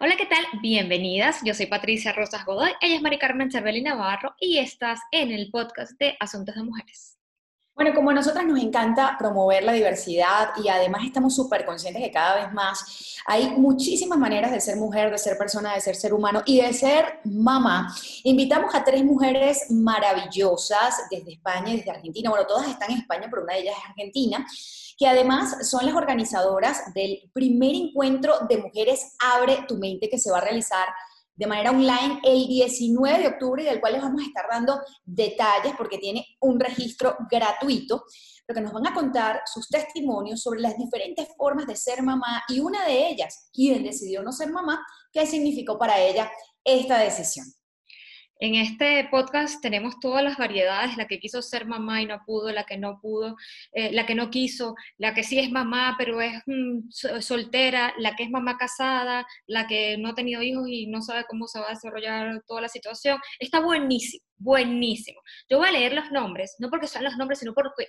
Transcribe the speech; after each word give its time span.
Hola, 0.00 0.14
¿qué 0.16 0.26
tal? 0.26 0.44
Bienvenidas. 0.62 1.40
Yo 1.42 1.54
soy 1.54 1.66
Patricia 1.66 2.12
Rosas 2.12 2.44
Godoy, 2.44 2.70
ella 2.80 2.94
es 2.94 3.02
Mari 3.02 3.18
Carmen 3.18 3.50
Cervelli 3.50 3.82
Navarro 3.82 4.32
y 4.38 4.58
estás 4.58 5.00
en 5.10 5.32
el 5.32 5.50
podcast 5.50 5.98
de 5.98 6.16
Asuntos 6.20 6.54
de 6.54 6.62
Mujeres. 6.62 7.18
Bueno, 7.74 7.92
como 7.96 8.10
a 8.10 8.14
nosotras 8.14 8.46
nos 8.46 8.60
encanta 8.60 9.16
promover 9.18 9.64
la 9.64 9.72
diversidad 9.72 10.50
y 10.62 10.68
además 10.68 11.02
estamos 11.04 11.34
súper 11.34 11.64
conscientes 11.64 12.00
que 12.00 12.12
cada 12.12 12.36
vez 12.36 12.52
más 12.52 13.18
hay 13.26 13.50
muchísimas 13.50 14.20
maneras 14.20 14.52
de 14.52 14.60
ser 14.60 14.76
mujer, 14.76 15.10
de 15.10 15.18
ser 15.18 15.36
persona, 15.36 15.74
de 15.74 15.80
ser 15.80 15.96
ser 15.96 16.14
humano 16.14 16.44
y 16.46 16.60
de 16.60 16.72
ser 16.72 17.18
mamá, 17.24 17.92
invitamos 18.22 18.72
a 18.76 18.84
tres 18.84 19.04
mujeres 19.04 19.68
maravillosas 19.68 21.08
desde 21.10 21.32
España 21.32 21.72
y 21.72 21.78
desde 21.78 21.90
Argentina. 21.90 22.30
Bueno, 22.30 22.46
todas 22.46 22.68
están 22.68 22.92
en 22.92 22.98
España, 22.98 23.26
pero 23.28 23.42
una 23.42 23.54
de 23.54 23.62
ellas 23.62 23.74
es 23.76 23.90
argentina 23.90 24.46
que 24.98 25.06
además 25.06 25.68
son 25.70 25.86
las 25.86 25.94
organizadoras 25.94 26.92
del 26.92 27.30
primer 27.32 27.74
encuentro 27.74 28.34
de 28.48 28.58
mujeres 28.58 29.14
Abre 29.20 29.64
tu 29.68 29.78
mente 29.78 30.08
que 30.10 30.18
se 30.18 30.30
va 30.30 30.38
a 30.38 30.42
realizar 30.42 30.88
de 31.36 31.46
manera 31.46 31.70
online 31.70 32.20
el 32.24 32.48
19 32.48 33.20
de 33.20 33.28
octubre 33.28 33.62
y 33.62 33.66
del 33.66 33.80
cual 33.80 33.92
les 33.92 34.02
vamos 34.02 34.20
a 34.20 34.26
estar 34.26 34.44
dando 34.50 34.80
detalles 35.04 35.72
porque 35.78 35.98
tiene 35.98 36.26
un 36.40 36.58
registro 36.58 37.16
gratuito, 37.30 38.02
pero 38.44 38.56
que 38.56 38.64
nos 38.64 38.72
van 38.72 38.88
a 38.88 38.94
contar 38.94 39.42
sus 39.46 39.68
testimonios 39.68 40.42
sobre 40.42 40.60
las 40.60 40.76
diferentes 40.76 41.28
formas 41.36 41.68
de 41.68 41.76
ser 41.76 42.02
mamá 42.02 42.42
y 42.48 42.58
una 42.58 42.84
de 42.84 43.08
ellas, 43.08 43.50
quien 43.52 43.84
decidió 43.84 44.20
no 44.24 44.32
ser 44.32 44.50
mamá, 44.50 44.84
qué 45.12 45.26
significó 45.26 45.78
para 45.78 46.00
ella 46.00 46.28
esta 46.64 46.98
decisión. 46.98 47.46
En 48.40 48.54
este 48.54 49.08
podcast 49.10 49.60
tenemos 49.60 49.98
todas 49.98 50.22
las 50.22 50.36
variedades, 50.36 50.96
la 50.96 51.08
que 51.08 51.18
quiso 51.18 51.42
ser 51.42 51.66
mamá 51.66 52.02
y 52.02 52.06
no 52.06 52.22
pudo, 52.24 52.52
la 52.52 52.64
que 52.64 52.78
no 52.78 53.00
pudo, 53.00 53.36
eh, 53.72 53.90
la 53.92 54.06
que 54.06 54.14
no 54.14 54.30
quiso, 54.30 54.76
la 54.96 55.12
que 55.12 55.24
sí 55.24 55.40
es 55.40 55.50
mamá 55.50 55.96
pero 55.98 56.20
es 56.20 56.40
mm, 56.46 56.88
soltera, 57.20 57.92
la 57.98 58.14
que 58.14 58.22
es 58.22 58.30
mamá 58.30 58.56
casada, 58.56 59.26
la 59.46 59.66
que 59.66 59.98
no 59.98 60.10
ha 60.10 60.14
tenido 60.14 60.42
hijos 60.42 60.68
y 60.68 60.86
no 60.86 61.02
sabe 61.02 61.24
cómo 61.28 61.48
se 61.48 61.58
va 61.58 61.66
a 61.66 61.74
desarrollar 61.74 62.42
toda 62.46 62.60
la 62.60 62.68
situación. 62.68 63.18
Está 63.40 63.60
buenísimo, 63.60 64.24
buenísimo. 64.38 65.20
Yo 65.50 65.58
voy 65.58 65.68
a 65.68 65.72
leer 65.72 65.92
los 65.92 66.10
nombres, 66.10 66.56
no 66.58 66.70
porque 66.70 66.86
sean 66.86 67.04
los 67.04 67.16
nombres, 67.16 67.40
sino 67.40 67.52
porque 67.54 67.88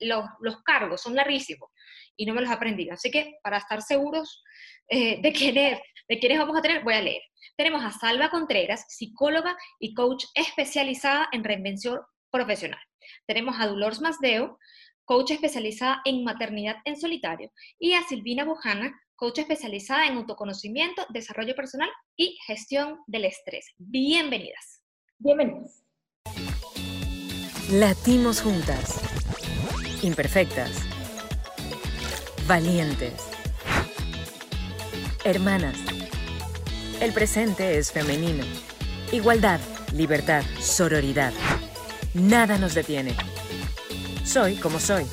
los, 0.00 0.24
los 0.40 0.62
cargos 0.62 1.02
son 1.02 1.14
larguísimos 1.14 1.70
y 2.16 2.26
no 2.26 2.34
me 2.34 2.40
los 2.40 2.50
he 2.50 2.54
aprendido. 2.54 2.94
Así 2.94 3.10
que 3.10 3.38
para 3.42 3.58
estar 3.58 3.82
seguros 3.82 4.42
eh, 4.88 5.20
de, 5.20 5.32
quiénes, 5.32 5.80
de 6.08 6.18
quiénes 6.18 6.38
vamos 6.38 6.56
a 6.56 6.62
tener, 6.62 6.84
voy 6.84 6.94
a 6.94 7.02
leer. 7.02 7.22
Tenemos 7.56 7.84
a 7.84 7.90
Salva 7.90 8.30
Contreras, 8.30 8.84
psicóloga 8.88 9.56
y 9.78 9.94
coach 9.94 10.24
especializada 10.34 11.28
en 11.32 11.44
reinvención 11.44 12.00
profesional. 12.30 12.80
Tenemos 13.26 13.56
a 13.58 13.66
Dolores 13.66 14.00
Masdeo, 14.00 14.58
coach 15.04 15.30
especializada 15.30 16.02
en 16.04 16.24
maternidad 16.24 16.76
en 16.84 17.00
solitario. 17.00 17.50
Y 17.78 17.94
a 17.94 18.02
Silvina 18.02 18.44
Bujana, 18.44 18.92
coach 19.14 19.38
especializada 19.38 20.06
en 20.06 20.18
autoconocimiento, 20.18 21.06
desarrollo 21.08 21.54
personal 21.54 21.90
y 22.16 22.36
gestión 22.46 22.98
del 23.06 23.24
estrés. 23.24 23.72
Bienvenidas. 23.78 24.82
Bienvenidas. 25.18 25.85
Latimos 27.70 28.40
juntas. 28.40 29.00
Imperfectas. 30.02 30.70
Valientes. 32.46 33.14
Hermanas 35.24 35.76
el 37.00 37.12
presente 37.12 37.76
es 37.76 37.92
femenino. 37.92 38.42
Igualdad, 39.12 39.60
libertad, 39.92 40.42
sororidad. 40.60 41.32
Nada 42.14 42.56
nos 42.56 42.74
detiene. 42.74 43.14
Soy 44.24 44.56
como 44.56 44.80
soy. 44.80 45.04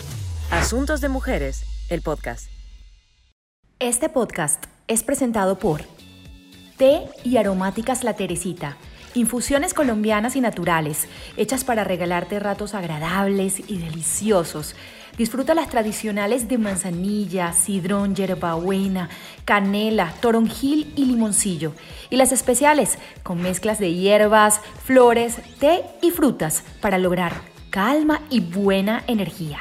Asuntos 0.50 1.02
de 1.02 1.10
Mujeres, 1.10 1.66
el 1.90 2.02
podcast. 2.02 2.50
Este 3.80 4.08
podcast 4.08 4.64
es 4.88 5.04
presentado 5.04 5.60
por 5.60 5.82
Té 6.78 7.02
y 7.26 7.36
Aromáticas 7.36 8.06
La 8.06 8.16
Teresita. 8.16 8.78
Infusiones 9.16 9.74
colombianas 9.74 10.36
y 10.36 10.42
naturales, 10.42 11.08
hechas 11.38 11.64
para 11.64 11.84
regalarte 11.84 12.40
ratos 12.40 12.74
agradables 12.74 13.60
y 13.68 13.78
deliciosos 13.78 14.76
Disfruta 15.18 15.54
las 15.54 15.70
tradicionales 15.70 16.48
de 16.48 16.58
manzanilla, 16.58 17.54
sidrón, 17.54 18.16
hierbabuena, 18.16 19.10
canela, 19.46 20.12
toronjil 20.22 20.92
y 20.96 21.06
limoncillo. 21.06 21.74
Y 22.10 22.18
las 22.18 22.32
especiales 22.32 22.98
con 23.22 23.40
mezclas 23.40 23.78
de 23.78 23.94
hierbas, 23.94 24.60
flores, 24.84 25.38
té 25.60 25.84
y 26.02 26.10
frutas 26.10 26.64
para 26.82 26.98
lograr 26.98 27.34
calma 27.70 28.22
y 28.32 28.40
buena 28.40 29.04
energía. 29.06 29.60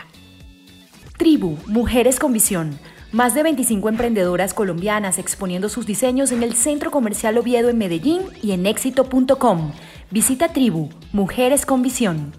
Tribu, 1.19 1.59
Mujeres 1.67 2.19
con 2.19 2.33
Visión. 2.33 2.79
Más 3.13 3.35
de 3.35 3.43
25 3.43 3.91
emprendedoras 3.91 4.55
colombianas 4.55 5.19
exponiendo 5.19 5.69
sus 5.69 5.85
diseños 5.85 6.33
en 6.33 6.43
el 6.43 6.55
Centro 6.55 6.91
Comercial 6.91 7.37
Oviedo 7.37 7.69
en 7.69 7.77
Medellín 7.77 8.23
y 8.43 8.53
en 8.53 8.65
éxito.com. 8.65 9.73
Visita 10.11 10.49
Tribu, 10.49 10.89
Mujeres 11.13 11.67
con 11.67 11.83
Visión. 11.83 12.33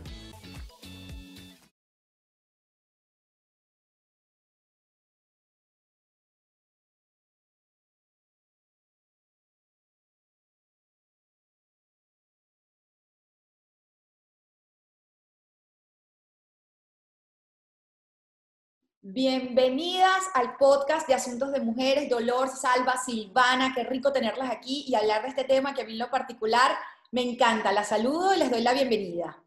Bienvenidas 19.05 20.29
al 20.33 20.55
podcast 20.55 21.05
de 21.09 21.13
Asuntos 21.13 21.51
de 21.51 21.59
Mujeres, 21.59 22.09
Dolor, 22.09 22.47
Salva, 22.47 22.95
Silvana, 22.95 23.73
qué 23.75 23.83
rico 23.83 24.13
tenerlas 24.13 24.49
aquí 24.49 24.85
y 24.87 24.95
hablar 24.95 25.23
de 25.23 25.27
este 25.27 25.43
tema 25.43 25.73
que 25.73 25.81
a 25.81 25.85
mí 25.85 25.91
en 25.91 25.99
lo 25.99 26.09
particular 26.09 26.71
me 27.11 27.21
encanta. 27.21 27.73
La 27.73 27.83
saludo 27.83 28.33
y 28.33 28.39
les 28.39 28.49
doy 28.49 28.61
la 28.61 28.71
bienvenida. 28.71 29.43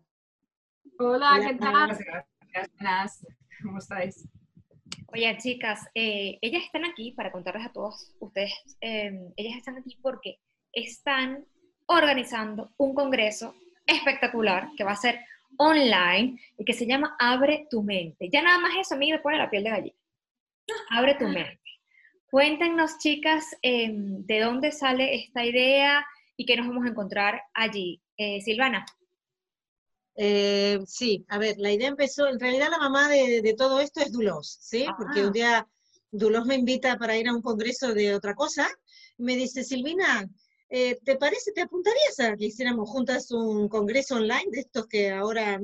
Hola, 0.99 1.41
¿qué 1.41 1.55
tal? 1.55 1.99
Gracias. 2.78 3.27
¿Cómo 3.62 3.78
estáis? 3.78 4.28
Oye, 5.15 5.34
chicas, 5.39 5.89
eh, 5.95 6.37
ellas 6.43 6.62
están 6.62 6.84
aquí 6.84 7.12
para 7.12 7.33
contarles 7.33 7.65
a 7.65 7.72
todos 7.72 8.15
ustedes, 8.21 8.53
eh, 8.83 9.33
ellas 9.37 9.56
están 9.56 9.78
aquí 9.78 9.99
porque 10.03 10.39
están 10.71 11.47
organizando 11.87 12.75
un 12.77 12.95
congreso 12.95 13.55
espectacular 13.87 14.69
que 14.77 14.84
va 14.84 14.93
a 14.93 14.97
ser 14.97 15.19
online 15.59 16.41
y 16.59 16.65
que 16.65 16.72
se 16.72 16.87
llama 16.87 17.17
Abre 17.19 17.67
tu 17.71 17.83
mente. 17.83 18.28
Ya 18.33 18.43
nada 18.43 18.59
más 18.59 18.72
eso 18.78 18.94
a 18.94 18.99
mí 18.99 19.11
me 19.11 19.19
pone 19.19 19.39
la 19.39 19.50
piel 19.50 19.65
de 19.65 19.71
gallina. 19.71 19.97
Abre 20.91 21.15
tu 21.15 21.27
mente. 21.28 21.61
Cuéntenos, 22.31 22.99
chicas, 22.99 23.56
em, 23.62 24.25
de 24.27 24.41
dónde 24.41 24.72
sale 24.72 25.15
esta 25.15 25.45
idea 25.45 26.05
y 26.37 26.45
qué 26.45 26.56
nos 26.56 26.66
vamos 26.66 26.84
a 26.84 26.91
encontrar 26.91 27.41
allí. 27.55 28.03
Eh, 28.16 28.41
Silvana. 28.41 28.84
Eh, 30.16 30.78
sí, 30.87 31.25
a 31.28 31.39
ver, 31.39 31.56
la 31.59 31.72
idea 31.72 31.89
empezó, 31.89 32.27
en 32.27 32.41
realidad 32.41 32.71
la 32.71 32.78
mamá 32.78 33.09
de, 33.09 33.55
todo 33.56 33.81
esto 33.81 34.00
es 34.00 34.11
Dulos, 34.11 34.59
¿sí? 34.61 34.87
Porque 34.97 35.27
un 35.27 35.33
día 35.33 35.69
Dulos 36.11 36.47
me 36.47 36.55
invita 36.55 36.97
para 36.97 37.16
ir 37.19 37.28
a 37.28 37.34
un 37.34 37.43
congreso 37.43 37.93
de 37.93 38.15
otra 38.15 38.34
cosa, 38.34 38.66
me 39.19 39.37
dice, 39.37 39.62
Silvina, 39.62 40.27
eh, 40.69 40.99
¿te 41.04 41.16
parece, 41.16 41.53
te 41.53 41.62
apuntarías 41.62 42.21
a 42.21 42.37
que 42.37 42.47
hiciéramos 42.47 42.88
juntas 42.88 43.31
un 43.31 43.69
congreso 43.69 44.16
online 44.16 44.50
de 44.50 44.60
estos 44.60 44.87
que 44.87 45.10
ahora, 45.10 45.60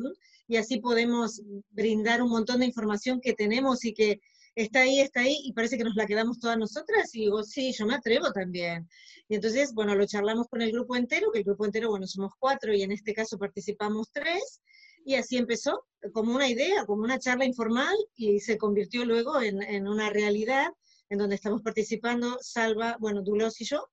y 0.46 0.56
así 0.56 0.78
podemos 0.80 1.42
brindar 1.70 2.22
un 2.22 2.30
montón 2.30 2.60
de 2.60 2.66
información 2.66 3.20
que 3.20 3.32
tenemos 3.32 3.84
y 3.84 3.94
que 3.94 4.20
está 4.54 4.80
ahí, 4.80 5.00
está 5.00 5.20
ahí, 5.20 5.38
y 5.44 5.52
parece 5.52 5.78
que 5.78 5.84
nos 5.84 5.96
la 5.96 6.06
quedamos 6.06 6.38
todas 6.38 6.58
nosotras, 6.58 7.14
y 7.14 7.20
digo, 7.20 7.42
sí, 7.42 7.72
yo 7.72 7.86
me 7.86 7.94
atrevo 7.94 8.32
también. 8.32 8.88
Y 9.28 9.36
entonces, 9.36 9.72
bueno, 9.72 9.94
lo 9.94 10.06
charlamos 10.06 10.46
con 10.48 10.60
el 10.60 10.72
grupo 10.72 10.94
entero, 10.94 11.30
que 11.32 11.38
el 11.38 11.44
grupo 11.44 11.64
entero, 11.64 11.90
bueno, 11.90 12.06
somos 12.06 12.32
cuatro, 12.38 12.74
y 12.74 12.82
en 12.82 12.92
este 12.92 13.14
caso 13.14 13.38
participamos 13.38 14.10
tres, 14.12 14.60
y 15.04 15.14
así 15.14 15.36
empezó, 15.36 15.84
como 16.12 16.34
una 16.34 16.48
idea, 16.48 16.84
como 16.84 17.02
una 17.02 17.18
charla 17.18 17.44
informal, 17.44 17.96
y 18.14 18.40
se 18.40 18.58
convirtió 18.58 19.04
luego 19.04 19.40
en, 19.40 19.62
en 19.62 19.88
una 19.88 20.10
realidad, 20.10 20.68
en 21.08 21.18
donde 21.18 21.36
estamos 21.36 21.62
participando 21.62 22.38
Salva, 22.40 22.96
bueno, 23.00 23.22
Dulos 23.22 23.60
y 23.60 23.64
yo, 23.64 23.88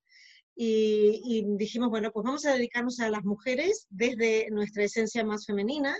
y, 0.62 1.46
dijimos, 1.56 1.90
bueno, 1.90 2.12
pues 2.12 2.26
vamos 2.26 2.46
a 2.46 2.52
dedicarnos 2.52 3.00
a 3.00 3.10
las 3.10 3.24
mujeres 3.24 3.88
desde 3.90 4.50
nuestra 4.52 4.84
esencia 4.84 5.24
más 5.24 5.46
femenina. 5.46 5.98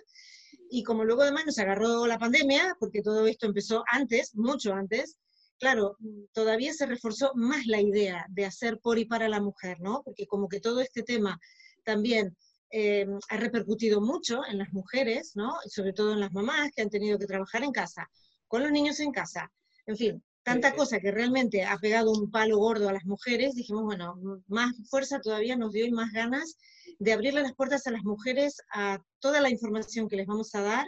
Y 0.70 0.84
como 0.84 1.06
luego 1.06 1.22
además 1.22 1.46
nos 1.46 1.60
agarró 1.60 2.06
la 2.06 2.20
pandemia, 2.20 2.76
porque 2.78 3.02
todo 3.02 3.26
esto 3.26 3.46
empezó 3.46 3.86
antes, 3.90 4.36
mucho 4.36 4.74
antes, 4.74 5.18
claro, 5.60 5.96
todavía 6.34 6.74
se 6.74 6.88
reforzó 6.88 7.32
más 7.36 7.68
la 7.68 7.80
idea 7.80 8.26
de 8.30 8.46
hacer 8.46 8.80
por 8.80 9.00
y 9.00 9.06
para 9.06 9.30
la 9.30 9.40
mujer, 9.40 9.80
¿no? 9.80 10.02
Porque 10.04 10.28
como 10.28 10.50
que 10.50 10.60
todo 10.60 10.82
este 10.82 11.04
tema 11.04 11.40
también 11.86 12.36
eh, 12.70 13.08
ha 13.30 13.38
repercutido 13.38 14.02
mucho 14.02 14.42
en 14.46 14.58
las 14.58 14.74
mujeres, 14.74 15.32
¿no? 15.36 15.56
Y 15.66 15.70
sobre 15.70 15.94
todo 15.94 16.12
en 16.12 16.20
las 16.20 16.34
mamás 16.34 16.72
que 16.76 16.82
han 16.82 16.90
tenido 16.90 17.18
que 17.18 17.28
trabajar 17.28 17.64
en 17.64 17.72
casa, 17.72 18.10
con 18.50 18.62
los 18.62 18.74
niños 18.74 19.00
en 19.00 19.14
casa, 19.14 19.50
en 19.86 19.96
fin, 19.96 20.24
tanta 20.44 20.74
cosa 20.74 21.00
que 21.00 21.12
realmente 21.12 21.64
ha 21.64 21.78
pegado 21.78 22.12
un 22.12 22.32
palo 22.32 22.58
gordo 22.58 22.90
a 22.90 22.94
las 22.94 23.06
mujeres, 23.06 23.56
dijimos, 23.56 23.84
bueno, 23.84 24.16
más 24.48 24.74
fuerza 24.90 25.20
todavía 25.20 25.56
nos 25.56 25.74
dio 25.74 25.86
y 25.86 25.92
más 25.92 26.12
ganas 26.12 26.58
de 26.98 27.14
abrirle 27.14 27.42
las 27.42 27.56
puertas 27.56 27.86
a 27.88 27.92
las 27.92 28.04
mujeres 28.04 28.58
a 28.74 29.00
toda 29.20 29.42
la 29.42 29.50
información 29.50 30.08
que 30.08 30.16
les 30.16 30.28
vamos 30.28 30.54
a 30.56 30.62
dar 30.62 30.86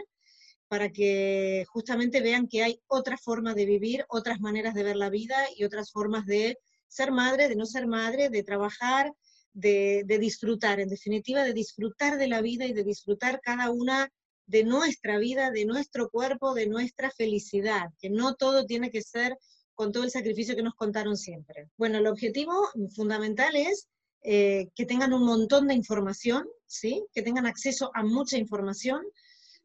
para 0.68 0.90
que 0.90 1.66
justamente 1.68 2.22
vean 2.22 2.48
que 2.48 2.64
hay 2.64 2.82
otra 2.88 3.18
forma 3.18 3.54
de 3.54 3.66
vivir, 3.66 4.06
otras 4.08 4.40
maneras 4.40 4.74
de 4.74 4.84
ver 4.84 4.96
la 4.96 5.10
vida 5.10 5.36
y 5.56 5.66
otras 5.66 5.92
formas 5.92 6.26
de 6.26 6.58
ser 6.88 7.12
madre, 7.12 7.50
de 7.50 7.56
no 7.56 7.66
ser 7.66 7.88
madre, 7.88 8.30
de 8.30 8.44
trabajar, 8.44 9.12
de, 9.54 10.04
de 10.06 10.18
disfrutar, 10.18 10.80
en 10.80 10.88
definitiva, 10.88 11.44
de 11.44 11.54
disfrutar 11.54 12.18
de 12.18 12.28
la 12.28 12.42
vida 12.42 12.66
y 12.66 12.74
de 12.74 12.86
disfrutar 12.86 13.42
cada 13.42 13.70
una 13.70 14.10
de 14.46 14.64
nuestra 14.64 15.18
vida, 15.18 15.52
de 15.52 15.66
nuestro 15.66 16.10
cuerpo, 16.10 16.54
de 16.54 16.68
nuestra 16.68 17.10
felicidad, 17.12 17.90
que 18.00 18.10
no 18.10 18.36
todo 18.36 18.66
tiene 18.66 18.92
que 18.92 19.02
ser 19.02 19.38
con 19.74 19.92
todo 19.92 20.04
el 20.04 20.12
sacrificio 20.12 20.56
que 20.56 20.64
nos 20.64 20.76
contaron 20.76 21.18
siempre. 21.18 21.70
Bueno, 21.78 21.98
el 21.98 22.08
objetivo 22.08 22.54
fundamental 22.96 23.56
es 23.56 23.88
eh, 24.24 24.70
que 24.76 24.86
tengan 24.86 25.14
un 25.14 25.26
montón 25.26 25.68
de 25.68 25.74
información, 25.74 26.48
¿sí? 26.68 27.04
que 27.14 27.22
tengan 27.22 27.46
acceso 27.46 27.92
a 27.94 28.04
mucha 28.04 28.38
información 28.38 29.02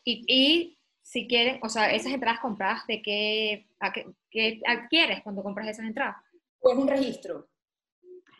y, 0.05 0.77
si 1.01 1.27
quieres, 1.27 1.59
o 1.61 1.67
sea, 1.67 1.91
esas 1.91 2.13
entradas 2.13 2.39
compradas, 2.39 2.87
¿de 2.87 3.01
qué, 3.01 3.67
qué, 4.31 4.61
adquieres 4.65 5.21
cuando 5.21 5.43
compras 5.43 5.67
esas 5.67 5.85
entradas? 5.85 6.15
Pues 6.61 6.77
un 6.77 6.87
registro. 6.87 7.49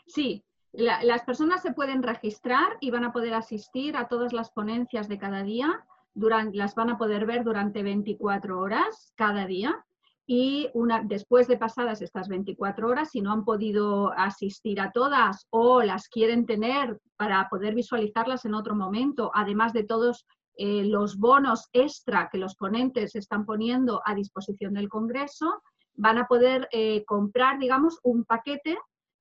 Sí, 0.07 0.45
las 0.71 1.23
personas 1.23 1.61
se 1.61 1.73
pueden 1.73 2.03
registrar 2.03 2.77
y 2.79 2.89
van 2.89 3.03
a 3.03 3.11
poder 3.11 3.33
asistir 3.33 3.97
a 3.97 4.07
todas 4.07 4.31
las 4.31 4.49
ponencias 4.49 5.09
de 5.09 5.17
cada 5.17 5.43
día. 5.43 5.85
Durante, 6.13 6.57
las 6.57 6.73
van 6.73 6.89
a 6.89 6.97
poder 6.97 7.25
ver 7.25 7.43
durante 7.43 7.83
24 7.83 8.59
horas 8.59 9.13
cada 9.17 9.45
día 9.45 9.85
y 10.31 10.69
una, 10.75 11.01
después 11.03 11.47
de 11.47 11.57
pasadas 11.57 12.03
estas 12.03 12.27
24 12.27 12.87
horas, 12.87 13.09
si 13.09 13.19
no 13.19 13.31
han 13.31 13.43
podido 13.43 14.11
asistir 14.15 14.79
a 14.79 14.91
todas 14.91 15.47
o 15.49 15.81
las 15.81 16.07
quieren 16.07 16.45
tener 16.45 16.99
para 17.17 17.49
poder 17.49 17.73
visualizarlas 17.73 18.45
en 18.45 18.53
otro 18.53 18.75
momento, 18.75 19.31
además 19.33 19.73
de 19.73 19.85
todos 19.85 20.27
eh, 20.55 20.83
los 20.85 21.17
bonos 21.17 21.67
extra 21.73 22.29
que 22.31 22.37
los 22.37 22.53
ponentes 22.53 23.15
están 23.15 23.43
poniendo 23.43 24.03
a 24.05 24.13
disposición 24.13 24.75
del 24.75 24.87
Congreso, 24.87 25.63
van 25.95 26.19
a 26.19 26.27
poder 26.27 26.69
eh, 26.71 27.03
comprar, 27.05 27.57
digamos, 27.57 27.97
un 28.03 28.23
paquete 28.23 28.77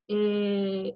eh, 0.09 0.95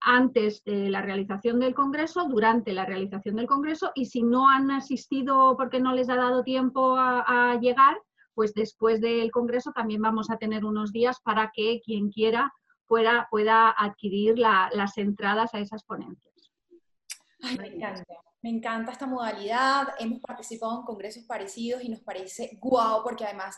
antes 0.00 0.64
de 0.64 0.88
la 0.88 1.02
realización 1.02 1.60
del 1.60 1.74
Congreso, 1.74 2.26
durante 2.26 2.72
la 2.72 2.86
realización 2.86 3.36
del 3.36 3.46
Congreso, 3.46 3.92
y 3.94 4.06
si 4.06 4.22
no 4.22 4.48
han 4.48 4.70
asistido 4.70 5.58
porque 5.58 5.78
no 5.78 5.92
les 5.92 6.08
ha 6.08 6.16
dado 6.16 6.42
tiempo 6.42 6.96
a 6.96 7.58
llegar, 7.60 7.98
pues 8.34 8.54
después 8.54 9.00
del 9.00 9.30
Congreso 9.30 9.72
también 9.72 10.02
vamos 10.02 10.30
a 10.30 10.38
tener 10.38 10.64
unos 10.64 10.92
días 10.92 11.20
para 11.22 11.50
que 11.54 11.80
quien 11.84 12.10
quiera 12.10 12.52
pueda, 12.86 13.28
pueda 13.30 13.70
adquirir 13.70 14.38
las 14.38 14.98
entradas 14.98 15.54
a 15.54 15.60
esas 15.60 15.84
ponencias. 15.84 16.34
me 17.58 17.68
encanta. 17.68 18.04
Me 18.42 18.50
encanta 18.50 18.90
esta 18.90 19.06
modalidad. 19.06 19.86
Hemos 20.00 20.20
participado 20.20 20.80
en 20.80 20.84
congresos 20.84 21.22
parecidos 21.24 21.84
y 21.84 21.88
nos 21.88 22.00
parece 22.00 22.58
guau, 22.60 23.04
porque 23.04 23.24
además 23.24 23.56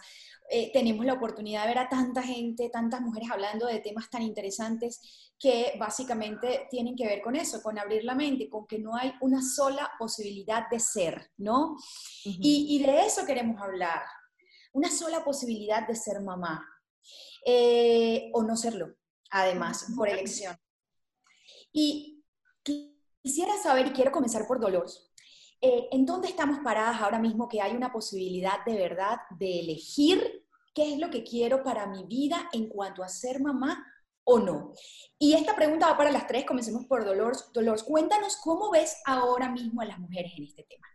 eh, 0.51 0.71
tenemos 0.75 1.07
la 1.07 1.15
oportunidad 1.15 1.63
de 1.63 1.69
ver 1.69 1.79
a 1.79 1.89
tanta 1.89 2.23
gente, 2.23 2.69
tantas 2.69 3.01
mujeres 3.01 3.31
hablando 3.31 3.67
de 3.67 3.81
temas 3.81 4.11
tan 4.11 4.21
interesantes 4.21 5.33
que 5.39 5.73
básicamente 5.81 6.67
tienen 6.71 6.95
que 6.95 7.07
ver 7.07 7.23
con 7.23 7.35
eso, 7.35 7.63
con 7.63 7.79
abrir 7.79 8.05
la 8.05 8.15
mente, 8.15 8.51
con 8.51 8.67
que 8.67 8.79
no 8.79 8.95
hay 8.95 9.15
una 9.23 9.41
sola 9.41 9.91
posibilidad 9.99 10.69
de 10.71 10.79
ser, 10.79 11.31
¿no? 11.39 11.77
y, 12.25 12.77
y 12.77 12.83
de 12.85 13.07
eso 13.07 13.25
queremos 13.25 13.61
hablar 13.63 14.03
una 14.75 14.91
sola 14.91 15.25
posibilidad 15.25 15.87
de 15.87 15.95
ser 15.95 16.21
mamá 16.21 16.69
eh, 17.47 18.31
o 18.35 18.43
no 18.43 18.57
serlo, 18.57 18.95
además, 19.31 19.87
por 19.97 20.09
elección. 20.09 20.57
Y 21.73 22.25
quisiera 23.23 23.57
saber, 23.63 23.87
y 23.87 23.93
quiero 23.93 24.13
comenzar 24.13 24.47
por 24.47 24.61
Dolores, 24.61 25.13
eh, 25.61 25.89
¿en 25.93 26.05
dónde 26.05 26.29
estamos 26.29 26.59
paradas 26.59 27.01
ahora 27.01 27.19
mismo 27.19 27.49
que 27.49 27.63
hay 27.63 27.75
una 27.75 27.93
posibilidad 27.93 28.65
de 28.67 28.75
verdad 28.77 29.19
de 29.39 29.61
elegir 29.61 30.45
qué 30.75 30.93
es 30.93 30.99
lo 30.99 31.09
que 31.09 31.23
quiero 31.23 31.63
para 31.63 31.87
mi 31.87 32.05
vida 32.05 32.49
en 32.53 32.69
cuanto 32.69 33.03
a 33.03 33.09
ser 33.09 33.41
mamá 33.41 33.87
o 34.25 34.41
no? 34.41 34.73
Y 35.19 35.35
esta 35.35 35.55
pregunta 35.55 35.87
va 35.87 35.97
para 35.97 36.11
las 36.11 36.27
tres, 36.27 36.45
comencemos 36.45 36.85
por 36.87 37.05
Dolores. 37.05 37.49
Dolores, 37.53 37.85
cuéntanos 37.85 38.37
cómo 38.37 38.71
ves 38.71 38.97
ahora 39.07 39.51
mismo 39.51 39.81
a 39.83 39.87
las 39.87 39.99
mujeres 39.99 40.33
en 40.37 40.45
este 40.45 40.65
tema. 40.65 40.87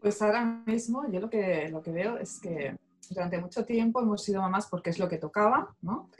Pues 0.00 0.20
ahora 0.22 0.44
mismo 0.66 1.04
yo 1.10 1.20
lo 1.20 1.30
que, 1.30 1.68
lo 1.68 1.82
que 1.82 1.90
veo 1.90 2.18
es 2.18 2.38
que 2.40 2.76
durante 3.10 3.38
mucho 3.38 3.64
tiempo 3.64 4.00
hemos 4.00 4.22
sido 4.22 4.40
mamás 4.40 4.66
porque 4.68 4.90
es 4.90 4.98
lo 4.98 5.08
que 5.08 5.18
tocaba, 5.18 5.74
¿no? 5.82 6.10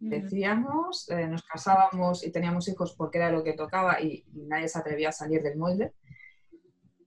Decíamos, 0.00 1.10
eh, 1.10 1.26
nos 1.26 1.42
casábamos 1.42 2.24
y 2.24 2.30
teníamos 2.30 2.68
hijos 2.68 2.94
porque 2.96 3.18
era 3.18 3.32
lo 3.32 3.42
que 3.42 3.54
tocaba 3.54 4.00
y, 4.00 4.24
nadie 4.32 4.68
se 4.68 4.78
atrevía 4.78 5.08
a 5.08 5.12
salir 5.12 5.42
del 5.42 5.58
molde. 5.58 5.92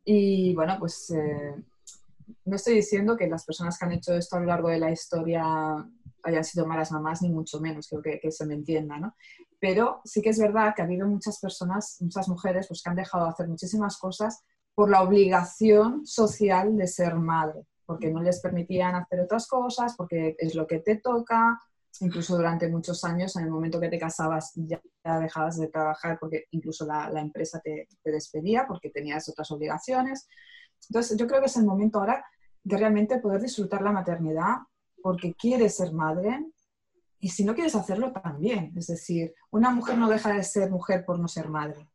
Y 0.03 0.53
bueno, 0.55 0.75
pues 0.77 1.09
eh, 1.11 1.55
no 2.45 2.55
estoy 2.55 2.75
diciendo 2.75 3.15
que 3.15 3.27
las 3.27 3.45
personas 3.45 3.77
que 3.77 3.85
han 3.85 3.93
hecho 3.93 4.13
esto 4.13 4.35
a 4.35 4.39
lo 4.41 4.47
largo 4.47 4.67
de 4.67 4.79
la 4.79 4.91
historia 4.91 5.43
hayan 6.23 6.43
sido 6.43 6.67
malas 6.67 6.91
mamás, 6.91 7.21
ni 7.21 7.29
mucho 7.29 7.61
menos, 7.61 7.87
creo 7.87 8.01
que, 8.01 8.19
que 8.19 8.31
se 8.31 8.45
me 8.45 8.55
entienda, 8.55 8.97
¿no? 8.99 9.15
Pero 9.59 10.01
sí 10.03 10.21
que 10.21 10.29
es 10.29 10.39
verdad 10.39 10.73
que 10.75 10.81
ha 10.81 10.85
habido 10.85 11.07
muchas 11.07 11.39
personas, 11.39 11.97
muchas 12.01 12.27
mujeres, 12.27 12.67
pues 12.67 12.83
que 12.83 12.89
han 12.89 12.95
dejado 12.95 13.25
de 13.25 13.31
hacer 13.31 13.47
muchísimas 13.47 13.97
cosas 13.97 14.43
por 14.75 14.89
la 14.89 15.01
obligación 15.01 16.05
social 16.05 16.75
de 16.77 16.87
ser 16.87 17.15
madre, 17.15 17.65
porque 17.85 18.09
no 18.09 18.21
les 18.21 18.39
permitían 18.39 18.95
hacer 18.95 19.21
otras 19.21 19.47
cosas, 19.47 19.95
porque 19.95 20.35
es 20.39 20.55
lo 20.55 20.65
que 20.65 20.79
te 20.79 20.95
toca, 20.97 21.59
incluso 21.99 22.35
durante 22.35 22.69
muchos 22.69 23.03
años, 23.03 23.35
en 23.35 23.43
el 23.43 23.51
momento 23.51 23.79
que 23.79 23.89
te 23.89 23.99
casabas 23.99 24.53
ya, 24.55 24.81
dejabas 25.19 25.57
de 25.57 25.67
trabajar 25.67 26.17
porque 26.19 26.45
incluso 26.51 26.85
la, 26.85 27.09
empresa 27.19 27.59
te, 27.59 27.87
despedía 28.03 28.65
porque 28.67 28.89
tenías 28.89 29.27
otras 29.29 29.51
obligaciones. 29.51 30.27
Entonces, 30.89 31.17
yo 31.17 31.27
creo 31.27 31.41
que 31.41 31.47
es 31.47 31.57
el 31.57 31.65
momento 31.65 31.99
ahora 31.99 32.25
de 32.63 32.77
realmente 32.77 33.19
poder 33.19 33.41
disfrutar 33.41 33.81
la 33.81 33.91
maternidad 33.91 34.57
porque 35.01 35.33
quieres 35.33 35.75
ser 35.75 35.91
madre 35.91 36.45
y 37.19 37.29
si 37.29 37.43
no 37.43 37.53
quieres 37.53 37.75
hacerlo 37.75 38.11
también. 38.11 38.73
Es 38.77 38.87
decir, 38.87 39.33
una 39.51 39.69
mujer 39.71 39.97
no 39.97 40.09
deja 40.09 40.33
de 40.33 40.43
ser 40.43 40.69
mujer 40.71 41.03
por 41.05 41.19
no 41.19 41.27
ser 41.27 41.49
madre. 41.49 41.87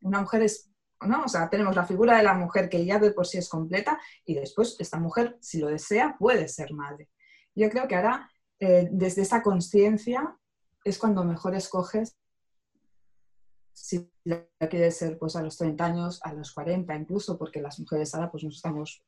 Una 0.00 0.20
mujer 0.20 0.42
es 0.42 0.70
¿no? 1.02 1.24
O 1.24 1.28
sea, 1.28 1.48
tenemos 1.50 1.74
la 1.74 1.84
figura 1.84 2.16
de 2.16 2.22
la 2.22 2.34
mujer 2.34 2.68
que 2.68 2.84
ya 2.84 2.98
de 2.98 3.12
por 3.12 3.26
sí 3.26 3.38
es 3.38 3.48
completa 3.48 4.00
y 4.24 4.34
después 4.34 4.76
esta 4.78 4.98
mujer, 4.98 5.36
si 5.40 5.58
lo 5.58 5.68
desea, 5.68 6.16
puede 6.18 6.48
ser 6.48 6.72
madre. 6.72 7.10
Yo 7.54 7.68
creo 7.70 7.86
que 7.88 7.96
ahora, 7.96 8.30
eh, 8.58 8.88
desde 8.90 9.22
esa 9.22 9.42
conciencia, 9.42 10.36
es 10.84 10.98
cuando 10.98 11.24
mejor 11.24 11.54
escoges 11.54 12.16
si 13.72 14.10
la 14.24 14.46
quieres 14.70 14.96
ser 14.96 15.18
pues, 15.18 15.36
a 15.36 15.42
los 15.42 15.56
30 15.58 15.84
años, 15.84 16.20
a 16.24 16.32
los 16.32 16.52
40 16.52 16.94
incluso, 16.96 17.36
porque 17.36 17.60
las 17.60 17.78
mujeres 17.78 18.14
ahora 18.14 18.30
pues, 18.30 18.42
nos 18.42 18.56
estamos 18.56 19.04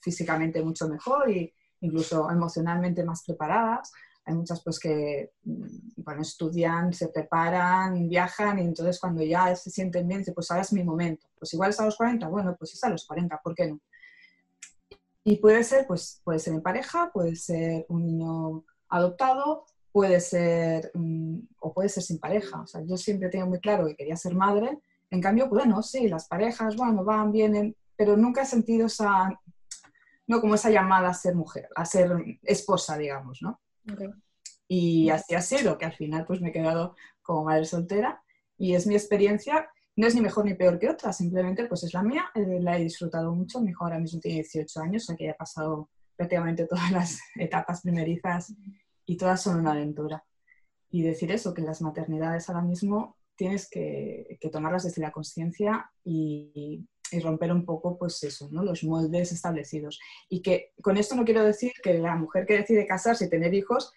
físicamente 0.00 0.62
mucho 0.62 0.88
mejor 0.88 1.28
e 1.28 1.52
incluso 1.80 2.30
emocionalmente 2.30 3.04
más 3.04 3.24
preparadas 3.24 3.90
hay 4.24 4.34
muchas 4.34 4.62
pues 4.62 4.78
que 4.78 5.32
mm, 5.44 5.66
bueno, 5.96 6.22
estudian, 6.22 6.92
se 6.92 7.08
preparan, 7.08 8.08
viajan 8.08 8.58
y 8.58 8.62
entonces 8.62 9.00
cuando 9.00 9.22
ya 9.22 9.54
se 9.56 9.70
sienten 9.70 10.06
bien, 10.06 10.20
dicen, 10.20 10.34
pues 10.34 10.50
ahora 10.50 10.62
es 10.62 10.72
mi 10.72 10.84
momento. 10.84 11.26
Pues 11.38 11.52
igual 11.54 11.70
es 11.70 11.80
a 11.80 11.84
los 11.84 11.96
40, 11.96 12.28
bueno, 12.28 12.56
pues 12.58 12.74
es 12.74 12.84
a 12.84 12.90
los 12.90 13.06
40, 13.06 13.40
¿por 13.42 13.54
qué 13.54 13.68
no? 13.68 13.80
Y 15.24 15.36
puede 15.36 15.64
ser, 15.64 15.86
pues 15.86 16.20
puede 16.24 16.38
ser 16.38 16.54
en 16.54 16.62
pareja, 16.62 17.10
puede 17.12 17.36
ser 17.36 17.86
un 17.88 18.04
niño 18.06 18.64
adoptado, 18.88 19.66
puede 19.92 20.20
ser, 20.20 20.90
mm, 20.94 21.38
o 21.60 21.72
puede 21.74 21.88
ser 21.88 22.02
sin 22.02 22.18
pareja. 22.18 22.62
O 22.62 22.66
sea, 22.66 22.82
yo 22.82 22.96
siempre 22.96 23.28
tengo 23.28 23.46
muy 23.46 23.60
claro 23.60 23.86
que 23.86 23.96
quería 23.96 24.16
ser 24.16 24.34
madre. 24.34 24.80
En 25.10 25.20
cambio, 25.20 25.48
bueno, 25.48 25.82
sí, 25.82 26.08
las 26.08 26.28
parejas, 26.28 26.76
bueno, 26.76 27.04
van, 27.04 27.32
vienen, 27.32 27.76
pero 27.96 28.16
nunca 28.16 28.42
he 28.42 28.46
sentido 28.46 28.86
esa, 28.86 29.28
no 30.26 30.40
como 30.40 30.54
esa 30.54 30.70
llamada 30.70 31.10
a 31.10 31.14
ser 31.14 31.34
mujer, 31.34 31.68
a 31.74 31.84
ser 31.84 32.10
esposa, 32.42 32.96
digamos, 32.96 33.40
¿no? 33.42 33.60
Y 34.68 35.10
así 35.10 35.34
ha 35.34 35.42
sido, 35.42 35.78
que 35.78 35.86
al 35.86 35.94
final 35.94 36.24
pues 36.26 36.40
me 36.40 36.50
he 36.50 36.52
quedado 36.52 36.94
como 37.22 37.44
madre 37.44 37.64
soltera 37.64 38.22
y 38.56 38.74
es 38.74 38.86
mi 38.86 38.94
experiencia. 38.94 39.68
no 39.96 40.06
es 40.06 40.14
ni 40.14 40.20
mejor 40.20 40.44
ni 40.44 40.54
peor 40.54 40.78
que 40.78 40.88
otra, 40.88 41.12
simplemente 41.12 41.66
pues 41.66 41.82
es 41.84 41.92
la 41.92 42.02
mía, 42.02 42.30
eh, 42.34 42.60
la 42.60 42.78
he 42.78 42.82
disfrutado 42.84 43.34
mucho, 43.34 43.60
mi 43.60 43.70
hijo 43.70 43.84
ahora 43.84 43.98
mismo 43.98 44.20
tiene 44.20 44.42
18 44.42 44.80
años, 44.80 45.02
o 45.02 45.06
sea 45.06 45.16
que 45.16 45.24
ya 45.24 45.30
he 45.32 45.34
pasado 45.34 45.90
prácticamente 46.16 46.66
todas 46.66 46.90
las 46.92 47.18
etapas 47.36 47.82
primerizas 47.82 48.54
y 49.06 49.16
todas 49.16 49.42
son 49.42 49.60
una 49.60 49.72
aventura. 49.72 50.24
Y 50.90 51.02
decir 51.02 51.30
eso, 51.32 51.54
que 51.54 51.62
las 51.62 51.82
maternidades 51.82 52.48
ahora 52.48 52.62
mismo 52.62 53.16
tienes 53.36 53.70
que, 53.70 54.38
tomarlas 54.52 54.84
desde 54.84 55.00
la 55.00 55.12
conciencia 55.12 55.90
y, 56.04 56.86
romper 57.18 57.52
un 57.52 57.64
poco, 57.64 57.98
pues 57.98 58.22
eso, 58.22 58.48
¿no? 58.52 58.62
los 58.62 58.84
moldes 58.84 59.32
establecidos. 59.32 59.98
Y 60.28 60.42
que 60.42 60.72
con 60.80 60.96
esto 60.96 61.16
no 61.16 61.24
quiero 61.24 61.42
decir 61.42 61.72
que 61.82 61.94
la 61.94 62.14
mujer 62.14 62.46
que 62.46 62.58
decide 62.58 62.86
casarse 62.86 63.24
y 63.24 63.30
tener 63.30 63.52
hijos 63.54 63.92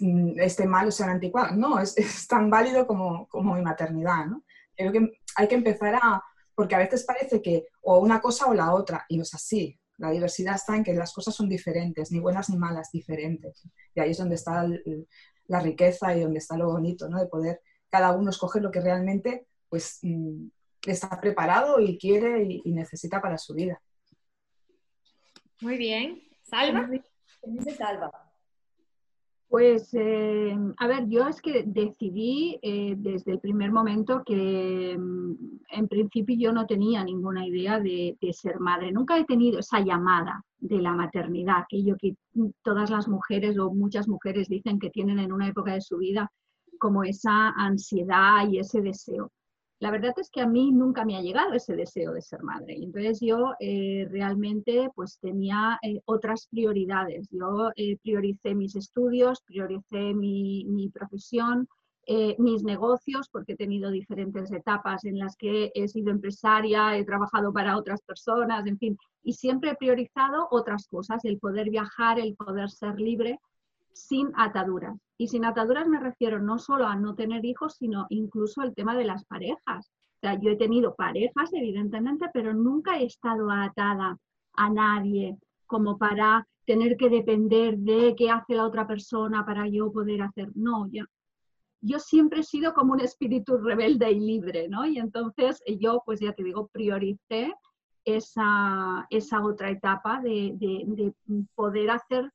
mm, 0.00 0.40
esté 0.40 0.66
mal 0.66 0.88
o 0.88 0.90
sea 0.90 1.10
anticuado. 1.10 1.54
No, 1.56 1.78
es, 1.78 1.96
es, 1.98 2.26
tan 2.26 2.50
válido 2.50 2.86
como, 2.86 3.28
como 3.28 3.54
mi 3.54 3.62
maternidad. 3.62 4.26
¿no? 4.26 4.42
Creo 4.74 4.90
que 4.90 5.12
hay 5.36 5.46
que 5.46 5.54
empezar 5.54 5.94
a, 5.94 6.22
porque 6.54 6.74
a 6.74 6.78
veces 6.78 7.04
parece 7.04 7.40
que 7.40 7.66
o 7.82 7.98
una 7.98 8.20
cosa 8.20 8.46
o 8.46 8.54
la 8.54 8.74
otra, 8.74 9.04
y 9.08 9.16
no 9.16 9.22
es 9.22 9.34
así. 9.34 9.78
La 9.98 10.10
diversidad 10.10 10.56
está 10.56 10.74
en 10.74 10.82
que 10.82 10.94
las 10.94 11.12
cosas 11.12 11.34
son 11.34 11.48
diferentes, 11.48 12.10
ni 12.10 12.18
buenas 12.18 12.50
ni 12.50 12.56
malas, 12.56 12.90
diferentes. 12.90 13.62
Y 13.94 14.00
ahí 14.00 14.10
es 14.10 14.18
donde 14.18 14.34
está 14.34 14.66
la 15.46 15.60
riqueza 15.60 16.16
y 16.16 16.22
donde 16.22 16.38
está 16.38 16.56
lo 16.56 16.72
bonito, 16.72 17.08
¿no? 17.08 17.20
De 17.20 17.26
poder 17.26 17.60
cada 17.92 18.12
uno 18.12 18.30
escoger 18.30 18.62
lo 18.62 18.70
que 18.70 18.80
realmente 18.80 19.46
pues, 19.68 19.98
mm, 20.02 20.48
está 20.86 21.20
preparado 21.20 21.80
y 21.80 21.98
quiere 21.98 22.42
y, 22.64 22.72
necesita 22.72 23.20
para 23.20 23.38
su 23.38 23.54
vida. 23.54 23.80
Muy 25.60 25.76
bien. 25.76 26.22
Salva. 26.42 26.88
Salva? 27.76 28.10
Pues, 29.48 29.92
eh, 29.92 30.56
a 30.78 30.86
ver, 30.86 31.08
yo 31.08 31.28
es 31.28 31.42
que 31.42 31.64
decidí 31.66 32.58
eh, 32.62 32.94
desde 32.96 33.32
el 33.32 33.38
primer 33.38 33.70
momento 33.70 34.22
que 34.24 34.96
mm, 34.98 35.34
en 35.68 35.88
principio 35.88 36.34
yo 36.38 36.52
no 36.52 36.66
tenía 36.66 37.04
ninguna 37.04 37.46
idea 37.46 37.78
de, 37.78 38.16
de, 38.18 38.32
ser 38.32 38.60
madre. 38.60 38.92
Nunca 38.92 39.18
he 39.18 39.24
tenido 39.26 39.58
esa 39.58 39.80
llamada 39.80 40.42
de 40.58 40.80
la 40.80 40.94
maternidad, 40.94 41.58
aquello 41.58 41.96
que 42.00 42.16
todas 42.62 42.88
las 42.88 43.08
mujeres 43.08 43.58
o 43.58 43.70
muchas 43.74 44.08
mujeres 44.08 44.48
dicen 44.48 44.78
que 44.78 44.88
tienen 44.88 45.18
en 45.18 45.32
una 45.32 45.48
época 45.48 45.74
de 45.74 45.82
su 45.82 45.98
vida 45.98 46.32
como 46.78 47.04
esa 47.04 47.50
ansiedad 47.50 48.48
y 48.48 48.58
ese 48.58 48.80
deseo. 48.80 49.30
La 49.82 49.90
verdad 49.90 50.14
es 50.16 50.30
que 50.30 50.40
a 50.40 50.46
mí 50.46 50.70
nunca 50.70 51.04
me 51.04 51.16
ha 51.16 51.22
llegado 51.22 51.54
ese 51.54 51.74
deseo 51.74 52.12
de 52.12 52.22
ser 52.22 52.40
madre. 52.44 52.76
Entonces 52.76 53.18
yo 53.20 53.54
eh, 53.58 54.06
realmente 54.08 54.88
pues 54.94 55.18
tenía 55.18 55.76
eh, 55.82 56.00
otras 56.04 56.46
prioridades. 56.46 57.28
Yo 57.32 57.72
eh, 57.74 57.96
prioricé 58.00 58.54
mis 58.54 58.76
estudios, 58.76 59.42
prioricé 59.42 60.14
mi 60.14 60.88
profesión, 60.94 61.66
mis 62.38 62.62
negocios, 62.62 63.28
porque 63.28 63.54
he 63.54 63.56
tenido 63.56 63.90
diferentes 63.90 64.52
etapas 64.52 65.04
en 65.04 65.18
las 65.18 65.36
que 65.36 65.72
he 65.74 65.88
sido 65.88 66.12
empresaria, 66.12 66.96
he 66.96 67.04
trabajado 67.04 67.52
para 67.52 67.76
otras 67.76 68.02
personas, 68.02 68.66
en 68.66 68.78
fin, 68.78 68.98
y 69.24 69.32
siempre 69.32 69.70
he 69.70 69.76
priorizado 69.76 70.48
otras 70.50 70.86
cosas, 70.88 71.24
el 71.24 71.38
poder 71.38 71.70
viajar, 71.70 72.18
el 72.20 72.34
poder 72.36 72.70
ser 72.70 73.00
libre 73.00 73.40
sin 73.92 74.32
ataduras. 74.36 74.98
Y 75.18 75.28
sin 75.28 75.44
ataduras 75.44 75.86
me 75.86 76.00
refiero 76.00 76.40
no 76.40 76.58
solo 76.58 76.86
a 76.86 76.96
no 76.96 77.14
tener 77.14 77.44
hijos, 77.44 77.76
sino 77.76 78.06
incluso 78.10 78.62
el 78.62 78.74
tema 78.74 78.96
de 78.96 79.04
las 79.04 79.24
parejas. 79.24 79.90
O 80.16 80.20
sea, 80.20 80.38
yo 80.40 80.50
he 80.50 80.56
tenido 80.56 80.94
parejas, 80.94 81.52
evidentemente, 81.52 82.26
pero 82.32 82.54
nunca 82.54 82.98
he 82.98 83.04
estado 83.04 83.50
atada 83.50 84.16
a 84.54 84.70
nadie 84.70 85.36
como 85.66 85.98
para 85.98 86.46
tener 86.64 86.96
que 86.96 87.08
depender 87.08 87.76
de 87.78 88.14
qué 88.16 88.30
hace 88.30 88.54
la 88.54 88.66
otra 88.66 88.86
persona 88.86 89.44
para 89.44 89.66
yo 89.68 89.90
poder 89.92 90.22
hacer. 90.22 90.50
No, 90.54 90.88
yo, 90.90 91.04
yo 91.80 91.98
siempre 91.98 92.40
he 92.40 92.44
sido 92.44 92.72
como 92.72 92.92
un 92.92 93.00
espíritu 93.00 93.58
rebelde 93.58 94.10
y 94.12 94.20
libre, 94.20 94.68
¿no? 94.68 94.86
Y 94.86 94.98
entonces 94.98 95.62
yo, 95.80 96.02
pues 96.04 96.20
ya 96.20 96.32
te 96.32 96.44
digo, 96.44 96.68
prioricé 96.68 97.52
esa, 98.04 99.06
esa 99.10 99.44
otra 99.44 99.70
etapa 99.70 100.20
de 100.20 101.12
poder 101.54 101.90
hacer 101.90 102.30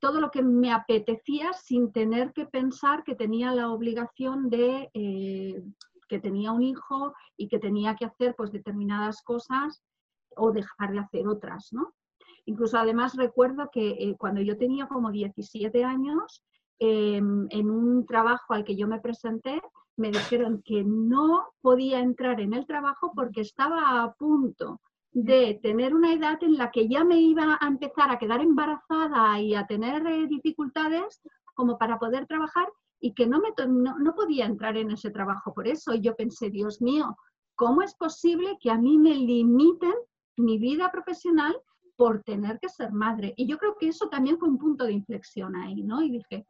todo 0.00 0.20
lo 0.20 0.30
que 0.30 0.42
me 0.42 0.72
apetecía 0.72 1.52
sin 1.52 1.92
tener 1.92 2.32
que 2.32 2.46
pensar 2.46 3.04
que 3.04 3.14
tenía 3.14 3.52
la 3.52 3.70
obligación 3.70 4.48
de 4.48 4.90
eh, 4.94 5.62
que 6.08 6.18
tenía 6.18 6.50
un 6.50 6.62
hijo 6.62 7.14
y 7.36 7.46
que 7.46 7.60
tenía 7.60 7.94
que 7.94 8.06
hacer 8.06 8.34
pues 8.36 8.50
determinadas 8.50 9.22
cosas 9.22 9.82
o 10.36 10.50
dejar 10.50 10.90
de 10.92 10.98
hacer 10.98 11.28
otras, 11.28 11.72
¿no? 11.72 11.94
Incluso 12.46 12.78
además 12.78 13.14
recuerdo 13.14 13.70
que 13.72 13.90
eh, 13.90 14.16
cuando 14.18 14.40
yo 14.40 14.58
tenía 14.58 14.88
como 14.88 15.12
17 15.12 15.84
años, 15.84 16.42
em, 16.80 17.46
en 17.50 17.70
un 17.70 18.06
trabajo 18.06 18.54
al 18.54 18.64
que 18.64 18.74
yo 18.74 18.88
me 18.88 19.00
presenté, 19.00 19.62
me 19.96 20.10
dijeron 20.10 20.62
que 20.64 20.82
no 20.82 21.46
podía 21.60 22.00
entrar 22.00 22.40
en 22.40 22.54
el 22.54 22.66
trabajo 22.66 23.12
porque 23.14 23.42
estaba 23.42 24.02
a 24.02 24.12
punto 24.14 24.80
de 25.12 25.58
tener 25.62 25.94
una 25.94 26.12
edad 26.12 26.42
en 26.42 26.56
la 26.56 26.70
que 26.70 26.88
ya 26.88 27.04
me 27.04 27.20
iba 27.20 27.58
a 27.60 27.66
empezar 27.66 28.10
a 28.10 28.18
quedar 28.18 28.40
embarazada 28.40 29.40
y 29.40 29.54
a 29.54 29.66
tener 29.66 30.06
eh, 30.06 30.26
dificultades 30.28 31.20
como 31.54 31.78
para 31.78 31.98
poder 31.98 32.26
trabajar 32.26 32.68
y 33.00 33.14
que 33.14 33.26
no, 33.26 33.40
me 33.40 33.50
no, 33.66 34.14
podía 34.14 34.46
entrar 34.46 34.76
en 34.76 34.90
ese 34.90 35.10
trabajo 35.10 35.52
por 35.52 35.66
eso. 35.66 35.94
Y 35.94 36.00
yo 36.00 36.14
pensé, 36.14 36.50
Dios 36.50 36.80
mío, 36.80 37.16
¿cómo 37.56 37.82
es 37.82 37.94
posible 37.94 38.56
que 38.60 38.70
a 38.70 38.78
mí 38.78 38.98
me 38.98 39.14
limiten 39.14 39.94
mi 40.36 40.58
vida 40.58 40.90
profesional 40.92 41.56
por 41.96 42.22
tener 42.22 42.58
que 42.60 42.68
ser 42.68 42.92
madre? 42.92 43.34
Y 43.36 43.46
yo 43.46 43.58
creo 43.58 43.76
que 43.78 43.88
eso 43.88 44.08
también 44.08 44.38
fue 44.38 44.48
un 44.48 44.58
punto 44.58 44.84
de 44.84 44.92
inflexión 44.92 45.56
ahí, 45.56 45.82
¿no? 45.82 46.02
Y 46.02 46.10
dije, 46.10 46.46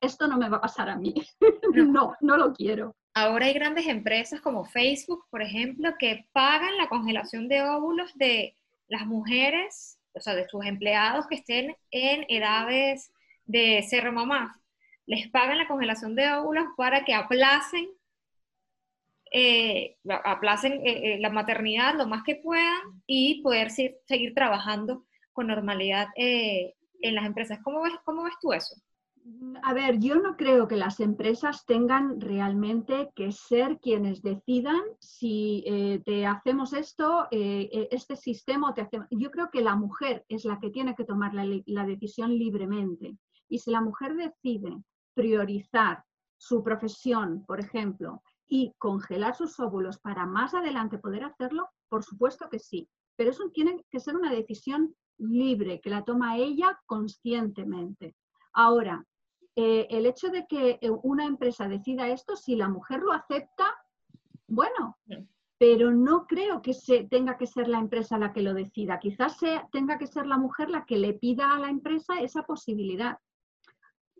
esto 0.00 0.28
no 0.28 0.38
me 0.38 0.48
va 0.48 0.58
a 0.58 0.62
pasar 0.62 0.88
a 0.88 0.96
mí. 0.96 1.14
no, 1.74 2.14
no 2.20 2.36
lo 2.36 2.52
quiero. 2.52 2.94
Ahora 3.20 3.46
hay 3.46 3.52
grandes 3.52 3.88
empresas 3.88 4.40
como 4.40 4.64
Facebook, 4.64 5.26
por 5.28 5.42
ejemplo, 5.42 5.96
que 5.98 6.28
pagan 6.30 6.76
la 6.76 6.88
congelación 6.88 7.48
de 7.48 7.64
óvulos 7.64 8.16
de 8.16 8.56
las 8.86 9.06
mujeres, 9.06 9.98
o 10.14 10.20
sea, 10.20 10.36
de 10.36 10.48
sus 10.48 10.64
empleados 10.64 11.26
que 11.26 11.34
estén 11.34 11.76
en 11.90 12.26
edades 12.28 13.12
de 13.44 13.82
ser 13.82 14.12
mamás. 14.12 14.56
Les 15.04 15.28
pagan 15.30 15.58
la 15.58 15.66
congelación 15.66 16.14
de 16.14 16.30
óvulos 16.32 16.66
para 16.76 17.04
que 17.04 17.12
aplacen, 17.12 17.88
eh, 19.32 19.96
aplacen 20.24 20.74
eh, 20.86 21.14
eh, 21.14 21.18
la 21.18 21.30
maternidad 21.30 21.96
lo 21.96 22.06
más 22.06 22.22
que 22.22 22.36
puedan 22.36 23.02
y 23.04 23.42
poder 23.42 23.72
seguir 23.72 24.32
trabajando 24.32 25.06
con 25.32 25.48
normalidad 25.48 26.06
en 26.14 27.14
las 27.16 27.26
empresas. 27.26 27.58
¿Cómo 27.64 27.82
ves, 27.82 27.94
¿Cómo 28.04 28.22
ves 28.22 28.34
tú 28.40 28.52
eso? 28.52 28.76
A 29.62 29.74
ver, 29.74 29.98
yo 29.98 30.16
no 30.16 30.36
creo 30.36 30.68
que 30.68 30.76
las 30.76 31.00
empresas 31.00 31.66
tengan 31.66 32.20
realmente 32.20 33.10
que 33.14 33.32
ser 33.32 33.78
quienes 33.80 34.22
decidan 34.22 34.80
si 35.00 35.64
eh, 35.66 36.00
te 36.04 36.26
hacemos 36.26 36.72
esto, 36.72 37.26
eh, 37.30 37.68
eh, 37.72 37.88
este 37.90 38.16
sistema, 38.16 38.72
te 38.72 38.82
hacemos... 38.82 39.08
yo 39.10 39.30
creo 39.30 39.50
que 39.50 39.60
la 39.60 39.76
mujer 39.76 40.24
es 40.28 40.44
la 40.44 40.58
que 40.60 40.70
tiene 40.70 40.94
que 40.94 41.04
tomar 41.04 41.32
la 41.34 41.84
decisión 41.84 42.30
libremente. 42.30 43.16
Y 43.48 43.58
si 43.58 43.70
la 43.70 43.80
mujer 43.80 44.14
decide 44.14 44.82
priorizar 45.14 46.04
su 46.36 46.62
profesión, 46.62 47.44
por 47.44 47.60
ejemplo, 47.60 48.22
y 48.46 48.72
congelar 48.78 49.34
sus 49.34 49.58
óvulos 49.60 49.98
para 49.98 50.24
más 50.26 50.54
adelante 50.54 50.98
poder 50.98 51.24
hacerlo, 51.24 51.68
por 51.88 52.04
supuesto 52.04 52.48
que 52.48 52.58
sí. 52.58 52.88
Pero 53.16 53.30
eso 53.30 53.50
tiene 53.52 53.84
que 53.90 54.00
ser 54.00 54.16
una 54.16 54.30
decisión 54.30 54.94
libre, 55.18 55.80
que 55.80 55.90
la 55.90 56.04
toma 56.04 56.36
ella 56.36 56.78
conscientemente. 56.86 58.14
Ahora, 58.52 59.04
eh, 59.60 59.88
el 59.90 60.06
hecho 60.06 60.28
de 60.28 60.46
que 60.46 60.78
eh, 60.80 60.88
una 61.02 61.24
empresa 61.24 61.66
decida 61.66 62.06
esto, 62.06 62.36
si 62.36 62.54
la 62.54 62.68
mujer 62.68 63.00
lo 63.00 63.10
acepta, 63.10 63.64
bueno, 64.46 64.96
pero 65.58 65.90
no 65.90 66.28
creo 66.28 66.62
que 66.62 66.72
se, 66.72 67.08
tenga 67.08 67.36
que 67.36 67.48
ser 67.48 67.66
la 67.66 67.80
empresa 67.80 68.18
la 68.18 68.32
que 68.32 68.40
lo 68.40 68.54
decida. 68.54 69.00
Quizás 69.00 69.36
tenga 69.72 69.98
que 69.98 70.06
ser 70.06 70.28
la 70.28 70.38
mujer 70.38 70.70
la 70.70 70.84
que 70.84 70.96
le 70.96 71.12
pida 71.12 71.52
a 71.52 71.58
la 71.58 71.70
empresa 71.70 72.20
esa 72.20 72.44
posibilidad. 72.44 73.18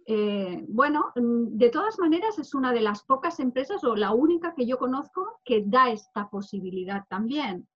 Eh, 0.06 0.64
bueno, 0.66 1.12
mm, 1.14 1.56
de 1.56 1.70
todas 1.70 2.00
maneras 2.00 2.36
es 2.40 2.52
una 2.52 2.72
de 2.72 2.80
las 2.80 3.04
pocas 3.04 3.38
empresas 3.38 3.84
o 3.84 3.94
la 3.94 4.10
única 4.10 4.54
que 4.56 4.66
yo 4.66 4.76
conozco 4.76 5.38
que 5.44 5.62
da 5.64 5.88
esta 5.90 6.28
posibilidad 6.28 7.04
también. 7.08 7.68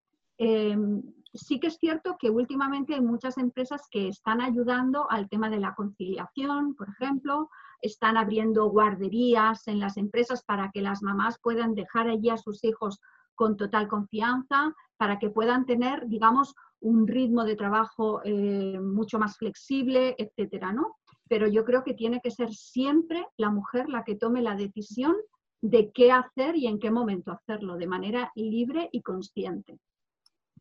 Sí 1.34 1.60
que 1.60 1.68
es 1.68 1.76
cierto 1.76 2.16
que 2.18 2.30
últimamente 2.30 2.94
hay 2.94 3.00
muchas 3.00 3.38
empresas 3.38 3.82
que 3.90 4.08
están 4.08 4.40
ayudando 4.40 5.10
al 5.10 5.28
tema 5.28 5.48
de 5.48 5.60
la 5.60 5.74
conciliación, 5.74 6.74
por 6.74 6.88
ejemplo, 6.90 7.48
están 7.80 8.16
abriendo 8.16 8.66
guarderías 8.70 9.66
en 9.68 9.80
las 9.80 9.96
empresas 9.96 10.44
para 10.44 10.70
que 10.70 10.82
las 10.82 11.02
mamás 11.02 11.38
puedan 11.42 11.74
dejar 11.74 12.08
allí 12.08 12.30
a 12.30 12.36
sus 12.36 12.62
hijos 12.64 13.00
con 13.34 13.56
total 13.56 13.88
confianza, 13.88 14.74
para 14.96 15.18
que 15.18 15.30
puedan 15.30 15.66
tener, 15.66 16.06
digamos, 16.06 16.54
un 16.80 17.06
ritmo 17.06 17.44
de 17.44 17.56
trabajo 17.56 18.20
eh, 18.24 18.78
mucho 18.80 19.18
más 19.18 19.36
flexible, 19.36 20.14
etcétera, 20.18 20.72
¿no? 20.72 20.96
Pero 21.28 21.46
yo 21.46 21.64
creo 21.64 21.82
que 21.82 21.94
tiene 21.94 22.20
que 22.22 22.30
ser 22.30 22.52
siempre 22.52 23.26
la 23.36 23.50
mujer 23.50 23.88
la 23.88 24.04
que 24.04 24.16
tome 24.16 24.42
la 24.42 24.54
decisión 24.54 25.16
de 25.62 25.92
qué 25.92 26.12
hacer 26.12 26.56
y 26.56 26.66
en 26.66 26.78
qué 26.78 26.90
momento 26.90 27.32
hacerlo, 27.32 27.76
de 27.76 27.86
manera 27.86 28.32
libre 28.34 28.88
y 28.92 29.00
consciente. 29.00 29.78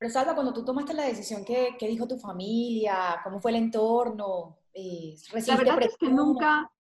Pero 0.02 0.14
Salva, 0.14 0.34
cuando 0.34 0.52
tú 0.52 0.66
tomaste 0.66 0.96
la 0.96 1.04
decisión, 1.04 1.46
¿qué, 1.46 1.76
qué 1.78 1.88
dijo 1.88 2.08
tu 2.08 2.18
familia? 2.18 3.22
¿Cómo 3.24 3.40
fue 3.40 3.52
el 3.52 3.58
entorno? 3.58 4.58
Eh, 4.74 5.16
la 5.46 5.56
verdad 5.58 5.84
es 5.84 5.96
que 5.96 6.10
nunca, 6.10 6.72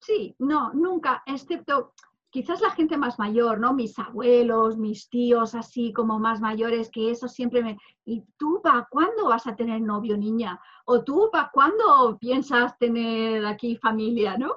sí, 0.00 0.34
no, 0.40 0.72
nunca, 0.72 1.22
excepto 1.24 1.94
quizás 2.30 2.60
la 2.60 2.72
gente 2.72 2.96
más 2.96 3.16
mayor, 3.16 3.60
¿no? 3.60 3.74
Mis 3.74 3.96
abuelos, 3.96 4.76
mis 4.76 5.08
tíos, 5.08 5.54
así 5.54 5.92
como 5.92 6.18
más 6.18 6.40
mayores, 6.40 6.90
que 6.90 7.12
eso 7.12 7.28
siempre 7.28 7.62
me... 7.62 7.78
¿Y 8.04 8.24
tú, 8.36 8.60
para 8.60 8.88
cuándo 8.90 9.28
vas 9.28 9.46
a 9.46 9.54
tener 9.54 9.80
novio, 9.80 10.16
niña? 10.16 10.60
¿O 10.86 11.04
tú, 11.04 11.28
para 11.30 11.48
cuándo 11.52 12.18
piensas 12.18 12.76
tener 12.76 13.46
aquí 13.46 13.76
familia, 13.76 14.36
no? 14.36 14.56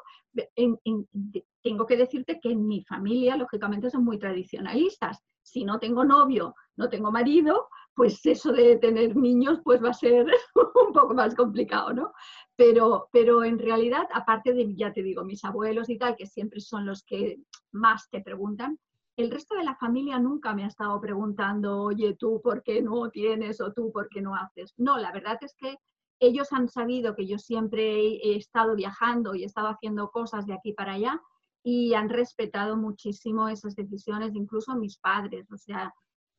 Tengo 1.65 1.87
que 1.87 1.97
decirte 1.97 2.39
que 2.39 2.51
en 2.51 2.67
mi 2.67 2.83
familia, 2.83 3.35
lógicamente, 3.35 3.89
son 3.89 4.03
muy 4.05 4.19
tradicionalistas. 4.19 5.23
Si 5.41 5.65
no 5.65 5.79
tengo 5.79 6.05
novio, 6.05 6.53
no 6.77 6.89
tengo 6.89 7.11
marido, 7.11 7.69
pues 7.95 8.23
eso 8.27 8.51
de 8.53 8.75
tener 8.75 9.15
niños 9.15 9.61
pues 9.63 9.83
va 9.83 9.89
a 9.89 9.93
ser 9.93 10.27
un 10.85 10.93
poco 10.93 11.15
más 11.15 11.33
complicado, 11.33 11.91
¿no? 11.91 12.13
Pero, 12.55 13.09
pero 13.11 13.43
en 13.43 13.57
realidad, 13.57 14.07
aparte 14.13 14.53
de, 14.53 14.75
ya 14.75 14.93
te 14.93 15.01
digo, 15.01 15.23
mis 15.23 15.43
abuelos 15.43 15.89
y 15.89 15.97
tal, 15.97 16.15
que 16.15 16.27
siempre 16.27 16.59
son 16.59 16.85
los 16.85 17.01
que 17.01 17.39
más 17.71 18.11
te 18.11 18.21
preguntan, 18.21 18.77
el 19.17 19.31
resto 19.31 19.55
de 19.55 19.63
la 19.63 19.75
familia 19.75 20.19
nunca 20.19 20.53
me 20.53 20.65
ha 20.65 20.67
estado 20.67 21.01
preguntando, 21.01 21.81
oye, 21.81 22.13
tú 22.13 22.41
por 22.43 22.61
qué 22.61 22.83
no 22.83 23.09
tienes 23.09 23.59
o 23.59 23.73
tú 23.73 23.91
por 23.91 24.07
qué 24.09 24.21
no 24.21 24.35
haces. 24.35 24.75
No, 24.77 24.99
la 24.99 25.11
verdad 25.11 25.39
es 25.41 25.55
que 25.55 25.77
ellos 26.19 26.53
han 26.53 26.69
sabido 26.69 27.15
que 27.15 27.25
yo 27.25 27.39
siempre 27.39 27.81
he 28.17 28.35
estado 28.35 28.75
viajando 28.75 29.33
y 29.33 29.41
he 29.41 29.47
estado 29.47 29.69
haciendo 29.69 30.11
cosas 30.11 30.45
de 30.45 30.53
aquí 30.53 30.71
para 30.71 30.93
allá 30.93 31.19
y 31.67 31.95
han 31.95 32.09
respetado 32.09 32.77
muchísimo 32.77 33.49
esas 33.49 33.75
decisiones, 33.75 34.35
incluso 34.35 34.75
mis 34.75 34.99
padres. 34.99 35.51
O 35.51 35.57
sea, 35.57 35.91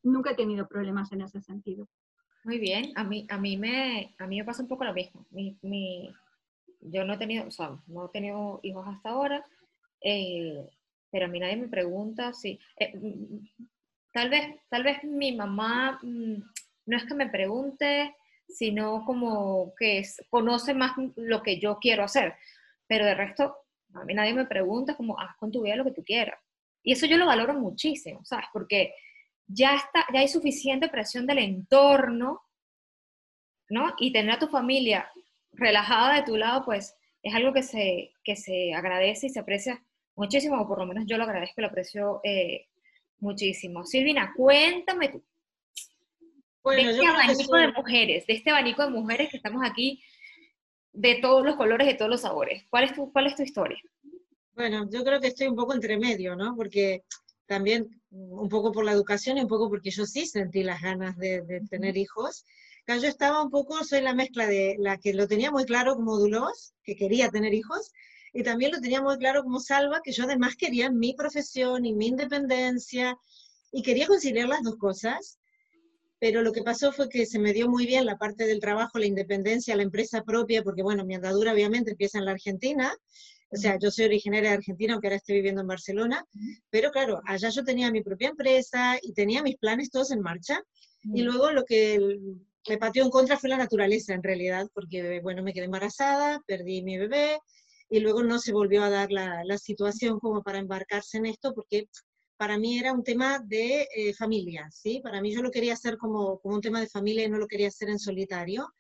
nunca 0.05 0.31
he 0.31 0.37
tenido 0.37 0.69
problemas 0.69 1.11
en 1.11 1.23
ese 1.23 1.43
sentido. 1.43 1.89
Muy 2.45 2.61
bien, 2.61 2.93
a 2.95 3.03
mí, 3.03 3.27
a 3.29 3.37
mí, 3.37 3.57
me, 3.57 4.15
a 4.21 4.27
mí 4.29 4.39
me 4.39 4.45
pasa 4.45 4.63
un 4.63 4.69
poco 4.69 4.85
lo 4.85 4.95
mismo. 4.95 5.27
Mi, 5.31 5.59
mi, 5.63 6.15
yo 6.81 7.05
no 7.05 7.15
he 7.15 7.19
tenido, 7.19 7.49
o 7.49 7.51
sea, 7.51 7.77
no 7.89 8.07
he 8.07 8.09
tenido 8.11 8.61
hijos 8.63 8.87
hasta 8.87 9.11
ahora, 9.11 9.45
eh, 10.01 10.65
pero 11.11 11.27
a 11.27 11.29
mí 11.29 11.41
nadie 11.41 11.57
me 11.57 11.69
pregunta 11.69 12.33
si... 12.33 12.61
Eh, 12.79 12.97
tal, 14.13 14.31
vez, 14.31 14.61
tal 14.69 14.85
vez 14.85 15.03
mi 15.03 15.35
mamá 15.35 15.99
mm, 16.03 16.37
no 16.87 16.97
es 16.97 17.05
que 17.05 17.15
me 17.15 17.29
pregunte, 17.29 18.15
sino 18.49 19.05
como 19.05 19.75
que 19.77 20.05
conoce 20.31 20.73
más 20.73 20.93
lo 21.17 21.43
que 21.43 21.59
yo 21.59 21.79
quiero 21.81 22.05
hacer, 22.05 22.37
pero 22.87 23.05
de 23.05 23.17
resto, 23.17 23.57
a 23.95 24.05
mí 24.05 24.15
nadie 24.15 24.35
me 24.35 24.47
pregunta 24.47 24.97
como, 24.97 25.19
haz 25.19 25.37
con 25.39 25.51
tu 25.51 25.63
vida 25.63 25.77
lo 25.77 25.85
que 25.85 25.93
tú 25.93 26.05
quieras. 26.05 26.39
Y 26.83 26.93
eso 26.93 27.07
yo 27.07 27.17
lo 27.17 27.27
valoro 27.27 27.55
muchísimo, 27.55 28.25
¿sabes? 28.25 28.47
Porque 28.53 28.95
ya, 29.47 29.75
está, 29.75 30.07
ya 30.13 30.21
hay 30.21 30.29
suficiente 30.29 30.89
presión 30.89 31.27
del 31.27 31.39
entorno, 31.39 32.43
¿no? 33.69 33.95
Y 33.99 34.13
tener 34.13 34.33
a 34.33 34.39
tu 34.39 34.49
familia 34.49 35.11
relajada 35.53 36.17
de 36.17 36.23
tu 36.23 36.37
lado, 36.37 36.65
pues 36.65 36.95
es 37.23 37.35
algo 37.35 37.53
que 37.53 37.63
se, 37.63 38.13
que 38.23 38.37
se 38.37 38.73
agradece 38.75 39.27
y 39.27 39.31
se 39.31 39.41
aprecia 39.41 39.83
muchísimo, 40.15 40.61
o 40.61 40.69
por 40.69 40.79
lo 40.79 40.87
menos 40.87 41.05
yo 41.07 41.19
lo 41.19 41.25
agradezco 41.25 41.61
y 41.61 41.63
lo 41.63 41.69
aprecio 41.69 42.21
eh, 42.23 42.67
muchísimo. 43.19 43.85
Silvina, 43.85 44.33
cuéntame 44.37 45.09
tú. 45.09 45.23
de 46.65 46.91
este 46.91 47.07
abanico 47.07 47.57
de 47.57 47.73
mujeres, 47.73 48.27
de 48.27 48.35
este 48.35 48.51
abanico 48.51 48.83
de 48.85 48.91
mujeres 48.91 49.31
que 49.31 49.37
estamos 49.37 49.63
aquí, 49.65 50.03
de 50.97 51.19
todos 51.21 51.45
los 51.45 51.57
colores, 51.57 51.87
de 51.87 51.95
todos 51.95 52.11
los 52.11 52.23
sabores. 52.23 52.65
¿Cuál 52.71 52.85
es 52.85 52.95
tu, 52.95 53.13
cuál 53.13 53.27
es 53.27 53.37
tu 53.37 53.43
historia? 53.43 53.79
Bueno, 54.55 54.89
yo 54.91 55.05
creo 55.05 55.21
que 55.21 55.29
estoy 55.29 55.47
un 55.47 55.55
poco 55.55 55.75
entre 55.75 55.99
medio, 55.99 56.35
¿no? 56.35 56.57
Porque 56.57 57.05
también 57.45 58.01
un 58.11 58.49
poco 58.49 58.73
por 58.73 58.85
la 58.85 58.93
educación 58.93 59.37
y 59.37 59.43
un 59.43 59.49
poco 59.49 59.69
porque 59.69 59.91
yo 59.91 60.07
sí 60.07 60.27
sentí 60.27 60.63
las 60.63 60.81
ganas 60.81 61.17
de, 61.19 61.63
tener 61.69 61.99
hijos. 61.99 62.47
Yo 62.87 63.09
estaba 63.09 63.43
un 63.43 63.51
poco, 63.51 63.85
soy 63.85 64.01
la 64.01 64.15
mezcla 64.15 64.47
de 64.47 64.77
la 64.79 64.97
que 64.97 65.13
lo 65.13 65.29
tenía 65.29 65.51
muy 65.51 65.65
claro 65.65 65.97
como 65.97 66.17
Dulos, 66.17 66.73
que 66.83 66.97
quería 66.97 67.29
tener 67.29 67.53
hijos, 67.53 67.93
y 68.33 68.43
también 68.43 68.73
lo 68.73 68.81
tenía 68.81 69.03
muy 69.03 69.19
claro 69.19 69.43
como 69.43 69.61
Salva, 69.61 70.01
que 70.03 70.13
yo 70.13 70.25
además 70.25 70.57
quería 70.57 70.91
mi 70.91 71.13
profesión 71.15 71.85
y 71.85 71.93
mi 71.93 72.07
independencia, 72.07 73.19
y 73.73 73.83
quería 73.83 74.07
conciliar 74.07 74.49
las 74.49 74.63
dos 74.63 74.77
cosas, 74.77 75.39
pero 76.19 76.43
lo 76.43 76.53
que 76.53 76.63
pasó 76.63 76.93
fue 76.93 77.09
que 77.09 77.27
se 77.27 77.39
me 77.39 77.53
dio 77.53 77.69
muy 77.69 77.87
bien 77.87 78.07
la 78.07 78.17
parte 78.17 78.47
del 78.47 78.61
trabajo, 78.61 78.99
la 78.99 79.07
independencia, 79.07 79.77
la 79.77 79.83
empresa 79.83 80.23
propia, 80.23 80.63
porque 80.63 80.83
bueno, 80.83 81.05
mi 81.05 81.15
andadura 81.15 81.53
obviamente 81.53 81.91
empieza 81.91 82.19
en 82.19 82.25
la 82.25 82.33
Argentina, 82.33 82.95
o 83.51 83.57
sea, 83.57 83.79
yo 83.79 83.91
soy 83.91 84.07
originaria 84.07 84.51
de 84.51 84.57
Argentina, 84.57 84.95
aunque 84.95 85.07
ahora 85.07 85.17
estoy 85.17 85.37
viviendo 85.37 85.61
en 85.61 85.69
Barcelona, 85.69 86.25
pero 86.69 86.91
claro, 86.91 87.21
allá 87.27 87.49
yo 87.49 87.63
tenía 87.65 87.91
mi 87.93 88.03
propia 88.03 88.29
empresa 88.29 88.99
y 89.03 89.13
tenía 89.13 89.43
mis 89.43 89.57
planes 89.57 89.91
todos 89.91 90.11
en 90.11 90.21
marcha. 90.21 90.61
Y 91.15 91.23
luego 91.23 91.53
lo 91.53 91.65
que 91.65 92.01
me 92.69 92.79
pateó 92.79 93.05
en 93.05 93.11
contra 93.11 93.39
fue 93.39 93.49
la 93.49 93.57
naturaleza, 93.57 94.15
en 94.15 94.25
realidad, 94.25 94.67
porque, 94.75 95.21
bueno, 95.21 95.45
me 95.45 95.53
quedé 95.53 95.67
embarazada, 95.67 96.41
perdí 96.47 96.83
mi 96.83 96.99
bebé, 96.99 97.39
y 97.89 98.01
luego 98.01 98.25
no 98.25 98.41
se 98.41 98.53
volvió 98.53 98.83
a 98.83 98.91
dar 98.91 99.13
la, 99.13 99.45
la 99.45 99.59
situación 99.59 100.19
como 100.19 100.43
para 100.43 100.59
embarcarse 100.59 101.19
en 101.19 101.27
esto, 101.27 101.55
porque 101.55 101.89
para 102.37 102.59
mí 102.59 102.79
era 102.79 102.93
un 102.93 103.03
tema 103.03 103.39
de 103.39 103.89
eh, 103.95 104.15
familia, 104.15 104.69
¿sí? 104.71 105.01
Para 105.03 105.21
mí 105.21 105.33
yo 105.33 105.43
lo 105.43 105.51
quería 105.51 105.73
hacer 105.73 105.97
como, 105.97 106.39
como 106.41 106.57
un 106.57 106.61
tema 106.61 106.81
de 106.81 106.89
familia 106.89 107.25
y 107.25 107.31
no 107.31 107.39
lo 107.39 107.47
quería 107.47 107.69
hacer 107.69 107.89
en 107.89 107.99
solitario. 107.99 108.73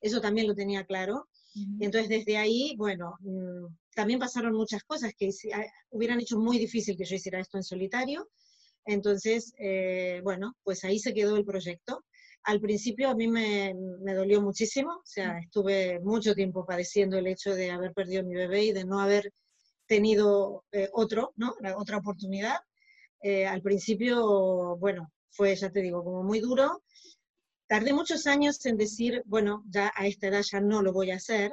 Eso 0.00 0.20
también 0.20 0.46
lo 0.46 0.54
tenía 0.54 0.84
claro. 0.84 1.28
Y 1.54 1.84
entonces 1.84 2.08
desde 2.08 2.36
ahí, 2.36 2.74
bueno, 2.76 3.16
mm, 3.20 3.66
también 3.94 4.18
pasaron 4.18 4.54
muchas 4.54 4.82
cosas 4.82 5.12
que 5.16 5.30
hubieran 5.90 6.20
hecho 6.20 6.36
muy 6.36 6.58
difícil 6.58 6.96
que 6.96 7.04
yo 7.04 7.14
hiciera 7.14 7.38
esto 7.38 7.56
en 7.56 7.62
solitario. 7.62 8.28
Entonces, 8.84 9.54
eh, 9.58 10.20
bueno, 10.24 10.56
pues 10.64 10.84
ahí 10.84 10.98
se 10.98 11.14
quedó 11.14 11.36
el 11.36 11.44
proyecto. 11.44 12.04
Al 12.42 12.60
principio 12.60 13.08
a 13.08 13.14
mí 13.14 13.28
me, 13.28 13.72
me, 14.02 14.14
dolió 14.14 14.42
muchísimo, 14.42 14.90
o 14.90 15.06
sea, 15.06 15.38
estuve 15.38 16.00
mucho 16.00 16.34
tiempo 16.34 16.66
padeciendo 16.66 17.16
el 17.16 17.26
hecho 17.28 17.54
de 17.54 17.70
haber 17.70 17.94
perdido 17.94 18.24
mi 18.24 18.34
bebé 18.34 18.64
y 18.64 18.72
de 18.72 18.84
no 18.84 19.00
haber 19.00 19.32
tenido 19.86 20.64
eh, 20.72 20.88
otro, 20.92 21.32
¿no? 21.36 21.54
Otra 21.76 21.98
oportunidad. 21.98 22.58
Eh, 23.26 23.46
al 23.46 23.62
principio, 23.62 24.76
bueno, 24.76 25.10
fue, 25.30 25.56
ya 25.56 25.70
te 25.70 25.80
digo, 25.80 26.04
como 26.04 26.22
muy 26.22 26.40
duro. 26.40 26.82
Tardé 27.66 27.94
muchos 27.94 28.26
años 28.26 28.64
en 28.66 28.76
decir, 28.76 29.22
bueno, 29.24 29.64
ya 29.66 29.90
a 29.96 30.06
esta 30.06 30.26
edad 30.26 30.42
ya 30.42 30.60
no 30.60 30.82
lo 30.82 30.92
voy 30.92 31.10
a 31.10 31.16
hacer 31.16 31.52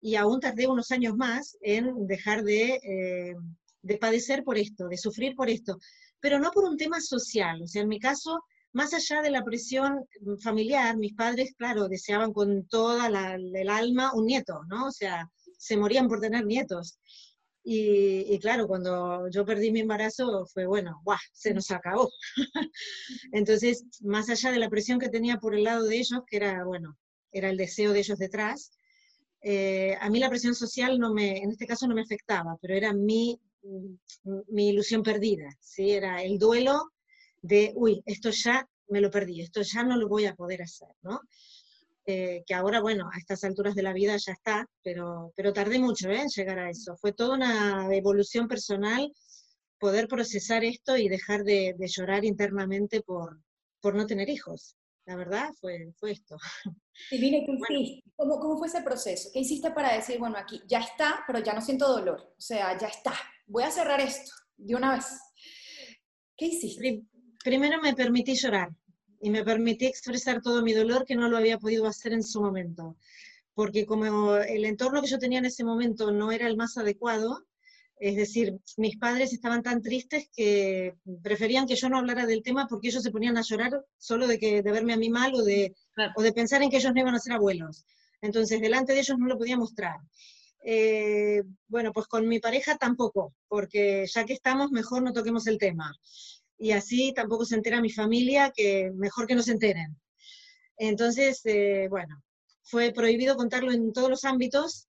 y 0.00 0.14
aún 0.14 0.38
tardé 0.38 0.68
unos 0.68 0.92
años 0.92 1.16
más 1.16 1.58
en 1.60 2.06
dejar 2.06 2.44
de, 2.44 2.74
eh, 2.84 3.34
de 3.82 3.98
padecer 3.98 4.44
por 4.44 4.58
esto, 4.58 4.86
de 4.86 4.96
sufrir 4.96 5.34
por 5.34 5.50
esto, 5.50 5.80
pero 6.20 6.38
no 6.38 6.52
por 6.52 6.62
un 6.62 6.76
tema 6.76 7.00
social. 7.00 7.62
O 7.62 7.66
sea, 7.66 7.82
en 7.82 7.88
mi 7.88 7.98
caso, 7.98 8.40
más 8.72 8.94
allá 8.94 9.20
de 9.20 9.30
la 9.30 9.42
presión 9.42 10.06
familiar, 10.40 10.96
mis 10.96 11.14
padres, 11.14 11.52
claro, 11.58 11.88
deseaban 11.88 12.32
con 12.32 12.68
toda 12.68 13.08
el 13.08 13.68
alma 13.68 14.12
un 14.14 14.26
nieto, 14.26 14.60
¿no? 14.68 14.86
O 14.86 14.92
sea, 14.92 15.28
se 15.58 15.76
morían 15.76 16.06
por 16.06 16.20
tener 16.20 16.46
nietos. 16.46 16.96
Y, 17.70 18.24
y, 18.34 18.38
claro, 18.38 18.66
cuando 18.66 19.28
yo 19.28 19.44
perdí 19.44 19.70
mi 19.70 19.80
embarazo 19.80 20.46
fue, 20.46 20.64
bueno, 20.64 21.02
¡guau! 21.04 21.18
Se 21.34 21.52
nos 21.52 21.70
acabó. 21.70 22.10
Entonces, 23.32 23.84
más 24.00 24.30
allá 24.30 24.52
de 24.52 24.58
la 24.58 24.70
presión 24.70 24.98
que 24.98 25.10
tenía 25.10 25.36
por 25.36 25.54
el 25.54 25.64
lado 25.64 25.84
de 25.84 25.98
ellos, 25.98 26.20
que 26.26 26.38
era, 26.38 26.64
bueno, 26.64 26.96
era 27.30 27.50
el 27.50 27.58
deseo 27.58 27.92
de 27.92 27.98
ellos 27.98 28.18
detrás, 28.18 28.70
eh, 29.42 29.94
a 30.00 30.08
mí 30.08 30.18
la 30.18 30.30
presión 30.30 30.54
social 30.54 30.98
no 30.98 31.12
me, 31.12 31.36
en 31.42 31.50
este 31.50 31.66
caso 31.66 31.86
no 31.86 31.94
me 31.94 32.00
afectaba, 32.00 32.56
pero 32.58 32.74
era 32.74 32.94
mi, 32.94 33.38
mi 34.48 34.70
ilusión 34.70 35.02
perdida, 35.02 35.50
¿sí? 35.60 35.90
Era 35.90 36.22
el 36.22 36.38
duelo 36.38 36.92
de, 37.42 37.72
uy, 37.76 38.02
esto 38.06 38.30
ya 38.30 38.66
me 38.88 39.02
lo 39.02 39.10
perdí, 39.10 39.42
esto 39.42 39.60
ya 39.60 39.82
no 39.82 39.98
lo 39.98 40.08
voy 40.08 40.24
a 40.24 40.34
poder 40.34 40.62
hacer, 40.62 40.88
¿no? 41.02 41.20
Eh, 42.10 42.42
que 42.46 42.54
ahora, 42.54 42.80
bueno, 42.80 43.10
a 43.12 43.18
estas 43.18 43.44
alturas 43.44 43.74
de 43.74 43.82
la 43.82 43.92
vida 43.92 44.16
ya 44.16 44.32
está, 44.32 44.66
pero, 44.82 45.30
pero 45.36 45.52
tardé 45.52 45.78
mucho 45.78 46.08
¿eh? 46.08 46.22
en 46.22 46.28
llegar 46.28 46.58
a 46.58 46.70
eso. 46.70 46.96
Fue 46.96 47.12
toda 47.12 47.34
una 47.36 47.94
evolución 47.94 48.48
personal 48.48 49.12
poder 49.78 50.08
procesar 50.08 50.64
esto 50.64 50.96
y 50.96 51.08
dejar 51.08 51.44
de, 51.44 51.74
de 51.78 51.86
llorar 51.86 52.24
internamente 52.24 53.02
por, 53.02 53.42
por 53.82 53.94
no 53.94 54.06
tener 54.06 54.30
hijos 54.30 54.74
la 55.08 55.16
verdad 55.16 55.48
fue, 55.58 55.90
fue 55.98 56.12
esto. 56.12 56.36
Y 57.10 57.18
¿qué 57.18 57.26
hiciste? 57.58 58.02
¿Cómo, 58.14 58.38
¿Cómo, 58.38 58.58
fue 58.58 58.66
ese 58.66 58.82
proceso? 58.82 59.30
¿Qué 59.32 59.40
hiciste 59.40 59.70
para 59.70 59.94
decir, 59.94 60.18
bueno, 60.18 60.36
aquí 60.36 60.60
ya 60.68 60.80
está, 60.80 61.24
pero 61.26 61.38
ya 61.38 61.54
no 61.54 61.62
siento 61.62 61.88
dolor? 61.88 62.34
O 62.36 62.40
sea, 62.40 62.76
ya 62.78 62.88
está, 62.88 63.14
voy 63.46 63.62
a 63.62 63.70
cerrar 63.70 64.00
esto 64.00 64.30
de 64.58 64.74
una 64.74 64.94
vez. 64.94 65.06
¿Qué 66.36 66.46
hiciste? 66.46 67.04
Primero 67.42 67.80
me 67.80 67.94
permití 67.94 68.34
llorar 68.34 68.68
y 69.20 69.30
me 69.30 69.44
permití 69.44 69.86
expresar 69.86 70.40
todo 70.42 70.62
mi 70.62 70.72
dolor 70.72 71.04
que 71.04 71.16
no 71.16 71.28
lo 71.28 71.36
había 71.36 71.58
podido 71.58 71.86
hacer 71.86 72.12
en 72.12 72.22
su 72.22 72.40
momento. 72.40 72.96
Porque 73.54 73.86
como 73.86 74.36
el 74.36 74.64
entorno 74.64 75.02
que 75.02 75.08
yo 75.08 75.18
tenía 75.18 75.40
en 75.40 75.46
ese 75.46 75.64
momento 75.64 76.12
no 76.12 76.30
era 76.30 76.46
el 76.46 76.56
más 76.56 76.76
adecuado, 76.76 77.44
es 78.00 78.14
decir, 78.14 78.56
mis 78.76 78.96
padres 78.96 79.32
estaban 79.32 79.62
tan 79.62 79.82
tristes 79.82 80.28
que 80.34 80.94
preferían 81.22 81.66
que 81.66 81.74
yo 81.74 81.88
no 81.88 81.98
hablara 81.98 82.26
del 82.26 82.42
tema 82.42 82.68
porque 82.68 82.88
ellos 82.88 83.02
se 83.02 83.10
ponían 83.10 83.36
a 83.36 83.42
llorar 83.42 83.84
solo 83.96 84.28
de, 84.28 84.38
que, 84.38 84.62
de 84.62 84.72
verme 84.72 84.92
a 84.92 84.96
mí 84.96 85.10
mal 85.10 85.34
o 85.34 85.42
de, 85.42 85.74
o 86.16 86.22
de 86.22 86.32
pensar 86.32 86.62
en 86.62 86.70
que 86.70 86.76
ellos 86.76 86.92
no 86.94 87.00
iban 87.00 87.16
a 87.16 87.18
ser 87.18 87.32
abuelos. 87.32 87.84
Entonces, 88.20 88.60
delante 88.60 88.92
de 88.92 89.00
ellos 89.00 89.18
no 89.18 89.26
lo 89.26 89.36
podía 89.36 89.56
mostrar. 89.56 89.96
Eh, 90.64 91.42
bueno, 91.66 91.92
pues 91.92 92.06
con 92.06 92.28
mi 92.28 92.40
pareja 92.40 92.76
tampoco, 92.76 93.34
porque 93.48 94.06
ya 94.12 94.24
que 94.24 94.32
estamos, 94.32 94.70
mejor 94.70 95.02
no 95.02 95.12
toquemos 95.12 95.46
el 95.46 95.58
tema. 95.58 95.92
Y 96.58 96.72
así 96.72 97.12
tampoco 97.14 97.44
se 97.44 97.54
entera 97.54 97.80
mi 97.80 97.90
familia, 97.90 98.52
que 98.54 98.90
mejor 98.94 99.26
que 99.26 99.34
no 99.34 99.42
se 99.42 99.52
enteren. 99.52 99.96
Entonces, 100.76 101.40
eh, 101.44 101.86
bueno, 101.88 102.22
fue 102.62 102.92
prohibido 102.92 103.36
contarlo 103.36 103.72
en 103.72 103.92
todos 103.92 104.10
los 104.10 104.24
ámbitos, 104.24 104.88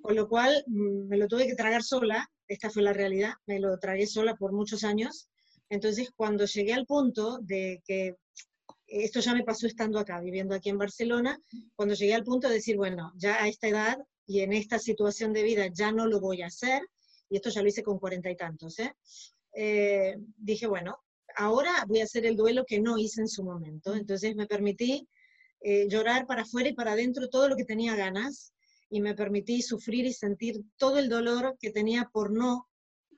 con 0.00 0.16
lo 0.16 0.28
cual 0.28 0.64
mm, 0.66 1.08
me 1.08 1.18
lo 1.18 1.28
tuve 1.28 1.46
que 1.46 1.54
tragar 1.54 1.82
sola 1.82 2.28
esta 2.52 2.68
fue 2.68 2.82
la 2.82 2.92
realidad, 2.92 3.32
me 3.46 3.58
lo 3.58 3.78
tragué 3.78 4.06
sola 4.06 4.34
por 4.36 4.52
muchos 4.52 4.84
años. 4.84 5.28
Entonces, 5.70 6.10
cuando 6.14 6.44
llegué 6.44 6.74
al 6.74 6.84
punto 6.84 7.38
de 7.38 7.82
que 7.86 8.16
esto 8.86 9.20
ya 9.20 9.32
me 9.32 9.42
pasó 9.42 9.66
estando 9.66 9.98
acá, 9.98 10.20
viviendo 10.20 10.54
aquí 10.54 10.68
en 10.68 10.76
Barcelona, 10.76 11.40
cuando 11.74 11.94
llegué 11.94 12.12
al 12.12 12.24
punto 12.24 12.48
de 12.48 12.54
decir, 12.54 12.76
bueno, 12.76 13.10
ya 13.16 13.42
a 13.42 13.48
esta 13.48 13.68
edad 13.68 13.96
y 14.26 14.40
en 14.40 14.52
esta 14.52 14.78
situación 14.78 15.32
de 15.32 15.44
vida 15.44 15.66
ya 15.72 15.92
no 15.92 16.06
lo 16.06 16.20
voy 16.20 16.42
a 16.42 16.48
hacer, 16.48 16.82
y 17.30 17.36
esto 17.36 17.48
ya 17.48 17.62
lo 17.62 17.68
hice 17.68 17.82
con 17.82 17.98
cuarenta 17.98 18.30
y 18.30 18.36
tantos, 18.36 18.78
¿eh? 18.80 18.94
Eh, 19.54 20.16
dije, 20.36 20.66
bueno, 20.66 20.98
ahora 21.36 21.84
voy 21.86 22.00
a 22.00 22.04
hacer 22.04 22.26
el 22.26 22.36
duelo 22.36 22.64
que 22.66 22.80
no 22.80 22.98
hice 22.98 23.20
en 23.20 23.28
su 23.28 23.44
momento. 23.44 23.94
Entonces 23.94 24.34
me 24.36 24.46
permití 24.46 25.08
eh, 25.60 25.86
llorar 25.88 26.26
para 26.26 26.42
afuera 26.42 26.68
y 26.68 26.74
para 26.74 26.92
adentro 26.92 27.28
todo 27.28 27.48
lo 27.48 27.56
que 27.56 27.64
tenía 27.64 27.94
ganas 27.94 28.52
y 28.90 29.00
me 29.00 29.14
permití 29.14 29.62
sufrir 29.62 30.04
y 30.06 30.12
sentir 30.12 30.62
todo 30.76 30.98
el 30.98 31.08
dolor 31.08 31.56
que 31.58 31.70
tenía 31.70 32.10
por 32.12 32.32
no 32.32 32.68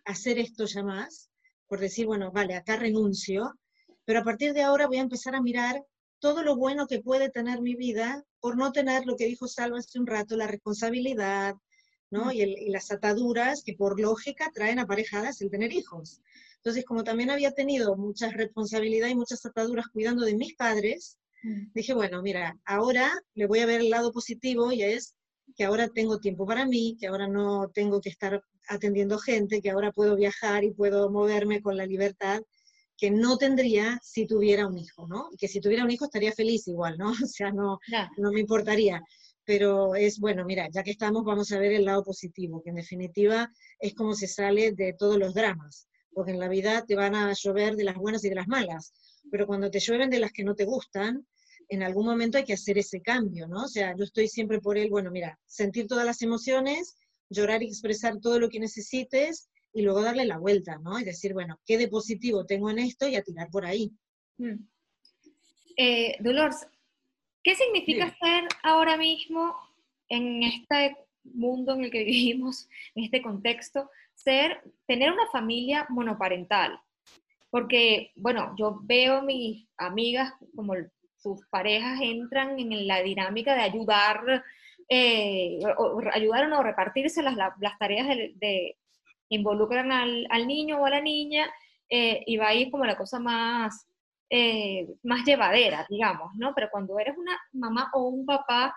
hacer 0.05 0.39
esto 0.39 0.67
ya 0.67 0.83
más, 0.83 1.31
por 1.67 1.81
decir, 1.81 2.07
bueno, 2.07 2.31
vale, 2.31 2.55
acá 2.55 2.77
renuncio, 2.77 3.59
pero 4.05 4.21
a 4.21 4.25
partir 4.25 4.53
de 4.53 4.63
ahora 4.63 4.87
voy 4.87 4.99
a 4.99 5.03
empezar 5.03 5.35
a 5.35 5.41
mirar 5.41 5.83
todo 6.21 6.43
lo 6.43 6.57
bueno 6.57 6.87
que 6.87 7.01
puede 7.01 7.31
tener 7.31 7.61
mi 7.61 7.75
vida 7.75 8.25
por 8.41 8.57
no 8.57 8.73
tener 8.73 9.07
lo 9.07 9.17
que 9.17 9.27
dijo 9.27 9.49
Salva 9.49 9.79
hace 9.79 9.99
un 9.99 10.07
rato, 10.07 10.37
la 10.37 10.47
responsabilidad, 10.47 11.55
¿no? 12.11 12.33
Y, 12.33 12.43
y, 12.43 12.71
las 12.71 12.91
ataduras 12.91 13.63
que 13.63 13.75
por 13.75 14.01
lógica 14.01 14.51
traen 14.55 14.79
aparejadas 14.79 15.41
el 15.41 15.51
tener 15.51 15.73
hijos. 15.73 16.21
Entonces, 16.57 16.85
como 16.85 17.05
también 17.05 17.31
había 17.31 17.53
tenido 17.53 17.97
mucha 17.97 18.31
responsabilidad 18.31 19.09
y 19.09 19.15
muchas 19.15 19.45
ataduras 19.45 19.87
cuidando 19.89 20.25
de 20.25 20.35
mis 20.35 20.55
padres, 20.55 21.19
mm. 21.43 21.73
dije, 21.75 21.95
bueno, 21.95 22.23
mira, 22.23 22.59
ahora 22.65 23.13
le 23.35 23.47
voy 23.47 23.61
a 23.61 23.67
ver 23.67 23.81
el 23.83 23.91
lado 23.91 24.13
positivo 24.13 24.73
y 24.73 24.83
es 24.83 25.15
que 25.57 25.65
ahora 25.65 25.89
tengo 25.89 26.19
tiempo 26.19 26.47
para 26.47 26.65
mí, 26.67 26.97
que 26.99 27.07
ahora 27.07 27.29
no 27.29 27.71
tengo 27.75 28.01
que 28.01 28.09
estar 28.09 28.43
atendiendo 28.69 29.19
gente, 29.19 29.61
que 29.61 29.71
ahora 29.71 29.93
puedo 29.93 30.17
viajar 30.17 30.65
y 30.65 30.73
puedo 30.73 31.11
moverme 31.11 31.61
con 31.61 31.77
la 31.77 31.87
libertad 31.87 32.41
que 32.97 33.11
no 33.11 33.37
tendría 33.37 33.99
si 34.03 34.27
tuviera 34.27 34.67
un 34.67 34.79
hijo, 34.79 35.07
¿no? 35.07 35.29
que 35.39 35.49
si 35.49 35.61
tuviera 35.61 35.85
un 35.85 35.91
hijo 35.91 36.05
estaría 36.05 36.33
feliz 36.33 36.67
igual, 36.69 36.97
¿no? 36.99 37.11
O 37.25 37.27
sea, 37.27 37.51
no, 37.51 37.79
no 38.17 38.33
me 38.33 38.41
importaría. 38.41 39.03
Pero 39.45 39.95
es, 39.95 40.19
bueno, 40.19 40.45
mira, 40.45 40.69
ya 40.71 40.83
que 40.83 40.93
estamos, 40.93 41.25
vamos 41.25 41.53
a 41.53 41.59
ver 41.59 41.73
el 41.73 41.85
lado 41.85 42.03
positivo, 42.03 42.63
que 42.63 42.71
en 42.71 42.77
definitiva 42.77 43.51
es 43.79 43.95
como 43.95 44.15
se 44.15 44.27
sale 44.27 44.73
de 44.73 44.95
todos 44.95 45.19
los 45.19 45.35
dramas, 45.35 45.87
porque 46.13 46.33
en 46.33 46.39
la 46.39 46.49
vida 46.49 46.85
te 46.87 46.97
van 46.97 47.15
a 47.15 47.33
llover 47.33 47.77
de 47.77 47.85
las 47.85 47.97
buenas 47.97 48.25
y 48.25 48.31
de 48.31 48.37
las 48.37 48.49
malas, 48.49 48.93
pero 49.31 49.47
cuando 49.47 49.71
te 49.71 49.81
llueven 49.81 50.11
de 50.11 50.21
las 50.21 50.33
que 50.33 50.45
no 50.45 50.55
te 50.55 50.65
gustan, 50.65 51.27
en 51.69 51.83
algún 51.83 52.07
momento 52.07 52.39
hay 52.39 52.45
que 52.45 52.53
hacer 52.55 52.79
ese 52.79 53.01
cambio, 53.01 53.47
¿no? 53.49 53.65
O 53.65 53.69
sea, 53.69 53.95
yo 53.97 54.05
estoy 54.05 54.29
siempre 54.29 54.61
por 54.61 54.79
él, 54.79 54.91
bueno, 54.91 55.11
mira, 55.11 55.39
sentir 55.47 55.87
todas 55.87 56.07
las 56.07 56.23
emociones, 56.23 56.97
llorar 57.31 57.63
y 57.63 57.69
expresar 57.69 58.21
todo 58.21 58.39
lo 58.39 58.49
que 58.49 58.61
necesites 58.61 59.49
y 59.73 59.83
luego 59.83 60.03
darle 60.03 60.25
la 60.25 60.39
vuelta, 60.39 60.79
¿no? 60.79 60.99
Y 60.99 61.05
decir, 61.05 61.33
bueno, 61.33 61.59
¿qué 61.67 61.79
de 61.79 61.89
positivo 61.89 62.47
tengo 62.47 62.71
en 62.71 62.79
esto? 62.79 63.09
Y 63.09 63.17
a 63.17 63.23
tirar 63.23 63.49
por 63.51 63.65
ahí. 63.65 63.93
Mm. 64.39 64.67
Eh, 65.77 66.17
Dolores, 66.21 66.67
¿qué 67.45 67.55
significa 67.55 68.17
ser 68.21 68.49
ahora 68.63 68.97
mismo 68.97 69.55
en 70.09 70.43
este 70.43 70.97
mundo 71.23 71.75
en 71.75 71.85
el 71.85 71.91
que 71.91 72.05
vivimos, 72.05 72.69
en 72.95 73.05
este 73.05 73.23
contexto, 73.23 73.91
ser, 74.15 74.63
tener 74.87 75.13
una 75.13 75.27
familia 75.31 75.87
monoparental? 75.91 76.81
Porque, 77.51 78.11
bueno, 78.17 78.55
yo 78.59 78.81
veo 78.83 79.23
mis 79.23 79.69
amigas 79.77 80.33
como 80.57 80.75
sus 81.17 81.47
parejas 81.47 82.01
entran 82.03 82.59
en 82.59 82.87
la 82.87 83.03
dinámica 83.03 83.55
de 83.55 83.63
ayudar, 83.63 84.45
eh, 84.89 85.61
o, 85.79 86.01
ayudar 86.13 86.51
o 86.53 86.63
repartirse 86.63 87.23
las, 87.23 87.37
las 87.37 87.79
tareas 87.79 88.09
de, 88.09 88.77
involucran 89.29 89.93
al, 89.93 90.27
al, 90.31 90.47
niño 90.47 90.81
o 90.81 90.87
a 90.87 90.91
la 90.91 91.01
niña 91.01 91.51
eh, 91.89 92.23
y 92.27 92.37
va 92.37 92.49
a 92.49 92.55
ir 92.55 92.71
como 92.71 92.85
la 92.85 92.97
cosa 92.97 93.19
más, 93.19 93.87
eh, 94.37 94.89
más 95.05 95.25
llevadera, 95.25 95.87
digamos, 95.89 96.35
¿no? 96.35 96.53
Pero 96.57 96.69
cuando 96.69 96.99
eres 96.99 97.17
una 97.17 97.39
mamá 97.53 97.89
o 97.93 98.09
un 98.09 98.27
papá 98.27 98.75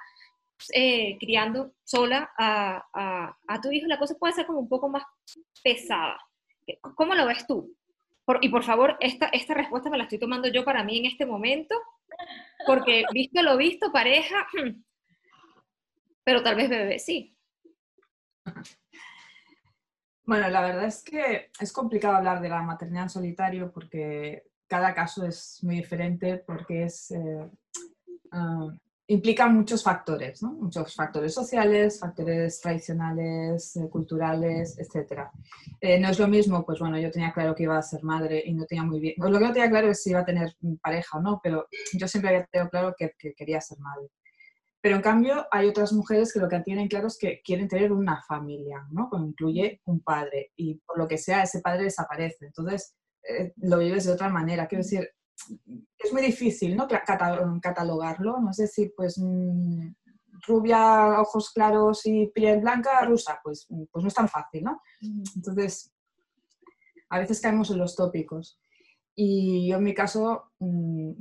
criando 1.19 1.73
sola 1.83 2.31
a, 2.37 2.83
a, 2.93 3.37
a, 3.47 3.61
tu 3.61 3.71
hijo, 3.71 3.87
la 3.87 3.97
cosa 3.99 4.15
puede 4.19 4.33
ser 4.33 4.45
como 4.45 4.59
un 4.59 4.69
poco 4.69 4.89
más 4.89 5.03
pesada. 5.63 6.19
¿Cómo 6.95 7.15
lo 7.15 7.25
ves 7.25 7.45
tú? 7.47 7.75
y 8.41 8.49
por 8.49 8.63
favor, 8.63 8.97
esta, 8.99 9.27
esta 9.27 9.53
respuesta 9.53 9.89
me 9.89 9.97
la 9.97 10.03
estoy 10.03 10.19
tomando 10.19 10.49
yo 10.49 10.65
para 10.65 10.83
mí 10.83 10.99
en 10.99 11.05
este 11.05 11.25
momento, 11.25 11.75
porque 12.65 13.05
visto 13.13 13.41
lo 13.41 13.57
visto, 13.57 13.91
pareja, 13.91 14.45
pero 16.23 16.43
tal 16.43 16.55
vez 16.55 16.69
bebé 16.69 16.99
sí. 16.99 17.35
Bueno, 20.25 20.49
la 20.49 20.61
verdad 20.61 20.85
es 20.85 21.03
que 21.03 21.49
es 21.59 21.71
complicado 21.71 22.17
hablar 22.17 22.41
de 22.41 22.49
la 22.49 22.61
maternidad 22.61 23.03
en 23.03 23.09
solitario 23.09 23.71
porque 23.71 24.43
cada 24.67 24.93
caso 24.93 25.25
es 25.25 25.59
muy 25.63 25.77
diferente, 25.77 26.43
porque 26.45 26.83
es, 26.83 27.11
eh, 27.11 27.49
ah, 28.31 28.67
implica 29.07 29.47
muchos 29.47 29.83
factores, 29.83 30.43
muchos 30.43 30.93
factores 30.93 31.33
sociales, 31.33 31.99
factores 31.99 32.59
tradicionales, 32.59 33.75
eh, 33.77 33.89
culturales, 33.89 34.77
etc. 34.77 35.29
Eh, 35.79 35.97
no 35.99 36.09
es 36.09 36.19
lo 36.19 36.27
mismo, 36.27 36.65
pues 36.65 36.79
bueno, 36.79 36.99
yo 36.99 37.09
tenía 37.09 37.31
claro 37.31 37.55
que 37.55 37.63
iba 37.63 37.77
a 37.77 37.81
ser 37.81 38.03
madre 38.03 38.43
y 38.45 38.53
no 38.53 38.65
tenía 38.65 38.83
muy 38.83 38.99
bien, 38.99 39.15
lo 39.17 39.39
que 39.39 39.45
no 39.45 39.53
tenía 39.53 39.69
claro 39.69 39.89
es 39.89 40.03
si 40.03 40.09
iba 40.09 40.19
a 40.19 40.25
tener 40.25 40.55
pareja 40.81 41.17
o 41.17 41.21
no, 41.21 41.39
pero 41.41 41.67
yo 41.93 42.07
siempre 42.07 42.29
había 42.29 42.45
tenido 42.45 42.69
claro 42.69 42.95
que, 42.97 43.13
quería 43.35 43.61
ser 43.61 43.79
madre. 43.79 44.09
Pero 44.81 44.97
en 44.97 45.01
cambio 45.01 45.47
hay 45.51 45.67
otras 45.67 45.91
mujeres 45.93 46.33
que 46.33 46.39
lo 46.39 46.49
que 46.49 46.59
tienen 46.59 46.87
claro 46.87 47.07
es 47.07 47.17
que 47.17 47.41
quieren 47.43 47.67
tener 47.67 47.91
una 47.91 48.21
familia, 48.21 48.85
¿no? 48.91 49.09
Que 49.09 49.17
incluye 49.17 49.81
un 49.85 50.01
padre 50.01 50.51
y 50.55 50.75
por 50.85 50.97
lo 50.97 51.07
que 51.07 51.17
sea 51.17 51.43
ese 51.43 51.61
padre 51.61 51.85
desaparece. 51.85 52.45
Entonces 52.45 52.95
eh, 53.27 53.53
lo 53.57 53.79
vives 53.79 54.05
de 54.05 54.13
otra 54.13 54.29
manera. 54.29 54.67
Quiero 54.67 54.83
decir, 54.83 55.09
es 55.97 56.13
muy 56.13 56.21
difícil 56.21 56.75
¿no? 56.75 56.87
catalogarlo, 56.87 58.39
no 58.39 58.51
es 58.51 58.57
decir, 58.57 58.93
pues 58.95 59.17
mm, 59.17 59.89
rubia, 60.47 61.19
ojos 61.19 61.51
claros 61.51 62.05
y 62.05 62.27
piel 62.27 62.61
blanca, 62.61 63.05
rusa, 63.05 63.39
pues, 63.43 63.67
pues 63.91 64.03
no 64.03 64.07
es 64.07 64.13
tan 64.13 64.29
fácil, 64.29 64.63
¿no? 64.63 64.81
Entonces, 65.35 65.93
a 67.09 67.19
veces 67.19 67.41
caemos 67.41 67.69
en 67.71 67.79
los 67.79 67.95
tópicos. 67.95 68.59
Y 69.15 69.67
yo 69.67 69.77
en 69.77 69.83
mi 69.83 69.93
caso, 69.93 70.51
mm, 70.59 71.11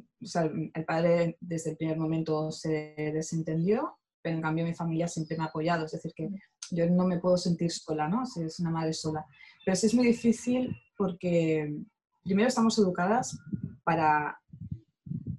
el 0.74 0.84
padre 0.84 1.38
desde 1.40 1.70
el 1.70 1.76
primer 1.76 1.98
momento 1.98 2.50
se 2.50 2.94
desentendió, 3.14 3.98
pero 4.20 4.36
en 4.36 4.42
cambio 4.42 4.64
mi 4.64 4.74
familia 4.74 5.08
siempre 5.08 5.36
me 5.36 5.44
ha 5.44 5.46
apoyado, 5.46 5.86
es 5.86 5.92
decir, 5.92 6.12
que 6.14 6.28
yo 6.70 6.88
no 6.90 7.06
me 7.06 7.18
puedo 7.18 7.36
sentir 7.36 7.70
sola, 7.70 8.08
¿no? 8.08 8.26
Si 8.26 8.42
es 8.42 8.58
una 8.60 8.70
madre 8.70 8.92
sola. 8.92 9.24
Pero 9.64 9.76
sí 9.76 9.86
es 9.86 9.94
muy 9.94 10.08
difícil 10.08 10.76
porque 10.96 11.74
primero 12.26 12.48
estamos 12.48 12.76
educadas 12.78 13.38
para, 13.84 14.38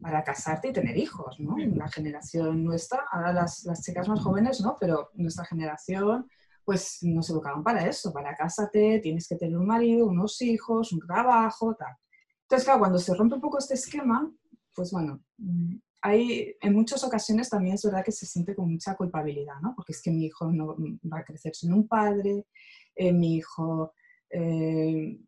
para 0.02 0.24
casarte 0.24 0.70
y 0.70 0.74
tener 0.74 0.98
hijos, 0.98 1.40
¿no? 1.40 1.58
La 1.58 1.90
generación 1.90 2.64
nuestra, 2.64 3.04
ahora 3.12 3.34
las, 3.34 3.66
las, 3.66 3.82
chicas 3.84 4.08
más 4.08 4.22
jóvenes, 4.22 4.62
¿no? 4.62 4.78
Pero 4.80 5.12
nuestra 5.16 5.46
generación, 5.46 6.28
pues 6.64 7.00
nos 7.02 7.30
educaban 7.30 7.64
para 7.64 7.86
eso, 7.88 8.14
para 8.14 8.36
casarte, 8.36 9.00
tienes 9.04 9.28
que 9.28 9.36
tener 9.36 9.58
un 9.58 9.68
marido, 9.68 10.08
unos 10.08 10.42
hijos, 10.42 10.94
un 10.94 11.00
trabajo, 11.00 11.76
tal. 11.76 11.94
Entonces, 12.44 12.66
claro, 12.66 12.80
cuando 12.80 13.00
se 13.00 13.14
rompe 13.14 13.36
un 13.36 13.42
poco 13.42 13.58
este 13.58 13.74
esquema, 13.74 14.32
pues 14.74 14.92
bueno, 14.92 15.22
hay, 16.02 16.56
en 16.62 16.74
muchas 16.74 17.04
ocasiones 17.04 17.50
también 17.50 17.76
es 17.76 17.84
verdad 17.84 18.06
que 18.06 18.14
se 18.14 18.26
siente 18.26 18.56
con 18.56 18.72
mucha 18.72 18.96
culpabilidad, 18.96 19.60
¿no? 19.62 19.74
Porque 19.76 19.92
es 19.92 20.02
que 20.02 20.12
mi 20.12 20.26
hijo 20.26 20.50
no 20.52 20.78
va 21.12 21.20
a 21.20 21.26
crecer 21.26 21.54
sin 21.54 21.74
un 21.74 21.86
padre, 21.86 22.46
eh, 22.96 23.12
mi 23.12 23.36
hijo 23.36 23.94
eh, 24.30 25.20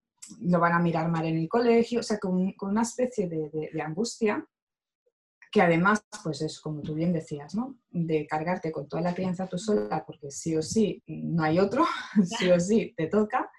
lo 0.42 0.60
van 0.60 0.74
a 0.74 0.80
mirar 0.80 1.10
mal 1.10 1.26
en 1.26 1.38
el 1.38 1.50
colegio, 1.50 2.00
o 2.00 2.04
sea, 2.04 2.20
con, 2.20 2.54
una 2.62 2.82
especie 2.82 3.28
de, 3.28 3.82
angustia 3.82 4.46
que 5.52 5.62
además, 5.64 6.06
pues 6.24 6.44
es 6.44 6.60
como 6.60 6.82
tú 6.82 6.94
bien 6.94 7.12
decías, 7.12 7.56
¿no? 7.56 7.80
De 7.90 8.28
cargarte 8.28 8.72
con 8.72 8.88
toda 8.88 9.02
la 9.02 9.16
crianza 9.16 9.48
tú 9.48 9.58
sola, 9.58 10.04
porque 10.06 10.30
sí 10.30 10.56
o 10.56 10.62
sí 10.62 11.02
no 11.08 11.44
hay 11.44 11.58
otro, 11.58 11.86
sí 12.38 12.52
o 12.52 12.60
sí 12.60 12.94
te 12.96 13.08
toca, 13.08 13.50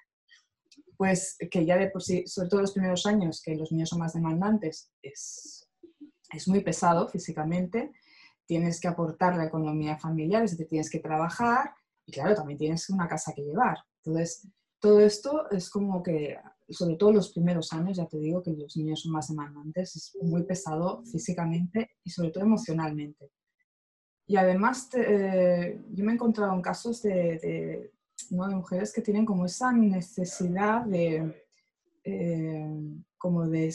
pues 0.96 1.37
que 1.50 1.66
ya 1.66 1.76
de 1.76 1.90
por 1.90 2.02
sí, 2.02 2.24
sobre 2.26 2.48
todo 2.48 2.61
los 2.61 2.72
primeros 2.72 3.06
años, 3.06 3.42
que 3.42 3.56
los 3.56 3.72
niños 3.72 3.88
son 3.88 3.98
más 3.98 4.12
demandantes, 4.12 4.92
es, 5.02 5.68
es 6.33 6.46
muy 6.46 6.61
pesado 6.61 7.09
físicamente, 7.09 7.90
tienes 8.46 8.80
que 8.80 8.88
aportar 8.88 9.37
la 9.37 9.46
economía 9.46 9.98
familiar, 9.98 10.44
es 10.44 10.52
decir, 10.52 10.68
tienes 10.68 10.90
que 10.90 11.00
trabajar 11.00 11.72
y 12.06 12.12
claro, 12.12 12.35
también 12.35 12.59
tienes 12.59 12.90
una 12.90 13.09
casa 13.09 13.33
que 13.35 13.42
llevar. 13.42 13.78
Entonces, 14.04 14.48
todo 14.80 15.00
esto 15.00 15.50
es 15.50 15.70
como 15.70 16.02
que 16.02 16.37
sobre 16.74 16.96
todo 16.96 17.12
los 17.12 17.33
primeros 17.33 17.72
años, 17.72 17.96
ya 17.96 18.06
te 18.06 18.18
digo 18.18 18.42
que 18.42 18.52
los 18.52 18.76
niños 18.76 19.00
son 19.00 19.12
más 19.12 19.28
demandantes, 19.28 19.96
es 19.96 20.16
muy 20.22 20.44
pesado 20.44 21.02
físicamente 21.04 21.90
y 22.04 22.11
sobre 22.11 22.30
todo 22.30 22.44
emocionalmente. 22.44 23.30
Y 24.26 24.37
además, 24.37 24.88
eh, 24.94 25.80
yo 25.90 26.04
me 26.04 26.12
he 26.12 26.14
encontrado 26.14 26.54
en 26.54 26.62
casos 26.62 27.02
de, 27.02 27.90
¿no? 28.30 28.46
de, 28.46 28.54
mujeres 28.54 28.92
que 28.92 29.02
tienen 29.02 29.26
como 29.26 29.46
esa 29.46 29.72
necesidad 29.72 30.85
de, 30.85 31.44
eh, 32.04 32.68
como 33.18 33.48
de, 33.48 33.74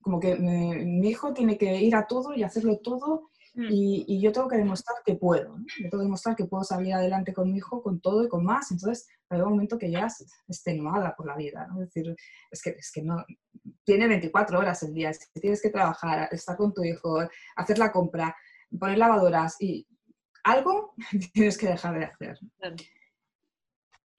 como 0.00 0.20
que 0.20 0.36
mi 0.36 1.08
hijo 1.08 1.34
tiene 1.34 1.58
que 1.58 1.82
ir 1.82 1.96
a 1.96 2.06
todo 2.06 2.34
y 2.34 2.44
hacerlo 2.44 2.78
todo 2.78 3.30
Mm. 3.56 3.68
Y, 3.70 4.20
yo 4.20 4.32
tengo 4.32 4.48
que 4.48 4.58
demostrar 4.58 4.98
que 5.04 5.14
puedo, 5.14 5.56
yo 5.56 5.88
tengo 5.88 6.02
que 6.02 6.04
demostrar 6.04 6.36
que 6.36 6.44
puedo 6.44 6.62
salir 6.62 6.92
adelante 6.92 7.32
con 7.32 7.50
mi 7.50 7.56
hijo, 7.56 7.82
con 7.82 8.00
todo 8.00 8.22
y 8.22 8.28
con 8.28 8.44
más. 8.44 8.70
Entonces, 8.70 9.08
hay 9.30 9.40
un 9.40 9.48
momento 9.48 9.78
que 9.78 9.90
ya 9.90 10.06
extenuada 10.46 11.16
por 11.16 11.26
la 11.26 11.36
vida, 11.36 11.66
¿no? 11.66 11.82
Es 11.82 11.88
decir, 11.88 12.14
es 12.50 12.62
que, 12.62 12.70
es 12.70 12.92
que 12.92 13.02
no, 13.02 13.24
tiene 13.84 14.08
24 14.08 14.58
horas 14.58 14.82
el 14.82 14.92
día, 14.92 15.10
si 15.14 15.40
tienes 15.40 15.62
que 15.62 15.70
trabajar, 15.70 16.28
estar 16.32 16.56
con 16.56 16.74
tu 16.74 16.84
hijo, 16.84 17.18
hacer 17.56 17.78
la 17.78 17.90
compra, 17.90 18.36
poner 18.78 18.98
lavadoras 18.98 19.56
y 19.58 19.86
algo 20.44 20.94
tienes 21.32 21.56
que 21.56 21.68
dejar 21.68 21.98
de 21.98 22.04
hacer. 22.04 22.38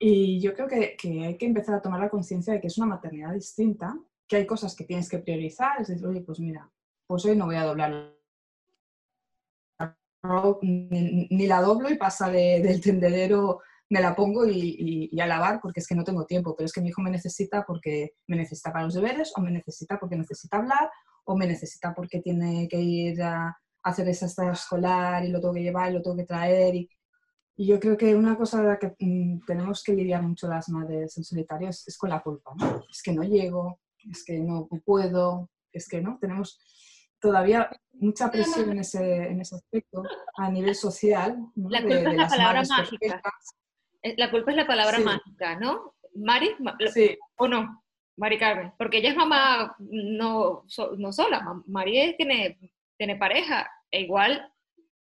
Y 0.00 0.40
yo 0.40 0.52
creo 0.52 0.66
que, 0.66 0.96
que, 0.96 1.26
hay 1.26 1.38
que 1.38 1.46
empezar 1.46 1.76
a 1.76 1.82
tomar 1.82 2.00
la 2.00 2.10
conciencia 2.10 2.52
de 2.52 2.60
que 2.60 2.66
es 2.66 2.78
una 2.78 2.88
maternidad 2.88 3.34
distinta, 3.34 3.96
que 4.26 4.36
hay 4.36 4.46
cosas 4.46 4.74
que 4.74 4.84
tienes 4.84 5.08
que 5.08 5.18
priorizar, 5.20 5.80
es 5.80 5.88
decir, 5.88 6.06
oye, 6.06 6.22
pues 6.22 6.40
mira, 6.40 6.68
pues 7.06 7.24
hoy 7.24 7.36
no 7.36 7.46
voy 7.46 7.56
a 7.56 7.64
doblar 7.64 8.17
ni, 10.62 11.46
la 11.46 11.60
doblo 11.60 11.90
y 11.90 11.96
pasa 11.96 12.28
del 12.30 12.80
tendedero, 12.80 13.60
me 13.90 14.00
la 14.00 14.14
pongo 14.14 14.46
y, 14.46 15.10
a 15.20 15.26
lavar 15.26 15.60
porque 15.60 15.80
es 15.80 15.86
que 15.86 15.94
no 15.94 16.04
tengo 16.04 16.26
tiempo, 16.26 16.54
pero 16.56 16.66
es 16.66 16.72
que 16.72 16.80
mi 16.80 16.88
hijo 16.88 17.02
me 17.02 17.10
necesita 17.10 17.64
porque 17.66 18.14
me 18.26 18.36
necesita 18.36 18.72
para 18.72 18.84
los 18.84 18.94
deberes 18.94 19.32
o 19.36 19.40
me 19.40 19.50
necesita 19.50 19.98
porque 19.98 20.16
necesita 20.16 20.58
hablar 20.58 20.90
o 21.24 21.36
me 21.36 21.46
necesita 21.46 21.94
porque 21.94 22.20
tiene 22.20 22.68
que 22.68 22.80
ir 22.80 23.22
a 23.22 23.56
hacer 23.82 24.08
esa 24.08 24.26
escolar 24.52 25.24
y 25.24 25.28
lo 25.28 25.40
tengo 25.40 25.54
que 25.54 25.62
llevar 25.62 25.90
y 25.90 25.94
lo 25.94 26.02
tengo 26.02 26.16
que 26.16 26.24
traer. 26.24 26.74
Y, 26.74 26.88
yo 27.60 27.80
creo 27.80 27.96
que 27.96 28.14
una 28.14 28.36
cosa 28.36 28.62
de 28.62 28.68
la 28.68 28.78
que 28.78 28.94
mm, 29.00 29.40
tenemos 29.44 29.82
que 29.82 29.92
lidiar 29.92 30.22
mucho 30.22 30.46
las 30.46 30.68
madres 30.68 31.18
en 31.18 31.24
solitario 31.24 31.68
es, 31.68 31.88
es 31.88 31.98
con 31.98 32.10
la 32.10 32.20
culpa. 32.20 32.52
Es 32.88 33.02
que 33.02 33.12
no 33.12 33.24
llego, 33.24 33.80
es 34.08 34.24
que 34.24 34.38
no 34.38 34.68
puedo, 34.84 35.50
es 35.72 35.88
que 35.88 36.00
no, 36.00 36.18
tenemos 36.20 36.60
todavía 37.20 37.70
mucha 37.92 38.30
presión 38.30 38.70
en 38.70 38.80
ese, 38.80 39.28
en 39.28 39.40
ese 39.40 39.56
aspecto 39.56 40.02
a 40.36 40.50
nivel 40.50 40.74
social. 40.74 41.36
La 41.56 41.82
culpa 41.82 42.10
es 42.10 42.16
la 42.16 42.28
palabra 42.28 42.62
mágica. 42.68 43.22
Eh, 44.02 44.14
la 44.16 44.30
culpa 44.30 44.50
es 44.50 44.56
la 44.56 44.66
palabra 44.66 44.98
mágica, 45.00 45.58
¿no? 45.58 45.94
Mari, 46.14 46.54
sí. 46.92 47.16
¿o 47.36 47.48
no? 47.48 47.82
Mari 48.16 48.38
Carmen, 48.38 48.72
porque 48.76 48.98
ella 48.98 49.10
es 49.10 49.16
mamá 49.16 49.76
no, 49.78 50.64
no 50.96 51.12
sola, 51.12 51.62
Mari 51.66 52.16
tiene, 52.16 52.58
tiene 52.96 53.16
pareja, 53.16 53.70
e 53.90 54.00
igual. 54.00 54.52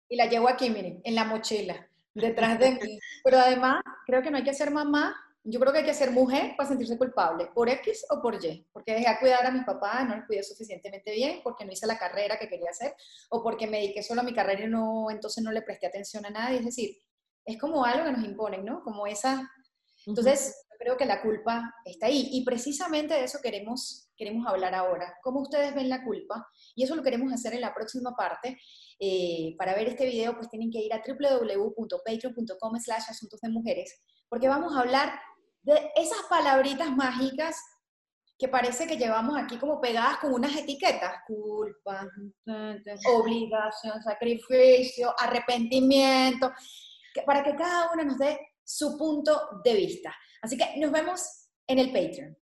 Y 0.09 0.17
la 0.17 0.27
llevo 0.27 0.49
aquí, 0.49 0.71
miren, 0.71 1.01
en 1.05 1.15
la 1.15 1.25
mochila, 1.25 1.89
detrás 2.15 2.59
de 2.59 2.73
mí. 2.73 2.99
Pero 3.23 3.39
además, 3.39 3.83
creo 4.07 4.23
que 4.23 4.31
no 4.31 4.39
hay 4.39 4.45
que 4.45 4.55
ser 4.55 4.73
mamá 4.73 5.15
yo 5.45 5.61
creo 5.61 5.73
que 5.73 5.79
hay 5.79 5.85
que 5.85 5.95
ser 5.95 6.11
mujer 6.11 6.55
para 6.57 6.69
sentirse 6.69 6.99
culpable, 6.99 7.47
por 7.55 7.69
X 7.69 8.05
o 8.11 8.21
por 8.21 8.45
Y, 8.45 8.67
porque 8.73 8.93
dejé 8.93 9.09
a 9.09 9.19
cuidar 9.19 9.47
a 9.47 9.51
mi 9.51 9.63
papá, 9.63 10.05
no 10.05 10.17
le 10.17 10.27
cuidé 10.27 10.43
suficientemente 10.43 11.13
bien, 11.13 11.41
porque 11.43 11.65
no 11.65 11.73
hice 11.73 11.87
la 11.87 11.99
carrera 11.99 12.39
que 12.39 12.49
quería 12.49 12.71
hacer, 12.71 12.95
o 13.31 13.43
porque 13.43 13.67
me 13.67 13.79
dediqué 13.79 14.03
solo 14.03 14.21
a 14.21 14.25
mi 14.25 14.35
carrera 14.35 14.65
y 14.65 14.69
no, 14.69 15.11
entonces 15.11 15.43
no 15.43 15.51
le 15.53 15.63
presté 15.63 15.87
atención 15.87 16.27
a 16.27 16.31
nadie. 16.31 16.59
Es 16.59 16.65
decir, 16.65 16.99
es 17.45 17.59
como 17.59 17.85
algo 17.85 18.05
que 18.05 18.13
nos 18.13 18.25
imponen, 18.25 18.65
¿no? 18.65 18.83
Como 18.83 19.07
esa... 19.07 19.51
Entonces, 20.07 20.55
yo 20.71 20.77
creo 20.79 20.97
que 20.97 21.07
la 21.07 21.23
culpa 21.23 21.75
está 21.85 22.07
ahí. 22.07 22.29
Y 22.33 22.45
precisamente 22.45 23.15
de 23.15 23.25
eso 23.25 23.39
queremos, 23.43 24.11
queremos 24.17 24.47
hablar 24.47 24.75
ahora. 24.75 25.15
¿Cómo 25.23 25.41
ustedes 25.41 25.75
ven 25.75 25.89
la 25.89 26.05
culpa? 26.05 26.47
Y 26.75 26.85
eso 26.85 26.95
lo 26.95 27.03
queremos 27.03 27.33
hacer 27.33 27.55
en 27.55 27.63
la 27.63 27.75
próxima 27.75 28.15
parte. 28.15 28.59
Eh, 29.01 29.55
para 29.57 29.75
ver 29.75 29.89
este 29.89 30.05
video, 30.07 30.35
pues 30.37 30.51
tienen 30.51 30.71
que 30.71 30.79
ir 30.79 30.93
a 30.93 31.03
www.patreon.com 31.07 32.81
slash 32.81 33.05
asuntos 33.09 33.41
de 33.41 33.49
mujeres, 33.49 34.03
porque 34.29 34.49
vamos 34.49 34.75
a 34.77 34.81
hablar 34.81 35.21
de 35.63 35.91
esas 35.97 36.23
palabritas 36.29 36.91
mágicas 36.91 37.57
que 38.39 38.49
parece 38.49 38.87
que 38.87 38.97
llevamos 38.97 39.37
aquí 39.37 39.59
como 39.59 39.81
pegadas 39.81 40.19
con 40.19 40.33
unas 40.33 40.55
etiquetas, 40.55 41.23
culpa, 41.27 42.09
obligación, 43.13 44.01
sacrificio, 44.03 45.13
arrepentimiento, 45.19 46.53
para 47.27 47.43
que 47.43 47.57
cada 47.57 47.91
uno 47.93 48.05
nos 48.05 48.19
dé 48.19 48.39
su 48.63 48.97
punto 48.97 49.61
de 49.65 49.75
vista. 49.75 50.15
Así 50.41 50.57
que 50.57 50.79
nos 50.79 50.93
vemos 50.93 51.49
en 51.67 51.81
el 51.81 51.87
Patreon. 51.87 52.37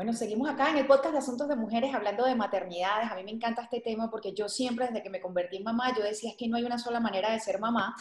Bueno, 0.00 0.14
seguimos 0.14 0.48
acá 0.48 0.70
en 0.70 0.78
el 0.78 0.86
podcast 0.86 1.12
de 1.12 1.18
Asuntos 1.18 1.46
de 1.46 1.56
Mujeres 1.56 1.92
hablando 1.92 2.24
de 2.24 2.34
maternidades. 2.34 3.12
A 3.12 3.14
mí 3.16 3.22
me 3.22 3.32
encanta 3.32 3.60
este 3.60 3.82
tema 3.82 4.10
porque 4.10 4.32
yo 4.32 4.48
siempre, 4.48 4.86
desde 4.86 5.02
que 5.02 5.10
me 5.10 5.20
convertí 5.20 5.58
en 5.58 5.62
mamá, 5.62 5.94
yo 5.94 6.02
decía 6.02 6.30
es 6.30 6.38
que 6.38 6.48
no 6.48 6.56
hay 6.56 6.64
una 6.64 6.78
sola 6.78 7.00
manera 7.00 7.30
de 7.30 7.38
ser 7.38 7.60
mamá, 7.60 7.94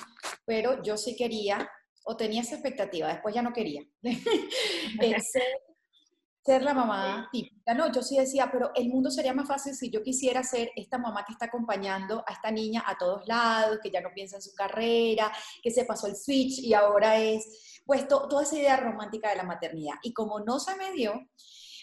pero 0.45 0.81
yo 0.81 0.95
sí 0.95 1.17
quería 1.17 1.69
o 2.05 2.15
tenía 2.15 2.39
esa 2.39 2.55
expectativa, 2.55 3.09
después 3.09 3.35
ya 3.35 3.41
no 3.41 3.51
quería. 3.51 3.81
ser, 4.01 5.43
ser, 6.41 6.63
la 6.63 6.73
mamá 6.73 7.27
típica. 7.33 7.73
No, 7.73 7.91
yo 7.91 8.01
sí 8.01 8.17
decía, 8.17 8.49
pero 8.49 8.71
el 8.75 8.88
mundo 8.88 9.12
sería 9.12 9.33
más 9.33 9.49
fácil 9.49 9.75
si 9.75 9.89
yo 9.89 10.01
quisiera 10.01 10.41
ser 10.41 10.71
esta 10.77 10.97
mamá 10.97 11.25
que 11.27 11.33
está 11.33 11.47
acompañando 11.47 12.23
a 12.25 12.31
esta 12.31 12.49
niña 12.49 12.81
a 12.88 12.97
todos 12.97 13.27
lados, 13.27 13.79
que 13.83 13.91
ya 13.91 13.99
no 13.99 14.12
piensa 14.15 14.38
en 14.38 14.41
su 14.41 14.53
carrera, 14.55 15.33
que 15.62 15.69
se 15.69 15.83
pasó 15.83 16.07
el 16.07 16.15
switch 16.15 16.59
y 16.59 16.73
ahora 16.73 17.17
es, 17.19 17.81
pues 17.85 18.07
toda 18.07 18.43
esa 18.43 18.57
idea 18.57 18.77
romántica 18.77 19.31
de 19.31 19.35
la 19.35 19.43
maternidad. 19.43 19.95
Y 20.01 20.13
como 20.13 20.39
no 20.39 20.62
se 20.62 20.77
me 20.77 20.93
dio, 20.93 21.27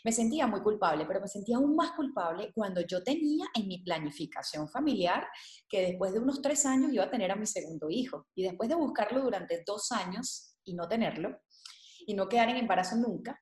me 0.06 0.12
sentía 0.12 0.46
muy 0.46 0.60
culpable, 0.60 1.04
pero 1.04 1.20
me 1.20 1.26
sentía 1.26 1.56
aún 1.56 1.74
más 1.74 1.90
culpable 1.96 2.52
cuando 2.54 2.80
yo 2.80 3.02
tenía 3.02 3.44
en 3.52 3.66
mi 3.66 3.82
planificación 3.82 4.68
familiar 4.68 5.26
que 5.68 5.80
después 5.80 6.12
de 6.12 6.20
unos 6.20 6.40
tres 6.40 6.64
años 6.64 6.92
iba 6.92 7.02
a 7.02 7.10
tener 7.10 7.32
a 7.32 7.34
mi 7.34 7.44
segundo 7.44 7.90
hijo. 7.90 8.28
Y 8.36 8.44
después 8.44 8.68
de 8.68 8.76
buscarlo 8.76 9.20
durante 9.20 9.64
dos 9.66 9.90
años 9.90 10.56
y 10.62 10.74
no 10.74 10.86
tenerlo, 10.86 11.40
y 12.06 12.14
no 12.14 12.28
quedar 12.28 12.48
en 12.50 12.58
embarazo 12.58 12.94
nunca, 12.94 13.36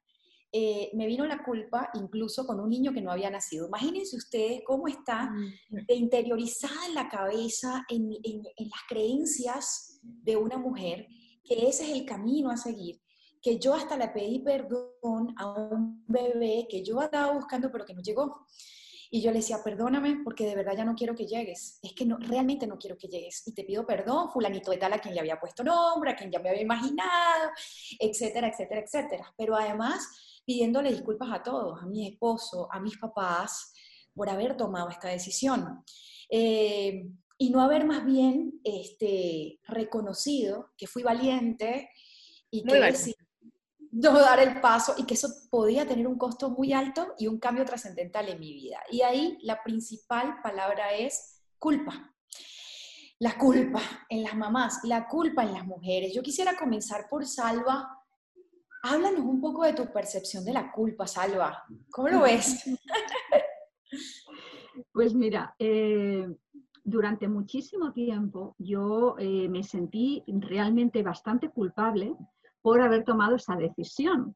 eh, 0.51 0.91
me 0.95 1.07
vino 1.07 1.27
la 1.27 1.45
culpa 1.45 1.91
incluso 1.93 2.47
con 2.47 2.59
un 2.59 2.71
niño 2.71 2.95
que 2.95 3.03
no 3.03 3.13
había 3.13 3.29
nacido. 3.29 3.67
Imagínense 3.67 4.17
ustedes 4.17 4.63
cómo 4.67 4.89
está 4.89 5.31
mm. 5.33 5.85
de 5.87 5.95
interiorizada 5.97 6.87
en 6.87 6.95
la 6.95 7.11
cabeza, 7.11 7.85
en, 7.91 8.11
en, 8.23 8.43
en 8.57 8.69
las 8.71 8.81
creencias 8.89 10.01
de 10.03 10.37
una 10.37 10.57
mujer, 10.57 11.09
que 11.45 11.69
ese 11.69 11.85
es 11.85 11.91
el 11.91 12.07
camino 12.07 12.49
a 12.49 12.57
seguir 12.57 13.04
que 13.45 13.59
yo 13.59 13.75
hasta 13.75 13.99
le 13.99 14.09
pedí 14.09 14.39
perdón 14.39 15.35
a 15.37 15.53
un 15.53 16.03
bebé 16.09 16.67
que 16.67 16.83
yo 16.83 17.03
estaba 17.03 17.31
buscando 17.35 17.71
pero 17.71 17.85
que 17.85 17.93
no 17.93 18.01
llegó. 18.01 18.47
Y 19.11 19.21
yo 19.21 19.31
le 19.31 19.37
decía, 19.37 19.63
perdóname 19.63 20.23
porque 20.25 20.47
de 20.47 20.57
verdad 20.57 20.73
ya 20.79 20.85
no 20.85 20.95
quiero 20.95 21.15
que 21.15 21.27
llegues. 21.27 21.79
Es 21.83 21.93
que 21.93 22.07
no, 22.07 22.17
realmente 22.17 22.67
no 22.67 22.79
quiero 22.79 22.97
que 22.97 23.07
llegues. 23.07 23.47
Y 23.47 23.53
te 23.53 23.65
pido 23.65 23.87
perdón, 23.87 24.31
fulanito 24.31 24.71
de 24.71 24.79
tal 24.79 24.95
a 24.95 24.99
quien 24.99 25.15
ya 25.15 25.21
había 25.21 25.39
puesto 25.39 25.63
nombre, 25.63 26.11
a 26.11 26.17
quien 26.17 26.33
ya 26.33 26.41
me 26.41 26.49
había 26.49 26.63
imaginado, 26.63 27.51
etcétera, 28.01 28.49
etcétera, 28.49 28.81
etcétera. 28.81 29.35
Pero 29.37 29.55
además 29.55 30.09
pidiéndole 30.47 30.91
disculpas 30.91 31.29
a 31.31 31.43
todos, 31.43 31.83
a 31.83 31.87
mi 31.87 32.09
esposo, 32.09 32.67
a 32.73 32.81
mis 32.81 32.97
papás, 32.97 33.75
por 34.15 34.31
haber 34.31 34.57
tomado 34.57 34.89
esta 34.89 35.09
decisión. 35.09 35.85
Eh, 36.31 37.07
y 37.37 37.51
no 37.51 37.61
haber 37.61 37.85
más 37.85 38.07
bien 38.07 38.59
este, 38.65 39.61
reconocido 39.69 40.71
que 40.79 40.87
fui 40.87 41.03
valiente 41.03 41.91
y 42.51 42.65
que 42.65 42.81
no 43.95 44.19
dar 44.19 44.41
el 44.41 44.61
paso 44.61 44.95
y 44.99 45.05
que 45.05 45.15
eso 45.15 45.29
podía 45.51 45.87
tener 45.87 46.09
un 46.09 46.19
costo 46.19 46.51
muy 46.51 46.73
alto 46.73 47.15
y 47.17 47.29
un 47.29 47.39
cambio 47.39 47.65
trascendental 47.65 48.29
en 48.29 48.41
mi 48.41 48.53
vida. 48.53 48.81
Y 48.91 49.03
ahí 49.03 49.39
la 49.43 49.63
principal 49.63 50.41
palabra 50.43 50.93
es 50.95 51.43
culpa. 51.59 52.13
La 53.21 53.39
culpa 53.39 53.81
en 54.09 54.25
las 54.25 54.35
mamás, 54.35 54.81
la 54.83 55.07
culpa 55.07 55.45
en 55.45 55.53
las 55.53 55.65
mujeres. 55.65 56.13
Yo 56.13 56.23
quisiera 56.23 56.57
comenzar 56.57 57.07
por 57.09 57.25
Salva. 57.25 57.89
Háblanos 58.83 59.21
un 59.21 59.41
poco 59.41 59.63
de 59.63 59.75
tu 59.75 59.91
percepción 59.93 60.45
de 60.45 60.53
la 60.53 60.73
culpa, 60.73 61.07
Salva. 61.07 61.65
¿Cómo 61.91 62.09
lo 62.09 62.23
ves? 62.23 62.65
Pues 64.93 65.15
mira, 65.15 65.55
eh, 65.57 66.27
durante 66.83 67.29
muchísimo 67.29 67.93
tiempo 67.93 68.57
yo 68.59 69.15
eh, 69.19 69.49
me 69.49 69.63
sentí 69.63 70.25
realmente 70.27 71.01
bastante 71.05 71.49
culpable 71.49 72.17
por 72.65 72.81
haber 72.81 73.05
tomado 73.05 73.37
esa 73.37 73.57
decisión. 73.57 74.35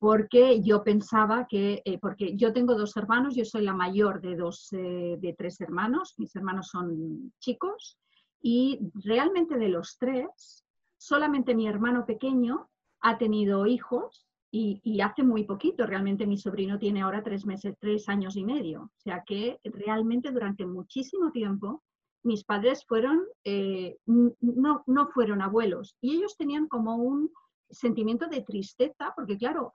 Porque 0.00 0.60
yo 0.62 0.82
pensaba 0.82 1.46
que, 1.46 1.80
eh, 1.84 1.96
porque 2.00 2.36
yo 2.36 2.52
tengo 2.52 2.74
dos 2.74 2.96
hermanos, 2.96 3.36
yo 3.36 3.44
soy 3.44 3.62
la 3.62 3.72
mayor 3.72 4.20
de, 4.20 4.34
dos, 4.34 4.72
eh, 4.72 5.16
de 5.16 5.34
tres 5.38 5.60
hermanos, 5.60 6.14
mis 6.18 6.34
hermanos 6.34 6.66
son 6.66 7.32
chicos, 7.38 8.00
y 8.42 8.80
realmente 9.04 9.56
de 9.58 9.68
los 9.68 9.96
tres, 9.96 10.64
solamente 10.96 11.54
mi 11.54 11.68
hermano 11.68 12.04
pequeño 12.04 12.68
ha 13.00 13.16
tenido 13.16 13.64
hijos 13.64 14.26
y, 14.50 15.00
hace 15.00 15.22
muy 15.22 15.44
poquito, 15.44 15.86
realmente 15.86 16.26
mi 16.26 16.36
sobrino 16.36 16.80
tiene 16.80 17.02
ahora 17.02 17.22
tres 17.22 17.46
meses, 17.46 17.76
tres 17.78 18.08
años 18.08 18.34
y 18.34 18.44
medio. 18.44 18.82
O 18.82 19.00
sea 19.00 19.22
que 19.24 19.60
realmente 19.62 20.32
durante 20.32 20.66
muchísimo 20.66 21.30
tiempo 21.30 21.84
mis 22.22 22.44
padres 22.44 22.84
fueron, 22.86 23.24
eh, 23.44 23.96
no, 24.06 24.82
no 24.86 25.08
fueron 25.08 25.42
abuelos 25.42 25.96
y 26.00 26.16
ellos 26.16 26.36
tenían 26.36 26.68
como 26.68 26.96
un 26.96 27.30
sentimiento 27.70 28.26
de 28.26 28.42
tristeza, 28.42 29.12
porque 29.16 29.38
claro, 29.38 29.72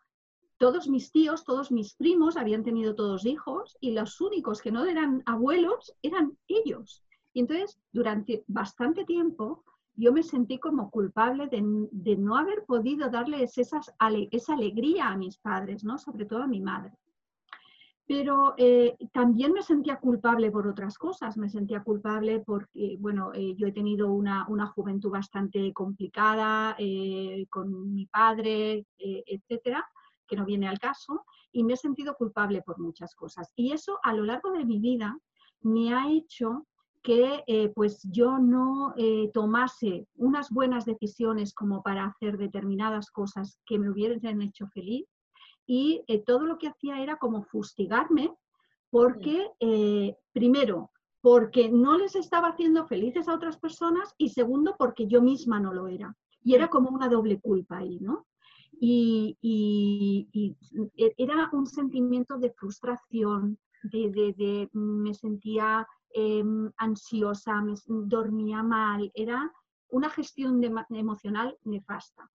todos 0.58 0.88
mis 0.88 1.12
tíos, 1.12 1.44
todos 1.44 1.72
mis 1.72 1.96
primos 1.96 2.38
habían 2.38 2.64
tenido 2.64 2.96
todos 2.96 3.26
hijos 3.26 3.78
y 3.82 3.92
los 3.92 4.22
únicos 4.22 4.62
que 4.62 4.72
no 4.72 4.86
eran 4.86 5.22
abuelos 5.26 5.94
eran 6.02 6.38
ellos. 6.48 7.04
Y 7.34 7.42
entonces, 7.42 7.78
durante 7.92 8.44
bastante 8.48 9.04
tiempo, 9.04 9.64
yo 9.96 10.14
me 10.14 10.24
sentí 10.24 10.58
como 10.60 10.90
culpable 10.90 11.48
de, 11.48 12.16
no 12.18 12.38
haber 12.38 12.66
podido 12.66 13.10
darles 13.10 13.58
esas, 13.58 13.94
esa 14.32 14.54
alegría 14.54 15.10
a 15.10 15.18
mis 15.18 15.38
padres, 15.38 15.84
¿no? 15.84 15.98
sobre 15.98 16.26
todo 16.26 16.44
a 16.44 16.48
mi 16.48 16.62
madre. 16.62 16.94
Pero 18.08 18.54
eh, 18.58 18.96
también 19.12 19.52
me 19.52 19.64
sentía 19.64 19.98
culpable 19.98 20.52
por 20.52 20.68
otras 20.68 20.98
cosas. 20.98 21.38
Me 21.38 21.50
sentía 21.50 21.84
culpable 21.84 22.40
porque, 22.40 22.98
bueno, 23.00 23.32
eh, 23.34 23.56
yo 23.56 23.68
he 23.68 23.72
tenido 23.72 24.12
una, 24.12 24.46
una 24.48 24.68
juventud 24.68 25.10
bastante 25.10 25.74
complicada 25.74 26.76
eh, 26.78 27.48
con 27.50 27.94
mi 27.94 28.06
padre, 28.06 28.86
etcétera 28.98 29.86
que 30.28 30.36
no 30.36 30.44
viene 30.44 30.68
al 30.68 30.80
caso, 30.80 31.24
y 31.52 31.64
me 31.64 31.74
he 31.74 31.78
sentido 31.78 32.16
culpable 32.16 32.64
por 32.64 32.80
muchas 32.80 33.14
cosas. 33.14 33.54
Y 33.56 33.74
eso 33.74 34.00
a 34.02 34.12
lo 34.12 34.24
largo 34.24 34.52
de 34.54 34.66
mi 34.66 34.80
vida 34.80 35.16
me 35.62 35.94
ha 35.94 36.10
hecho 36.10 36.66
que 37.04 37.72
pues 37.76 38.02
yo 38.12 38.40
no 38.40 38.96
tomase 39.36 40.08
unas 40.16 40.50
buenas 40.50 40.86
decisiones 40.86 41.54
como 41.54 41.84
para 41.84 42.06
hacer 42.06 42.40
determinadas 42.40 43.12
cosas 43.12 43.60
que 43.68 43.78
me 43.78 43.92
hubieran 43.92 44.42
hecho 44.42 44.66
feliz 44.70 45.06
y 45.66 46.04
eh, 46.08 46.24
todo 46.24 46.46
lo 46.46 46.58
que 46.58 46.68
hacía 46.68 47.02
era 47.02 47.18
como 47.18 47.44
fustigarme 47.44 48.34
porque 48.90 49.52
primero 50.32 50.92
porque 51.22 51.70
no 51.70 51.98
les 51.98 52.16
estaba 52.16 52.50
haciendo 52.50 52.86
felices 52.86 53.28
a 53.28 53.34
otras 53.34 53.58
personas 53.58 54.14
y 54.18 54.30
segundo 54.30 54.76
porque 54.78 55.08
yo 55.08 55.22
misma 55.22 55.60
no 55.60 55.74
lo 55.74 55.88
era 55.88 56.16
y 56.44 56.54
era 56.54 56.70
como 56.70 56.90
una 56.90 57.10
doble 57.10 57.40
culpa 57.42 57.78
ahí, 57.78 58.00
¿no? 58.00 58.26
y, 58.80 59.38
e, 60.98 61.14
era 61.18 61.50
un 61.54 61.66
sentimiento 61.66 62.38
de 62.38 62.52
frustración, 62.52 63.58
de, 63.84 64.70
me 64.74 65.14
sentía 65.14 65.88
em, 66.14 66.72
ansiosa, 66.78 67.62
me, 67.62 67.76
dormía 67.88 68.64
mal, 68.64 69.12
era 69.14 69.52
una 69.90 70.10
gestión 70.10 70.64
emocional 70.90 71.58
nefasta. 71.64 72.30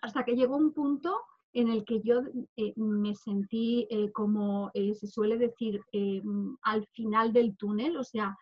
Hasta 0.00 0.24
que 0.24 0.34
llegó 0.34 0.56
un 0.56 0.72
punto 0.72 1.20
en 1.52 1.68
el 1.68 1.84
que 1.84 2.00
yo 2.02 2.22
eh, 2.56 2.72
me 2.76 3.14
sentí 3.14 3.86
eh, 3.90 4.10
como 4.12 4.70
eh, 4.74 4.94
se 4.94 5.06
suele 5.06 5.36
decir 5.36 5.80
em, 5.92 6.56
al 6.62 6.86
final 6.88 7.32
del 7.32 7.56
túnel, 7.56 7.96
o 7.96 8.04
sea, 8.04 8.36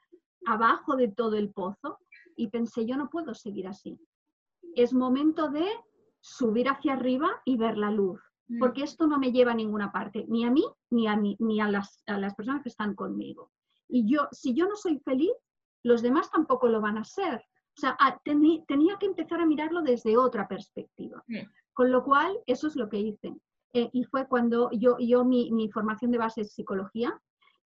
abajo 0.47 0.97
de 0.97 1.09
todo 1.09 1.37
el 1.37 1.51
pozo, 1.51 1.99
y 2.37 2.49
pensé, 2.49 2.87
yo 2.87 2.97
no 2.97 3.11
puedo 3.11 3.35
seguir 3.35 3.67
así. 3.67 3.99
Es 4.75 4.95
momento 4.95 5.51
de 5.51 5.67
subir 6.21 6.69
hacia 6.69 6.95
arriba 6.95 7.43
y 7.45 7.57
ver 7.57 7.77
la 7.77 7.91
luz, 7.91 8.21
mm. 8.49 8.59
porque 8.59 8.85
esto 8.85 9.07
no 9.07 9.19
me 9.19 9.33
lleva 9.33 9.53
a 9.53 9.57
ninguna 9.57 9.91
parte, 9.91 10.25
ni 10.29 10.45
a 10.45 10.51
mí 10.51 10.65
ni 10.91 11.07
a, 11.09 11.17
ni 11.17 11.61
a, 11.61 11.69
las, 11.69 12.03
personas 12.37 12.63
que 12.63 12.69
están 12.69 12.95
conmigo. 12.95 13.51
Y 13.89 14.09
yo, 14.11 14.29
si 14.31 14.55
yo 14.55 14.69
no 14.69 14.77
soy 14.77 15.01
feliz, 15.01 15.33
los 15.83 16.01
demás 16.01 16.31
tampoco 16.31 16.69
lo 16.69 16.81
van 16.81 16.99
a 16.99 17.05
ser. 17.05 17.43
O 17.77 17.81
sea, 17.81 17.97
ah, 17.99 18.21
tenía 18.23 18.99
que 18.99 19.07
empezar 19.07 19.41
a 19.41 19.47
mirarlo 19.47 19.83
desde 19.83 20.17
otra 20.17 20.47
perspectiva. 20.47 21.25
Con 21.73 21.91
lo 21.91 22.05
cual, 22.05 22.39
eso 22.47 22.67
es 22.69 22.77
lo 22.77 22.89
que 22.89 22.99
hice. 22.99 23.35
Eh, 23.73 23.89
y 23.93 24.05
fue 24.05 24.27
cuando 24.27 24.71
yo, 24.73 24.97
yo 24.99 25.25
mi, 25.25 25.71
formación 25.73 26.11
de 26.11 26.19
base 26.19 26.43
es 26.43 26.53
psicología, 26.53 27.21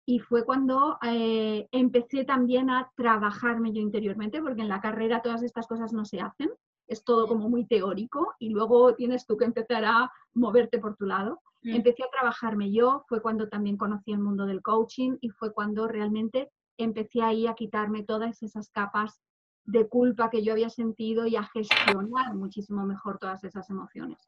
y 0.07 0.19
fue 0.19 0.45
cuando 0.45 0.99
eh, 1.03 1.67
empecé 1.73 2.25
también 2.25 2.69
a 2.69 2.91
trabajarme 2.95 3.73
yo 3.73 3.81
interiormente, 3.81 4.43
porque 4.43 4.61
en 4.61 4.69
la 4.69 4.83
carrera 4.83 5.23
todas 5.23 5.43
estas 5.43 5.67
cosas 5.67 5.95
no 5.95 6.05
se 6.05 6.21
hacen 6.21 6.51
es 6.87 7.05
todo 7.05 7.27
como 7.27 7.49
muy 7.49 7.67
teórico 7.67 8.35
y 8.39 8.51
luego 8.51 8.95
tienes 8.95 9.27
tú 9.27 9.37
que 9.37 9.45
empezar 9.45 9.85
a 9.85 10.11
moverte 10.35 10.79
por 10.79 10.97
tu 10.97 11.07
lado. 11.07 11.41
Mm. 11.63 11.77
Empecé 11.77 12.05
a 12.05 12.11
trabajarme 12.11 12.73
yo, 12.73 13.05
fue 13.09 13.23
cuando 13.23 13.49
también 13.49 13.77
conocí 13.77 14.13
el 14.13 14.19
mundo 14.19 14.47
del 14.47 14.63
coaching 14.63 15.17
y 15.21 15.31
fue 15.31 15.53
cuando 15.53 15.89
realmente 15.89 16.51
empecé 16.77 17.23
ahí 17.23 17.47
a 17.47 17.55
quitarme 17.55 18.03
todas 18.03 18.43
esas 18.43 18.71
capas 18.71 19.21
de 19.65 19.89
culpa 19.89 20.31
que 20.31 20.43
yo 20.43 20.53
había 20.53 20.71
sentido 20.71 21.27
y 21.27 21.37
a 21.37 21.45
gestionar 21.45 22.35
muchísimo 22.35 22.85
mejor 22.85 23.19
todas 23.19 23.43
esas 23.45 23.69
emociones. 23.71 24.19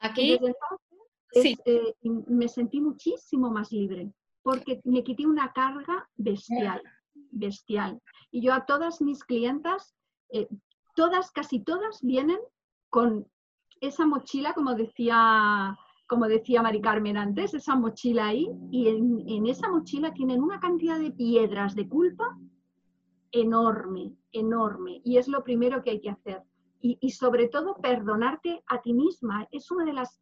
Aquí 0.00 0.38
sí. 1.32 1.58
Eh, 1.64 1.94
me 2.26 2.48
sentí 2.48 2.80
muchísimo 2.80 3.50
más 3.50 3.72
libre 3.72 4.12
porque 4.42 4.80
me 4.84 5.02
quité 5.02 5.26
una 5.26 5.52
carga 5.52 6.08
bestial, 6.16 6.82
bestial. 7.30 8.00
Y 8.30 8.42
yo 8.42 8.52
a 8.52 8.66
todas 8.66 9.00
mis 9.00 9.24
clientas 9.24 9.94
eh, 10.30 10.48
todas, 10.94 11.30
casi 11.30 11.60
todas 11.60 12.00
vienen 12.02 12.38
con 12.88 13.26
esa 13.80 14.06
mochila, 14.06 14.54
como 14.54 14.74
decía, 14.74 15.76
como 16.06 16.26
decía 16.26 16.62
Mari 16.62 16.80
Carmen 16.80 17.16
antes, 17.16 17.54
esa 17.54 17.76
mochila 17.76 18.26
ahí, 18.28 18.48
y 18.70 18.88
en, 18.88 19.46
esa 19.46 19.68
mochila 19.68 20.12
tienen 20.12 20.42
una 20.42 20.60
cantidad 20.60 20.98
de 20.98 21.10
piedras 21.10 21.74
de 21.74 21.88
culpa 21.88 22.38
enorme, 23.32 24.14
enorme, 24.32 25.00
y 25.04 25.16
es 25.16 25.26
lo 25.26 25.42
primero 25.42 25.82
que 25.82 25.90
hay 25.90 26.00
que 26.00 26.10
hacer. 26.10 26.42
Y, 26.84 27.10
sobre 27.10 27.46
todo, 27.46 27.76
perdonarte 27.76 28.64
a 28.66 28.82
ti 28.82 28.92
misma. 28.92 29.46
Es 29.52 29.70
una 29.70 29.84
de 29.84 29.92
las 29.92 30.20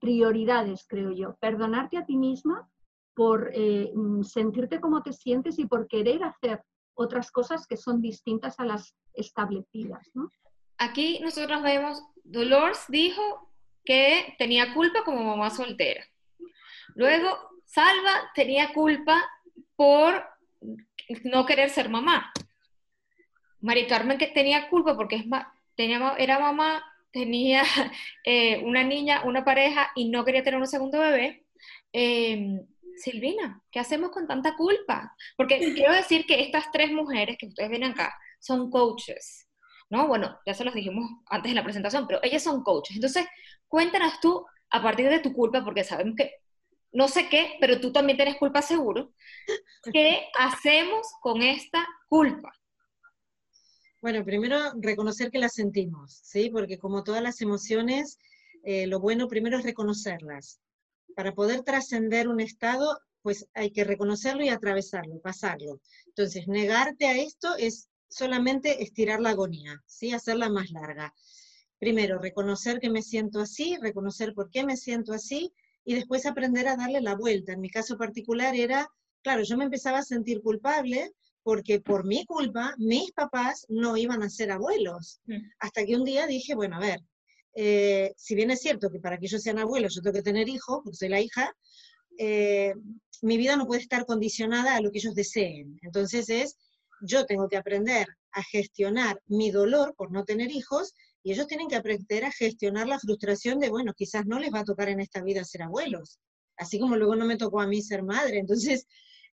prioridades, 0.00 0.86
creo 0.88 1.12
yo. 1.12 1.36
Perdonarte 1.38 1.98
a 1.98 2.06
ti 2.06 2.16
misma 2.16 2.66
por 3.14 3.50
eh, 3.52 3.92
sentirte 4.22 4.80
como 4.80 5.02
te 5.02 5.12
sientes 5.12 5.58
y 5.58 5.66
por 5.66 5.86
querer 5.86 6.24
hacer 6.24 6.62
otras 6.94 7.30
cosas 7.30 7.66
que 7.66 7.76
son 7.76 8.00
distintas 8.00 8.58
a 8.58 8.64
las 8.64 8.96
establecidas. 9.12 10.10
Aquí 10.78 11.20
nosotros 11.20 11.62
vemos, 11.62 12.02
Dolores 12.24 12.84
dijo 12.88 13.52
que 13.84 14.34
tenía 14.38 14.72
culpa 14.72 15.04
como 15.04 15.22
mamá 15.24 15.50
soltera. 15.50 16.04
Luego, 16.94 17.36
Salva 17.64 18.30
tenía 18.34 18.72
culpa 18.72 19.28
por 19.76 20.24
no 21.24 21.46
querer 21.46 21.70
ser 21.70 21.88
mamá. 21.88 22.32
Mari 23.60 23.86
Carmen 23.86 24.18
que 24.18 24.28
tenía 24.28 24.68
culpa 24.68 24.96
porque 24.96 25.16
es 25.16 25.24
tenía, 25.74 26.14
era 26.18 26.38
mamá, 26.38 26.82
tenía 27.12 27.62
eh, 28.24 28.62
una 28.64 28.84
niña, 28.84 29.22
una 29.24 29.44
pareja 29.44 29.90
y 29.94 30.10
no 30.10 30.24
quería 30.24 30.42
tener 30.42 30.60
un 30.60 30.66
segundo 30.66 30.98
bebé. 30.98 31.44
Em, 31.92 32.66
Silvina, 32.96 33.62
¿qué 33.70 33.78
hacemos 33.78 34.10
con 34.10 34.26
tanta 34.26 34.56
culpa? 34.56 35.14
Porque 35.36 35.58
quiero 35.74 35.92
decir 35.92 36.26
que 36.26 36.40
estas 36.40 36.70
tres 36.72 36.90
mujeres 36.92 37.36
que 37.38 37.46
ustedes 37.46 37.70
ven 37.70 37.84
acá 37.84 38.14
son 38.40 38.70
coaches, 38.70 39.48
¿no? 39.88 40.08
Bueno, 40.08 40.38
ya 40.44 40.54
se 40.54 40.64
los 40.64 40.74
dijimos 40.74 41.08
antes 41.26 41.50
en 41.50 41.56
la 41.56 41.64
presentación, 41.64 42.06
pero 42.06 42.20
ellas 42.22 42.42
son 42.42 42.62
coaches. 42.62 42.96
Entonces, 42.96 43.26
cuéntanos 43.68 44.20
tú, 44.20 44.44
a 44.70 44.82
partir 44.82 45.08
de 45.08 45.20
tu 45.20 45.32
culpa, 45.32 45.64
porque 45.64 45.84
sabemos 45.84 46.14
que 46.16 46.32
no 46.92 47.08
sé 47.08 47.28
qué, 47.28 47.56
pero 47.60 47.80
tú 47.80 47.92
también 47.92 48.16
tienes 48.16 48.36
culpa 48.36 48.62
seguro, 48.62 49.12
¿qué 49.92 50.28
hacemos 50.38 51.06
con 51.20 51.42
esta 51.42 51.86
culpa? 52.08 52.52
Bueno, 54.00 54.24
primero 54.24 54.56
reconocer 54.76 55.30
que 55.30 55.40
la 55.40 55.48
sentimos, 55.48 56.20
¿sí? 56.22 56.50
Porque 56.50 56.78
como 56.78 57.02
todas 57.02 57.22
las 57.22 57.40
emociones, 57.40 58.18
eh, 58.62 58.86
lo 58.86 59.00
bueno 59.00 59.26
primero 59.26 59.58
es 59.58 59.64
reconocerlas 59.64 60.60
para 61.16 61.34
poder 61.34 61.62
trascender 61.62 62.28
un 62.28 62.40
estado, 62.40 62.96
pues 63.22 63.48
hay 63.54 63.72
que 63.72 63.82
reconocerlo 63.82 64.44
y 64.44 64.50
atravesarlo, 64.50 65.20
pasarlo. 65.20 65.80
Entonces, 66.06 66.46
negarte 66.46 67.06
a 67.06 67.18
esto 67.18 67.56
es 67.56 67.88
solamente 68.08 68.84
estirar 68.84 69.20
la 69.20 69.30
agonía, 69.30 69.82
¿sí? 69.86 70.12
hacerla 70.12 70.48
más 70.48 70.70
larga. 70.70 71.12
Primero, 71.80 72.20
reconocer 72.20 72.78
que 72.78 72.90
me 72.90 73.02
siento 73.02 73.40
así, 73.40 73.76
reconocer 73.80 74.32
por 74.32 74.48
qué 74.50 74.64
me 74.64 74.76
siento 74.76 75.12
así, 75.12 75.52
y 75.84 75.94
después 75.94 76.24
aprender 76.24 76.68
a 76.68 76.76
darle 76.76 77.00
la 77.00 77.16
vuelta. 77.16 77.52
En 77.52 77.60
mi 77.60 77.70
caso 77.70 77.96
particular 77.96 78.54
era, 78.54 78.88
claro, 79.22 79.42
yo 79.42 79.56
me 79.56 79.64
empezaba 79.64 79.98
a 79.98 80.02
sentir 80.02 80.40
culpable 80.40 81.12
porque 81.48 81.80
por 81.80 82.04
mi 82.04 82.26
culpa 82.26 82.74
mis 82.76 83.10
papás 83.12 83.64
no 83.70 83.96
iban 83.96 84.22
a 84.22 84.28
ser 84.28 84.50
abuelos. 84.50 85.22
Mm. 85.24 85.48
Hasta 85.60 85.86
que 85.86 85.96
un 85.96 86.04
día 86.04 86.26
dije, 86.26 86.54
bueno, 86.54 86.76
a 86.76 86.80
ver, 86.80 87.00
eh, 87.54 88.12
si 88.18 88.34
bien 88.34 88.50
es 88.50 88.60
cierto 88.60 88.90
que 88.90 89.00
para 89.00 89.16
que 89.16 89.24
ellos 89.24 89.40
sean 89.40 89.58
abuelos 89.58 89.94
yo 89.94 90.02
tengo 90.02 90.12
que 90.12 90.22
tener 90.22 90.46
hijos, 90.46 90.80
porque 90.84 90.98
soy 90.98 91.08
la 91.08 91.22
hija, 91.22 91.50
eh, 92.18 92.74
mi 93.22 93.38
vida 93.38 93.56
no 93.56 93.66
puede 93.66 93.80
estar 93.80 94.04
condicionada 94.04 94.76
a 94.76 94.82
lo 94.82 94.90
que 94.90 94.98
ellos 94.98 95.14
deseen. 95.14 95.78
Entonces 95.80 96.28
es, 96.28 96.58
yo 97.00 97.24
tengo 97.24 97.48
que 97.48 97.56
aprender 97.56 98.06
a 98.32 98.42
gestionar 98.42 99.18
mi 99.24 99.50
dolor 99.50 99.94
por 99.96 100.12
no 100.12 100.24
tener 100.26 100.50
hijos 100.50 100.92
y 101.22 101.32
ellos 101.32 101.46
tienen 101.46 101.68
que 101.68 101.76
aprender 101.76 102.26
a 102.26 102.30
gestionar 102.30 102.86
la 102.88 103.00
frustración 103.00 103.58
de, 103.58 103.70
bueno, 103.70 103.94
quizás 103.96 104.26
no 104.26 104.38
les 104.38 104.52
va 104.52 104.60
a 104.60 104.64
tocar 104.64 104.90
en 104.90 105.00
esta 105.00 105.22
vida 105.22 105.44
ser 105.44 105.62
abuelos, 105.62 106.18
así 106.58 106.78
como 106.78 106.96
luego 106.96 107.16
no 107.16 107.24
me 107.24 107.38
tocó 107.38 107.62
a 107.62 107.66
mí 107.66 107.80
ser 107.80 108.02
madre. 108.02 108.38
Entonces, 108.38 108.86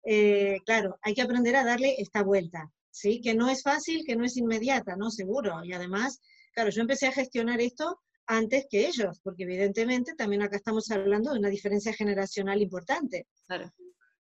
eh, 0.04 0.58
claro, 0.64 0.98
hay 1.02 1.14
que 1.14 1.22
aprender 1.22 1.56
a 1.56 1.64
darle 1.64 1.96
esta 1.98 2.22
vuelta, 2.22 2.70
¿sí? 2.90 3.20
Que 3.20 3.34
no 3.34 3.48
es 3.48 3.62
fácil, 3.62 4.04
que 4.04 4.16
no 4.16 4.24
es 4.24 4.36
inmediata, 4.36 4.96
¿no? 4.96 5.10
Seguro. 5.10 5.64
Y 5.64 5.72
además, 5.72 6.20
claro, 6.52 6.70
yo 6.70 6.82
empecé 6.82 7.06
a 7.06 7.12
gestionar 7.12 7.60
esto 7.60 8.00
antes 8.26 8.66
que 8.70 8.86
ellos, 8.86 9.20
porque 9.22 9.44
evidentemente 9.44 10.14
también 10.14 10.42
acá 10.42 10.56
estamos 10.56 10.90
hablando 10.90 11.32
de 11.32 11.38
una 11.38 11.50
diferencia 11.50 11.92
generacional 11.92 12.60
importante. 12.62 13.26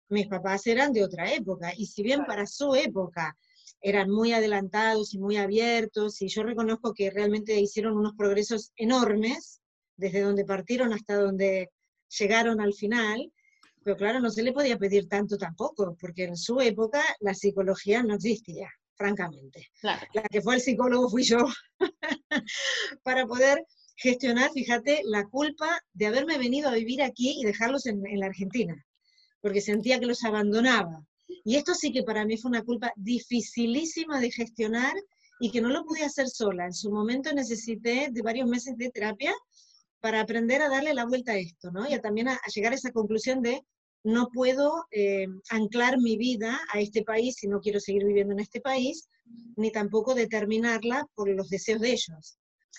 Mis 0.09 0.27
papás 0.27 0.67
eran 0.67 0.93
de 0.93 1.03
otra 1.03 1.31
época, 1.33 1.73
y 1.75 1.85
si 1.85 2.03
bien 2.03 2.25
para 2.25 2.45
su 2.45 2.75
época 2.75 3.35
eran 3.81 4.09
muy 4.09 4.33
adelantados 4.33 5.13
y 5.13 5.19
muy 5.19 5.37
abiertos, 5.37 6.21
y 6.21 6.27
yo 6.27 6.43
reconozco 6.43 6.93
que 6.93 7.09
realmente 7.09 7.59
hicieron 7.59 7.97
unos 7.97 8.13
progresos 8.15 8.71
enormes, 8.75 9.61
desde 9.97 10.21
donde 10.21 10.45
partieron 10.45 10.93
hasta 10.93 11.15
donde 11.15 11.69
llegaron 12.17 12.59
al 12.59 12.73
final, 12.73 13.31
pero 13.85 13.97
claro, 13.97 14.19
no 14.19 14.31
se 14.31 14.41
le 14.41 14.51
podía 14.51 14.79
pedir 14.79 15.07
tanto 15.07 15.37
tampoco, 15.37 15.95
porque 16.01 16.23
en 16.23 16.35
su 16.35 16.59
época 16.59 17.03
la 17.19 17.35
psicología 17.35 18.01
no 18.01 18.15
existía, 18.15 18.67
francamente. 18.95 19.69
La 19.83 20.23
que 20.31 20.41
fue 20.41 20.55
el 20.55 20.61
psicólogo 20.61 21.07
fui 21.07 21.21
yo, 21.21 21.37
para 23.03 23.27
poder 23.27 23.63
gestionar, 23.95 24.49
fíjate, 24.51 25.03
la 25.05 25.25
culpa 25.25 25.79
de 25.93 26.07
haberme 26.07 26.39
venido 26.39 26.67
a 26.67 26.73
vivir 26.73 27.03
aquí 27.03 27.39
y 27.39 27.45
dejarlos 27.45 27.85
en, 27.85 28.03
en 28.07 28.21
la 28.21 28.25
Argentina, 28.25 28.75
porque 29.39 29.61
sentía 29.61 29.99
que 29.99 30.07
los 30.07 30.23
abandonaba. 30.23 31.05
Y 31.43 31.55
esto 31.55 31.75
sí 31.75 31.91
que 31.91 32.01
para 32.01 32.25
mí 32.25 32.37
fue 32.37 32.49
una 32.49 32.63
culpa 32.63 32.91
dificilísima 32.95 34.19
de 34.19 34.31
gestionar 34.31 34.95
y 35.39 35.51
que 35.51 35.61
no 35.61 35.69
lo 35.69 35.85
pude 35.85 36.03
hacer 36.03 36.27
sola. 36.27 36.65
En 36.65 36.73
su 36.73 36.89
momento 36.89 37.31
necesité 37.33 38.09
de 38.11 38.21
varios 38.23 38.49
meses 38.49 38.75
de 38.77 38.89
terapia 38.89 39.31
para 39.99 40.21
aprender 40.21 40.63
a 40.63 40.69
darle 40.69 40.95
la 40.95 41.05
vuelta 41.05 41.33
a 41.33 41.37
esto, 41.37 41.71
¿no? 41.71 41.87
Y 41.87 41.99
también 41.99 42.29
a, 42.29 42.39
llegar 42.53 42.71
a 42.71 42.75
esa 42.75 42.91
conclusión 42.91 43.41
de 43.41 43.61
no 44.05 44.29
puedo 44.29 44.85
eh, 44.91 45.25
anclar 45.49 45.97
mi 45.97 46.15
vida 46.15 46.59
a 46.71 46.79
este 46.79 47.03
país 47.03 47.35
si 47.39 47.47
no 47.47 47.59
quiero 47.59 47.79
seguir 47.79 48.05
viviendo 48.05 48.33
en 48.33 48.39
este 48.39 48.61
país, 48.61 49.09
ni 49.55 49.71
tampoco 49.71 50.13
determinarla 50.13 51.07
por 51.15 51.27
los 51.27 51.49
deseos 51.49 51.81
de 51.81 51.89
ellos. 51.89 52.37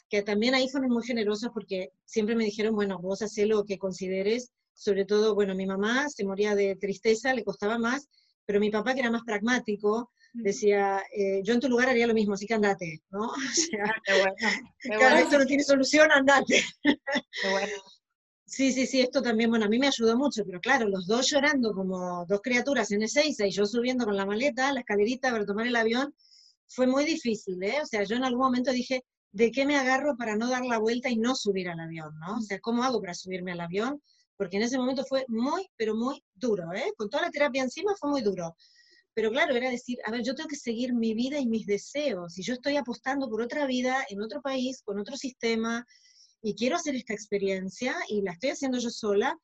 Que 0.09 0.23
también 0.23 0.55
ahí 0.55 0.69
fueron 0.69 0.91
muy 0.91 1.05
generosos 1.05 1.51
porque 1.53 1.91
siempre 2.05 2.37
me 2.37 2.45
dijeron, 2.45 2.77
bueno, 2.77 3.01
vos 3.01 3.23
hacés 3.23 3.49
lo 3.49 3.65
que 3.65 3.77
consideres, 3.77 4.53
sobre 4.73 5.05
todo, 5.05 5.35
bueno, 5.35 5.57
mi 5.57 5.67
mamá 5.67 6.09
se 6.09 6.25
moría 6.25 6.55
de 6.55 6.77
tristeza, 6.77 7.35
le 7.35 7.43
costaba 7.43 7.77
más, 7.77 8.09
pero 8.45 8.61
mi 8.61 8.71
papá, 8.71 8.95
que 8.95 9.01
era 9.01 9.11
más 9.11 9.23
pragmático, 9.25 10.13
decía, 10.33 11.03
eh, 11.13 11.41
yo 11.43 11.55
en 11.55 11.61
tu 11.61 11.69
lugar 11.69 11.89
haría 11.89 12.07
lo 12.07 12.15
mismo, 12.15 12.35
así 12.35 12.47
que 12.47 12.55
andate, 12.55 13.03
¿no? 13.11 13.33
O 14.95 14.99
sea, 14.99 15.21
esto 15.21 15.39
no 15.39 15.47
tiene 15.47 15.65
solución, 15.65 16.13
andate. 16.13 16.63
Qué 16.83 17.51
bueno. 17.51 17.83
Sí, 18.49 18.73
sí, 18.73 18.87
sí, 18.87 19.01
esto 19.01 19.23
también, 19.23 19.51
bueno, 19.51 19.65
a 19.65 19.69
mí 19.69 19.79
me 19.79 19.89
ayudó 19.89 20.17
mucho, 20.17 20.45
pero 20.45 20.61
claro, 20.61 20.89
los 20.89 21.07
dos 21.07 21.27
llorando 21.29 21.73
como 21.75 22.25
dos 22.27 22.41
criaturas 22.43 22.93
en 22.93 23.03
Ezeiza 23.03 23.45
y 23.47 23.51
yo 23.51 23.67
subiendo 23.67 24.05
con 24.05 24.17
la 24.17 24.25
maleta, 24.25 24.73
la 24.73 24.81
escalerita 24.81 25.31
para 25.33 25.45
tomar 25.45 25.67
el 25.67 25.75
avión, 25.77 26.15
fue 26.69 26.87
muy 26.87 27.05
difícil, 27.05 27.61
¿eh? 27.65 27.81
O 27.83 27.87
sea, 27.87 28.05
yo 28.05 28.15
en 28.17 28.25
algún 28.25 28.43
momento 28.45 28.71
dije, 28.71 29.03
¿de 29.33 29.51
qué 29.51 29.67
me 29.67 29.77
agarro 29.77 30.17
para 30.17 30.37
no 30.37 30.49
dar 30.49 30.65
la 30.65 30.79
vuelta 30.79 31.11
y 31.11 31.17
no 31.17 31.35
subir 31.35 31.69
al 31.69 31.81
avión, 31.81 32.13
¿no? 32.21 32.37
O 32.39 32.41
sea, 32.41 32.61
¿cómo 32.61 32.85
hago 32.85 33.01
para 33.01 33.15
subirme 33.15 33.51
al 33.53 33.61
avión? 33.61 34.01
Porque 34.37 34.59
en 34.59 34.63
ese 34.63 34.79
momento 34.79 35.05
fue 35.05 35.25
muy, 35.29 35.67
pero 35.77 35.97
muy 35.97 36.23
duro, 36.35 36.73
¿eh? 36.73 36.93
Con 36.97 37.11
toda 37.11 37.25
la 37.25 37.31
terapia 37.31 37.63
encima 37.65 37.95
fue 37.99 38.11
muy 38.11 38.23
duro. 38.23 38.57
Pero 39.15 39.31
claro, 39.31 39.57
era 39.57 39.71
decir, 39.71 39.99
a 40.07 40.11
ver, 40.13 40.23
yo 40.23 40.35
tengo 40.35 40.49
que 40.49 40.57
seguir 40.57 40.95
mi 40.95 41.15
vida 41.15 41.39
y 41.41 41.47
mis 41.47 41.67
deseos, 41.67 42.39
y 42.39 42.43
yo 42.43 42.55
estoy 42.55 42.77
apostando 42.77 43.29
por 43.29 43.43
otra 43.43 43.67
vida 43.67 44.05
en 44.11 44.23
otro 44.23 44.41
país, 44.43 44.83
con 44.85 44.99
otro 45.01 45.17
sistema, 45.17 45.85
y 46.47 46.55
quiero 46.55 46.77
hacer 46.77 46.95
esta 46.95 47.13
experiencia, 47.13 47.97
y 48.09 48.23
la 48.23 48.31
estoy 48.31 48.51
haciendo 48.51 48.79
yo 48.79 48.89
sola, 48.89 49.37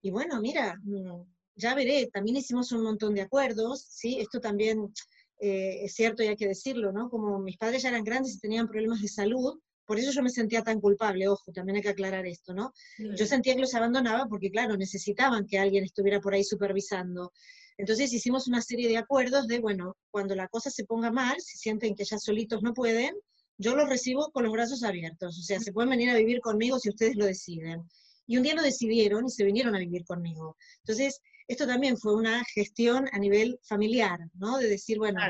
y 0.00 0.12
bueno, 0.12 0.40
mira, 0.40 0.78
mm, 0.84 1.24
ya 1.56 1.74
veré, 1.74 2.08
también 2.12 2.36
hicimos 2.36 2.70
un 2.70 2.84
montón 2.84 3.12
de 3.12 3.22
acuerdos, 3.22 3.84
¿sí? 3.88 4.20
Esto 4.20 4.38
también 4.38 4.92
eh, 5.40 5.80
es 5.82 5.94
cierto 5.94 6.22
y 6.22 6.28
hay 6.28 6.36
que 6.36 6.46
decirlo, 6.46 6.92
¿no? 6.92 7.10
Como 7.10 7.40
mis 7.40 7.56
padres 7.56 7.82
ya 7.82 7.88
eran 7.88 8.04
grandes 8.04 8.36
y 8.36 8.38
tenían 8.38 8.68
problemas 8.68 9.02
de 9.02 9.08
salud, 9.08 9.58
por 9.84 9.98
eso 9.98 10.12
yo 10.12 10.22
me 10.22 10.30
sentía 10.30 10.62
tan 10.62 10.80
culpable, 10.80 11.26
ojo, 11.26 11.50
también 11.50 11.74
hay 11.76 11.82
que 11.82 11.88
aclarar 11.88 12.24
esto, 12.24 12.54
¿no? 12.54 12.72
Yo 12.98 13.26
sentía 13.26 13.56
que 13.56 13.60
los 13.60 13.74
abandonaba 13.74 14.28
porque, 14.28 14.52
claro, 14.52 14.76
necesitaban 14.76 15.48
que 15.48 15.58
alguien 15.58 15.82
estuviera 15.82 16.20
por 16.20 16.34
ahí 16.34 16.44
supervisando. 16.44 17.32
Entonces 17.78 18.12
hicimos 18.12 18.46
una 18.46 18.62
serie 18.62 18.88
de 18.88 18.96
acuerdos 18.96 19.48
de, 19.48 19.58
bueno, 19.58 19.96
cuando 20.12 20.36
la 20.36 20.46
cosa 20.46 20.70
se 20.70 20.84
ponga 20.84 21.10
mal, 21.10 21.34
si 21.40 21.58
sienten 21.58 21.96
que 21.96 22.04
ya 22.04 22.16
solitos 22.16 22.62
no 22.62 22.74
pueden, 22.74 23.16
yo 23.58 23.76
los 23.76 23.88
recibo 23.88 24.30
con 24.32 24.44
los 24.44 24.52
brazos 24.52 24.82
abiertos, 24.82 25.38
o 25.38 25.42
sea, 25.42 25.60
se 25.60 25.72
pueden 25.72 25.90
venir 25.90 26.10
a 26.10 26.16
vivir 26.16 26.40
conmigo 26.40 26.78
si 26.78 26.88
ustedes 26.88 27.16
lo 27.16 27.26
deciden. 27.26 27.88
Y 28.26 28.36
un 28.36 28.42
día 28.42 28.54
lo 28.54 28.62
decidieron 28.62 29.26
y 29.26 29.30
se 29.30 29.44
vinieron 29.44 29.74
a 29.74 29.78
vivir 29.78 30.04
conmigo. 30.04 30.56
Entonces, 30.78 31.20
esto 31.46 31.66
también 31.66 31.98
fue 31.98 32.14
una 32.14 32.42
gestión 32.54 33.06
a 33.12 33.18
nivel 33.18 33.58
familiar, 33.62 34.18
¿no? 34.34 34.56
De 34.56 34.68
decir, 34.68 34.98
bueno, 34.98 35.20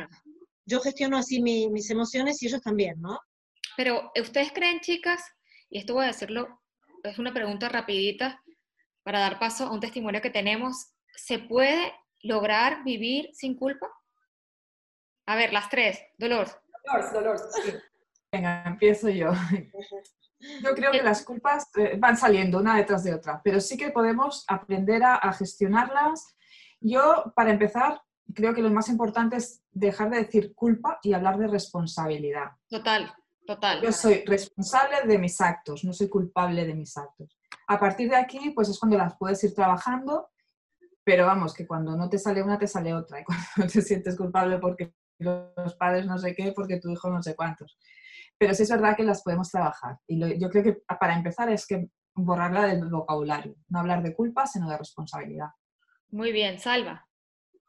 yo 0.64 0.80
gestiono 0.80 1.18
así 1.18 1.42
mis 1.42 1.90
emociones 1.90 2.40
y 2.42 2.46
ellos 2.46 2.60
también, 2.60 3.00
¿no? 3.00 3.18
Pero, 3.76 4.12
¿ustedes 4.20 4.52
creen, 4.52 4.80
chicas? 4.80 5.22
Y 5.68 5.78
esto 5.78 5.94
voy 5.94 6.04
a 6.04 6.08
decirlo, 6.08 6.60
es 7.02 7.18
una 7.18 7.34
pregunta 7.34 7.68
rapidita 7.68 8.40
para 9.02 9.18
dar 9.18 9.38
paso 9.38 9.66
a 9.66 9.72
un 9.72 9.80
testimonio 9.80 10.22
que 10.22 10.30
tenemos. 10.30 10.92
¿Se 11.16 11.38
puede 11.38 11.92
lograr 12.22 12.84
vivir 12.84 13.30
sin 13.32 13.56
culpa? 13.56 13.88
A 15.26 15.36
ver, 15.36 15.52
las 15.52 15.68
tres. 15.68 16.00
Dolor. 16.16 16.48
Dolor, 16.84 17.12
dolor. 17.12 17.40
Venga, 18.34 18.64
empiezo 18.66 19.08
yo. 19.08 19.30
Yo 20.62 20.74
creo 20.74 20.90
que 20.90 21.02
las 21.02 21.24
culpas 21.24 21.70
eh, 21.76 21.96
van 21.98 22.16
saliendo 22.16 22.58
una 22.58 22.76
detrás 22.76 23.04
de 23.04 23.14
otra, 23.14 23.40
pero 23.44 23.60
sí 23.60 23.76
que 23.76 23.90
podemos 23.90 24.44
aprender 24.48 25.04
a, 25.04 25.32
gestionarlas. 25.32 26.36
Yo, 26.80 27.32
para 27.36 27.52
empezar, 27.52 28.02
creo 28.34 28.52
que 28.52 28.60
lo 28.60 28.70
más 28.70 28.88
importante 28.88 29.36
es 29.36 29.62
dejar 29.70 30.10
de 30.10 30.18
decir 30.18 30.52
culpa 30.54 30.98
y 31.02 31.12
hablar 31.12 31.38
de 31.38 31.46
responsabilidad. 31.46 32.50
Total, 32.68 33.14
total. 33.46 33.80
Yo 33.80 33.92
soy 33.92 34.24
responsable 34.26 34.96
de 35.06 35.18
mis 35.18 35.40
actos, 35.40 35.84
no 35.84 35.92
soy 35.92 36.08
culpable 36.08 36.66
de 36.66 36.74
mis 36.74 36.96
actos. 36.96 37.38
A 37.68 37.78
partir 37.78 38.10
de 38.10 38.16
aquí, 38.16 38.50
pues 38.50 38.68
es 38.68 38.80
cuando 38.80 38.98
las 38.98 39.16
puedes 39.16 39.42
ir 39.44 39.54
trabajando 39.54 40.30
pero 41.06 41.26
vamos, 41.26 41.52
que 41.52 41.66
cuando 41.66 41.94
no 41.96 42.08
te 42.08 42.18
sale 42.18 42.42
una, 42.42 42.58
te 42.58 42.66
sale 42.66 42.94
otra. 42.94 43.20
Y 43.20 43.24
cuando 43.24 43.70
te 43.70 43.82
sientes 43.82 44.16
culpable 44.16 44.58
porque 44.58 44.94
los 45.18 45.74
padres 45.76 46.06
no 46.06 46.18
sé 46.18 46.34
qué, 46.34 46.52
porque 46.52 46.80
tu 46.80 46.90
hijo 46.90 47.10
no 47.10 47.22
sé 47.22 47.36
cuántos. 47.36 47.78
Pero 48.38 48.54
sí 48.54 48.64
es 48.64 48.70
verdad 48.70 48.96
que 48.96 49.04
las 49.04 49.22
podemos 49.22 49.50
trabajar. 49.50 49.98
Y 50.06 50.38
yo 50.38 50.50
creo 50.50 50.62
que 50.64 50.82
para 50.98 51.16
empezar 51.16 51.50
es 51.50 51.66
que 51.66 51.88
borrarla 52.14 52.66
del 52.66 52.88
vocabulario. 52.88 53.56
No 53.68 53.80
hablar 53.80 54.02
de 54.02 54.14
culpa, 54.14 54.46
sino 54.46 54.68
de 54.68 54.78
responsabilidad. 54.78 55.48
Muy 56.10 56.32
bien, 56.32 56.58
Salva. 56.58 57.06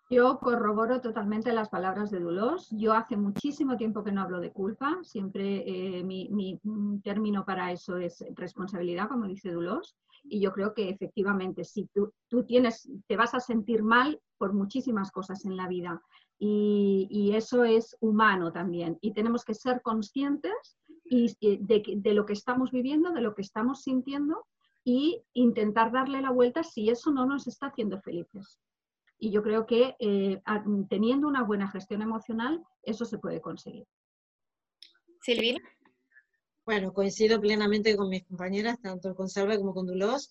Yo 0.10 0.38
corroboro 0.40 1.02
totalmente 1.02 1.52
las 1.52 1.70
palabras 1.70 2.12
de 2.12 2.20
Dulos. 2.20 2.68
Yo 2.72 2.94
hace 2.94 3.18
muchísimo 3.18 3.76
tiempo 3.76 4.04
que 4.04 4.12
no 4.12 4.22
hablo 4.22 4.40
de 4.40 4.52
culpa. 4.52 5.00
Siempre 5.02 5.64
eh, 5.66 6.04
mi, 6.04 6.30
mi, 6.30 6.60
término 7.04 7.44
para 7.44 7.72
eso 7.72 7.98
es 7.98 8.24
responsabilidad, 8.36 9.08
como 9.08 9.26
dice 9.26 9.50
Dulos. 9.50 9.98
Y 10.24 10.40
yo 10.40 10.52
creo 10.52 10.76
que 10.76 10.90
efectivamente, 10.90 11.64
si 11.64 11.88
tú, 11.88 12.14
tú 12.28 12.46
tienes, 12.46 12.88
te 13.08 13.18
vas 13.18 13.34
a 13.34 13.40
sentir 13.40 13.82
mal 13.82 14.22
por 14.38 14.54
muchísimas 14.54 15.12
cosas 15.12 15.44
en 15.46 15.58
la 15.58 15.68
vida. 15.68 16.00
Y, 16.38 17.08
y 17.10 17.36
eso 17.36 17.64
es 17.64 17.96
humano 18.00 18.52
también. 18.52 18.98
Y 19.02 19.14
tenemos 19.14 19.46
que 19.46 19.54
ser 19.54 19.82
conscientes 19.82 20.78
y, 21.04 21.36
de, 21.40 21.84
de 21.98 22.14
lo 22.14 22.26
que 22.26 22.34
estamos 22.34 22.72
viviendo, 22.72 23.12
de 23.12 23.22
lo 23.22 23.36
que 23.36 23.42
estamos 23.42 23.84
sintiendo 23.84 24.46
y 24.84 25.24
intentar 25.34 25.92
darle 25.92 26.22
la 26.22 26.32
vuelta 26.32 26.64
si 26.64 26.90
eso 26.90 27.12
no 27.12 27.26
nos 27.26 27.48
está 27.48 27.68
haciendo 27.68 28.00
felices. 28.02 28.60
Y 29.18 29.32
yo 29.32 29.42
creo 29.42 29.66
que 29.66 29.96
eh, 30.00 30.42
teniendo 30.90 31.28
una 31.28 31.44
buena 31.44 31.70
gestión 31.70 32.02
emocional, 32.02 32.64
eso 32.84 33.06
se 33.06 33.18
puede 33.18 33.42
conseguir. 33.42 33.86
Silvina. 35.22 35.60
Bueno, 36.66 36.94
coincido 36.94 37.40
plenamente 37.40 37.96
con 37.96 38.10
mis 38.10 38.26
compañeras, 38.26 38.82
tanto 38.82 39.16
con 39.16 39.30
Salva 39.30 39.58
como 39.58 39.74
con 39.74 39.88
Dulos, 39.88 40.30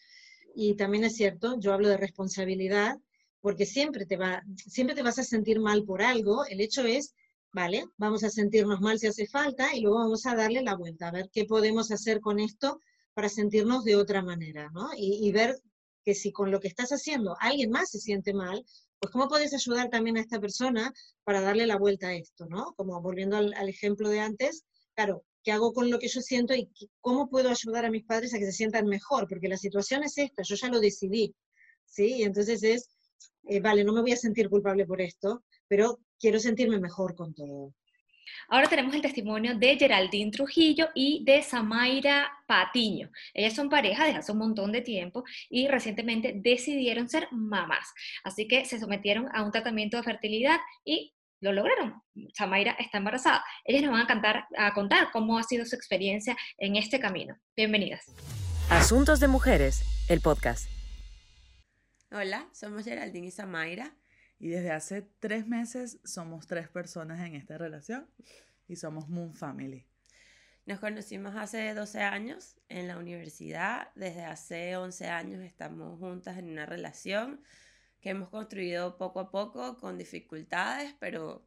y 0.54 0.74
también 0.76 1.04
es 1.04 1.16
cierto, 1.16 1.58
yo 1.58 1.72
hablo 1.72 1.88
de 1.88 1.96
responsabilidad, 1.96 2.96
porque 3.44 3.66
siempre 3.66 4.06
te, 4.06 4.16
va, 4.16 4.42
siempre 4.56 4.96
te 4.96 5.02
vas 5.02 5.18
a 5.18 5.22
sentir 5.22 5.60
mal 5.60 5.84
por 5.84 6.00
algo, 6.00 6.46
el 6.46 6.62
hecho 6.62 6.80
es, 6.86 7.12
vale, 7.52 7.84
vamos 7.98 8.24
a 8.24 8.30
sentirnos 8.30 8.80
mal 8.80 8.98
si 8.98 9.06
hace 9.06 9.26
falta, 9.26 9.76
y 9.76 9.82
luego 9.82 9.98
vamos 9.98 10.24
a 10.24 10.34
darle 10.34 10.62
la 10.62 10.76
vuelta, 10.76 11.08
a 11.08 11.12
ver 11.12 11.28
qué 11.30 11.44
podemos 11.44 11.90
hacer 11.90 12.20
con 12.20 12.40
esto 12.40 12.80
para 13.12 13.28
sentirnos 13.28 13.84
de 13.84 13.96
otra 13.96 14.22
manera, 14.22 14.70
¿no? 14.72 14.88
Y, 14.96 15.30
ver 15.30 15.60
que 16.02 16.14
si 16.14 16.32
con 16.32 16.50
lo 16.50 16.58
que 16.58 16.68
estás 16.68 16.88
haciendo 16.88 17.36
alguien 17.38 17.70
más 17.70 17.90
se 17.90 17.98
siente 17.98 18.32
mal, 18.32 18.64
pues 18.98 19.12
cómo 19.12 19.28
puedes 19.28 19.52
ayudar 19.52 19.90
también 19.90 20.16
a 20.16 20.22
esta 20.22 20.40
persona 20.40 20.90
para 21.22 21.42
darle 21.42 21.66
la 21.66 21.76
vuelta 21.76 22.08
a 22.08 22.14
esto, 22.14 22.46
¿no? 22.46 22.72
Como 22.78 22.98
volviendo 23.02 23.36
al, 23.36 23.52
al 23.52 23.68
ejemplo 23.68 24.08
de 24.08 24.20
antes, 24.20 24.64
claro, 24.94 25.22
qué 25.42 25.52
hago 25.52 25.74
con 25.74 25.90
lo 25.90 25.98
que 25.98 26.08
yo 26.08 26.22
siento 26.22 26.54
y 26.54 26.70
cómo 27.02 27.28
puedo 27.28 27.50
ayudar 27.50 27.84
a 27.84 27.90
mis 27.90 28.06
padres 28.06 28.32
a 28.32 28.38
que 28.38 28.46
se 28.46 28.52
sientan 28.52 28.86
mejor, 28.86 29.28
porque 29.28 29.48
la 29.48 29.58
situación 29.58 30.02
es 30.02 30.16
esta, 30.16 30.42
yo 30.42 30.54
ya 30.56 30.68
lo 30.70 30.80
decidí, 30.80 31.34
¿sí? 31.84 32.14
Y 32.20 32.22
entonces 32.22 32.62
es, 32.62 32.93
eh, 33.46 33.60
vale, 33.60 33.84
no 33.84 33.92
me 33.92 34.00
voy 34.00 34.12
a 34.12 34.16
sentir 34.16 34.48
culpable 34.48 34.86
por 34.86 35.00
esto, 35.00 35.44
pero 35.68 36.00
quiero 36.18 36.38
sentirme 36.38 36.78
mejor 36.78 37.14
con 37.14 37.34
todo. 37.34 37.74
Ahora 38.48 38.68
tenemos 38.68 38.94
el 38.94 39.02
testimonio 39.02 39.56
de 39.56 39.76
Geraldine 39.76 40.30
Trujillo 40.30 40.88
y 40.94 41.24
de 41.24 41.42
Samaira 41.42 42.30
Patiño. 42.46 43.10
Ellas 43.32 43.54
son 43.54 43.68
pareja 43.68 44.04
desde 44.04 44.18
hace 44.18 44.32
un 44.32 44.38
montón 44.38 44.72
de 44.72 44.80
tiempo 44.80 45.24
y 45.48 45.68
recientemente 45.68 46.32
decidieron 46.34 47.08
ser 47.08 47.28
mamás. 47.32 47.92
Así 48.22 48.48
que 48.48 48.64
se 48.64 48.78
sometieron 48.78 49.28
a 49.34 49.42
un 49.42 49.52
tratamiento 49.52 49.96
de 49.96 50.02
fertilidad 50.02 50.58
y 50.84 51.14
lo 51.40 51.52
lograron. 51.52 52.02
Samaira 52.32 52.72
está 52.78 52.98
embarazada. 52.98 53.44
Ellas 53.64 53.82
nos 53.82 53.92
van 53.92 54.02
a, 54.02 54.06
cantar, 54.06 54.46
a 54.56 54.72
contar 54.72 55.08
cómo 55.12 55.38
ha 55.38 55.42
sido 55.42 55.66
su 55.66 55.76
experiencia 55.76 56.36
en 56.58 56.76
este 56.76 56.98
camino. 56.98 57.36
Bienvenidas. 57.56 58.04
Asuntos 58.70 59.20
de 59.20 59.28
Mujeres, 59.28 59.82
el 60.08 60.20
podcast. 60.20 60.73
Hola, 62.16 62.48
somos 62.52 62.84
Geraldine 62.84 63.26
y 63.26 63.30
Samaira. 63.32 63.92
Y 64.38 64.50
desde 64.50 64.70
hace 64.70 65.02
tres 65.18 65.48
meses 65.48 65.98
somos 66.04 66.46
tres 66.46 66.68
personas 66.68 67.20
en 67.26 67.34
esta 67.34 67.58
relación 67.58 68.08
y 68.68 68.76
somos 68.76 69.08
Moon 69.08 69.34
Family. 69.34 69.84
Nos 70.64 70.78
conocimos 70.78 71.34
hace 71.34 71.74
12 71.74 72.02
años 72.02 72.54
en 72.68 72.86
la 72.86 72.98
universidad. 72.98 73.88
Desde 73.96 74.22
hace 74.22 74.76
11 74.76 75.08
años 75.08 75.42
estamos 75.42 75.98
juntas 75.98 76.38
en 76.38 76.50
una 76.50 76.66
relación 76.66 77.42
que 78.00 78.10
hemos 78.10 78.28
construido 78.28 78.96
poco 78.96 79.18
a 79.18 79.32
poco 79.32 79.76
con 79.76 79.98
dificultades, 79.98 80.94
pero 81.00 81.44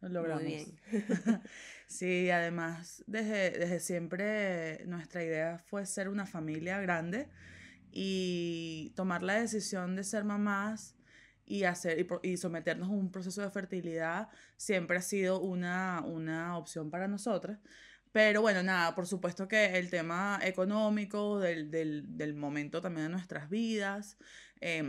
lo 0.00 0.08
logramos. 0.08 0.44
Muy 0.44 0.50
bien. 0.50 0.80
sí, 1.88 2.30
además, 2.30 3.04
desde, 3.06 3.50
desde 3.50 3.80
siempre 3.80 4.82
nuestra 4.86 5.22
idea 5.22 5.58
fue 5.58 5.84
ser 5.84 6.08
una 6.08 6.24
familia 6.24 6.80
grande 6.80 7.28
y 7.92 8.92
tomar 8.96 9.22
la 9.22 9.40
decisión 9.40 9.96
de 9.96 10.04
ser 10.04 10.24
mamás 10.24 10.94
y, 11.44 11.64
hacer, 11.64 12.06
y, 12.22 12.36
someternos 12.36 12.88
a 12.88 12.92
un 12.92 13.10
proceso 13.10 13.42
de 13.42 13.50
fertilidad 13.50 14.28
siempre 14.56 14.98
ha 14.98 15.02
sido 15.02 15.40
una, 15.40 16.02
una 16.04 16.58
opción 16.58 16.90
para 16.90 17.08
nosotras. 17.08 17.58
Pero 18.12 18.40
bueno, 18.40 18.62
nada, 18.62 18.94
por 18.94 19.06
supuesto 19.06 19.46
que 19.46 19.78
el 19.78 19.90
tema 19.90 20.40
económico 20.42 21.38
del, 21.38 21.70
del, 21.70 22.16
del 22.16 22.34
momento 22.34 22.80
también 22.80 23.06
de 23.06 23.12
nuestras 23.12 23.50
vidas 23.50 24.16
eh, 24.60 24.82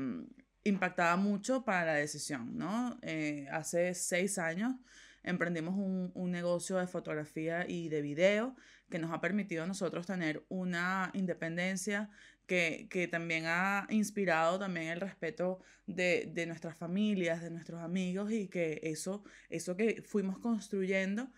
impactaba 0.64 1.16
mucho 1.18 1.64
para 1.64 1.86
la 1.86 1.94
decisión, 1.94 2.58
¿no? 2.58 2.98
Eh, 3.02 3.48
hace 3.52 3.94
seis 3.94 4.38
años 4.38 4.76
emprendimos 5.28 5.76
un, 5.76 6.12
un, 6.16 6.32
negocio 6.32 6.78
de 6.78 6.88
fotografía 6.88 7.66
y 7.68 7.90
de 7.90 8.02
video 8.02 8.56
que 8.90 9.00
nos 9.00 9.12
ha 9.12 9.22
permitido 9.22 9.64
a 9.64 9.68
nosotros 9.68 10.08
tener 10.08 10.46
una 10.50 11.12
independencia 11.14 12.10
que, 12.46 12.88
que 12.90 13.08
también 13.08 13.46
ha 13.46 13.86
inspirado 13.90 14.58
también 14.58 14.88
el 14.88 15.02
respeto 15.02 15.60
de, 15.86 16.32
de, 16.34 16.46
nuestras 16.46 16.78
familias, 16.78 17.42
de 17.42 17.52
nuestros 17.52 17.82
amigos 17.82 18.32
y 18.32 18.48
que 18.48 18.80
eso, 18.84 19.24
eso 19.50 19.76
que 19.76 20.02
fuimos 20.02 20.40
construyendo 20.40 21.30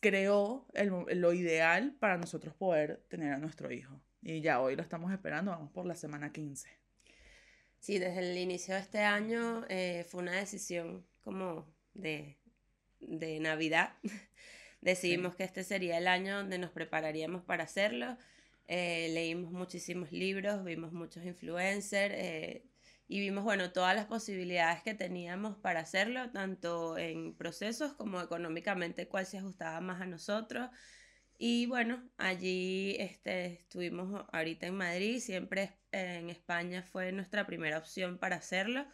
creó 0.00 0.66
el, 0.74 0.90
lo 1.20 1.32
ideal 1.32 1.94
para 1.98 2.16
nosotros 2.18 2.54
poder 2.54 3.04
tener 3.08 3.32
a 3.32 3.38
nuestro 3.38 3.70
hijo. 3.70 4.00
Y 4.22 4.40
ya 4.40 4.60
hoy 4.60 4.76
lo 4.76 4.82
estamos 4.82 5.12
esperando, 5.12 5.50
vamos 5.50 5.70
por 5.70 5.86
la 5.86 5.94
semana 5.94 6.32
15. 6.32 6.68
Sí, 7.78 7.98
desde 7.98 8.30
el 8.30 8.38
inicio 8.38 8.74
de 8.74 8.80
este 8.80 9.00
año 9.00 9.64
eh, 9.68 10.06
fue 10.08 10.22
una 10.22 10.32
decisión 10.32 11.04
como 11.22 11.66
de, 11.94 12.38
de 13.02 13.40
Navidad. 13.40 13.94
Decidimos 14.80 15.36
que 15.36 15.44
este 15.44 15.64
sería 15.64 15.98
el 15.98 16.08
año 16.08 16.36
donde 16.36 16.58
nos 16.58 16.70
prepararíamos 16.70 17.42
para 17.44 17.64
hacerlo. 17.64 18.16
Eh, 18.66 19.10
leímos 19.12 19.52
muchísimos 19.52 20.12
libros, 20.12 20.64
vimos 20.64 20.92
muchos 20.92 21.24
influencers, 21.24 22.14
eh, 22.16 22.64
y 23.12 23.20
vimos, 23.20 23.44
bueno, 23.44 23.72
todas 23.72 23.94
las 23.94 24.06
posibilidades 24.06 24.82
que 24.82 24.94
teníamos 24.94 25.58
para 25.58 25.80
hacerlo, 25.80 26.30
tanto 26.30 26.96
en 26.96 27.34
procesos 27.34 27.92
como 27.92 28.22
económicamente, 28.22 29.06
cuál 29.06 29.26
se 29.26 29.36
ajustaba 29.36 29.80
más 29.82 30.00
a 30.00 30.06
nosotros. 30.06 30.70
Y 31.36 31.66
bueno, 31.66 32.02
allí 32.16 32.96
este, 32.98 33.46
estuvimos 33.46 34.24
ahorita 34.32 34.66
en 34.66 34.76
Madrid, 34.76 35.18
siempre 35.20 35.76
en 35.90 36.30
España 36.30 36.82
fue 36.82 37.12
nuestra 37.12 37.46
primera 37.46 37.76
opción 37.76 38.16
para 38.16 38.36
hacerlo, 38.36 38.86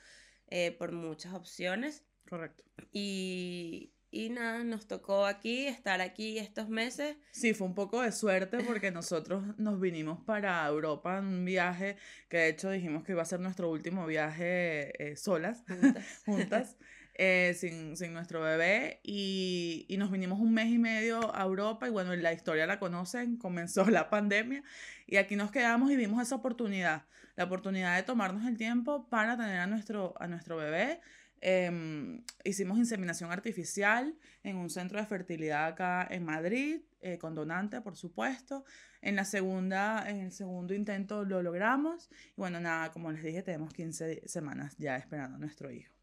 eh, 0.48 0.72
por 0.72 0.90
muchas 0.90 1.34
opciones. 1.34 2.04
Correcto. 2.28 2.64
Y, 2.92 3.92
y 4.10 4.30
nada, 4.30 4.64
nos 4.64 4.86
tocó 4.86 5.26
aquí, 5.26 5.66
estar 5.66 6.00
aquí 6.00 6.38
estos 6.38 6.68
meses. 6.68 7.16
Sí, 7.30 7.52
fue 7.52 7.66
un 7.66 7.74
poco 7.74 8.00
de 8.00 8.12
suerte 8.12 8.58
porque 8.64 8.90
nosotros 8.90 9.42
nos 9.58 9.80
vinimos 9.80 10.20
para 10.24 10.66
Europa 10.66 11.18
en 11.18 11.26
un 11.26 11.44
viaje 11.44 11.96
que 12.28 12.38
de 12.38 12.48
hecho 12.48 12.70
dijimos 12.70 13.04
que 13.04 13.12
iba 13.12 13.22
a 13.22 13.26
ser 13.26 13.40
nuestro 13.40 13.70
último 13.70 14.06
viaje 14.06 15.10
eh, 15.10 15.16
solas, 15.16 15.62
juntas, 16.24 16.76
eh, 17.14 17.54
sin, 17.54 17.98
sin, 17.98 18.14
nuestro 18.14 18.40
bebé. 18.40 19.00
Y, 19.02 19.84
y, 19.88 19.98
nos 19.98 20.10
vinimos 20.10 20.40
un 20.40 20.54
mes 20.54 20.68
y 20.68 20.78
medio 20.78 21.34
a 21.34 21.42
Europa 21.42 21.86
y 21.86 21.90
bueno, 21.90 22.14
la 22.16 22.32
historia 22.32 22.66
la 22.66 22.78
conocen, 22.78 23.36
comenzó 23.36 23.90
la 23.90 24.08
pandemia 24.08 24.62
y 25.06 25.16
aquí 25.16 25.36
nos 25.36 25.50
quedamos 25.50 25.90
y 25.90 25.96
vimos 25.96 26.22
esa 26.22 26.36
oportunidad, 26.36 27.04
la 27.36 27.44
oportunidad 27.44 27.94
de 27.96 28.04
tomarnos 28.04 28.46
el 28.46 28.56
tiempo 28.56 29.06
para 29.10 29.36
tener 29.36 29.60
a 29.60 29.66
nuestro, 29.66 30.14
a 30.18 30.28
nuestro 30.28 30.56
bebé 30.56 31.00
Em, 31.40 32.24
hicimos 32.44 32.78
inseminación 32.78 33.30
artificial 33.30 34.14
en 34.42 34.56
un 34.56 34.70
centro 34.70 34.98
de 34.98 35.06
fertilidad 35.06 35.66
acá 35.66 36.06
en 36.10 36.24
Madrid, 36.24 36.80
eh, 37.00 37.18
con 37.18 37.34
donante, 37.34 37.80
por 37.80 37.96
supuesto. 37.96 38.64
En 39.02 39.16
la 39.16 39.24
segunda, 39.24 40.08
en 40.08 40.20
el 40.20 40.32
segundo 40.32 40.74
intento 40.74 41.24
lo 41.24 41.42
logramos. 41.42 42.08
Y 42.36 42.40
bueno, 42.40 42.60
nada, 42.60 42.90
como 42.90 43.12
les 43.12 43.22
dije, 43.22 43.42
tenemos 43.42 43.72
15 43.72 44.22
semanas 44.26 44.76
ya 44.78 44.96
esperando 44.96 45.36
a 45.36 45.38
nuestro 45.38 45.70
hijo. 45.70 45.94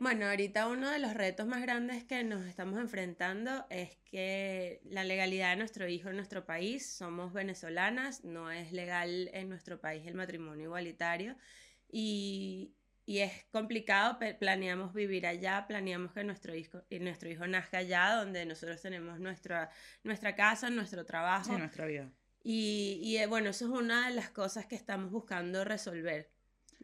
Bueno, 0.00 0.26
ahorita 0.26 0.66
uno 0.66 0.88
de 0.90 0.98
los 0.98 1.12
retos 1.12 1.46
más 1.46 1.60
grandes 1.60 2.04
que 2.04 2.24
nos 2.24 2.46
estamos 2.46 2.80
enfrentando 2.80 3.66
es 3.68 3.96
que 4.10 4.80
la 4.84 5.04
legalidad 5.04 5.50
de 5.50 5.56
nuestro 5.56 5.86
hijo 5.86 6.08
en 6.08 6.16
nuestro 6.16 6.46
país, 6.46 6.86
somos 6.86 7.34
venezolanas, 7.34 8.24
no 8.24 8.50
es 8.50 8.72
legal 8.72 9.28
en 9.34 9.50
nuestro 9.50 9.78
país 9.78 10.06
el 10.06 10.14
matrimonio 10.14 10.64
igualitario 10.64 11.36
y, 11.92 12.72
y 13.10 13.18
es 13.18 13.44
complicado, 13.50 14.20
planeamos 14.38 14.94
vivir 14.94 15.26
allá, 15.26 15.66
planeamos 15.66 16.12
que 16.12 16.22
nuestro 16.22 16.54
hijo, 16.54 16.84
nuestro 17.00 17.28
hijo 17.28 17.44
nazca 17.48 17.78
allá, 17.78 18.14
donde 18.14 18.46
nosotros 18.46 18.80
tenemos 18.80 19.18
nuestra, 19.18 19.68
nuestra 20.04 20.36
casa, 20.36 20.70
nuestro 20.70 21.04
trabajo. 21.04 21.52
Sí, 21.52 21.58
nuestra 21.58 21.86
vida. 21.86 22.08
Y, 22.44 23.00
y, 23.02 23.16
eh, 23.16 23.26
bueno, 23.26 23.50
eso 23.50 23.64
es 23.64 23.72
una 23.72 24.08
de 24.08 24.14
las 24.14 24.30
cosas 24.30 24.66
que 24.66 24.76
estamos 24.76 25.10
buscando 25.10 25.64
resolver. 25.64 26.30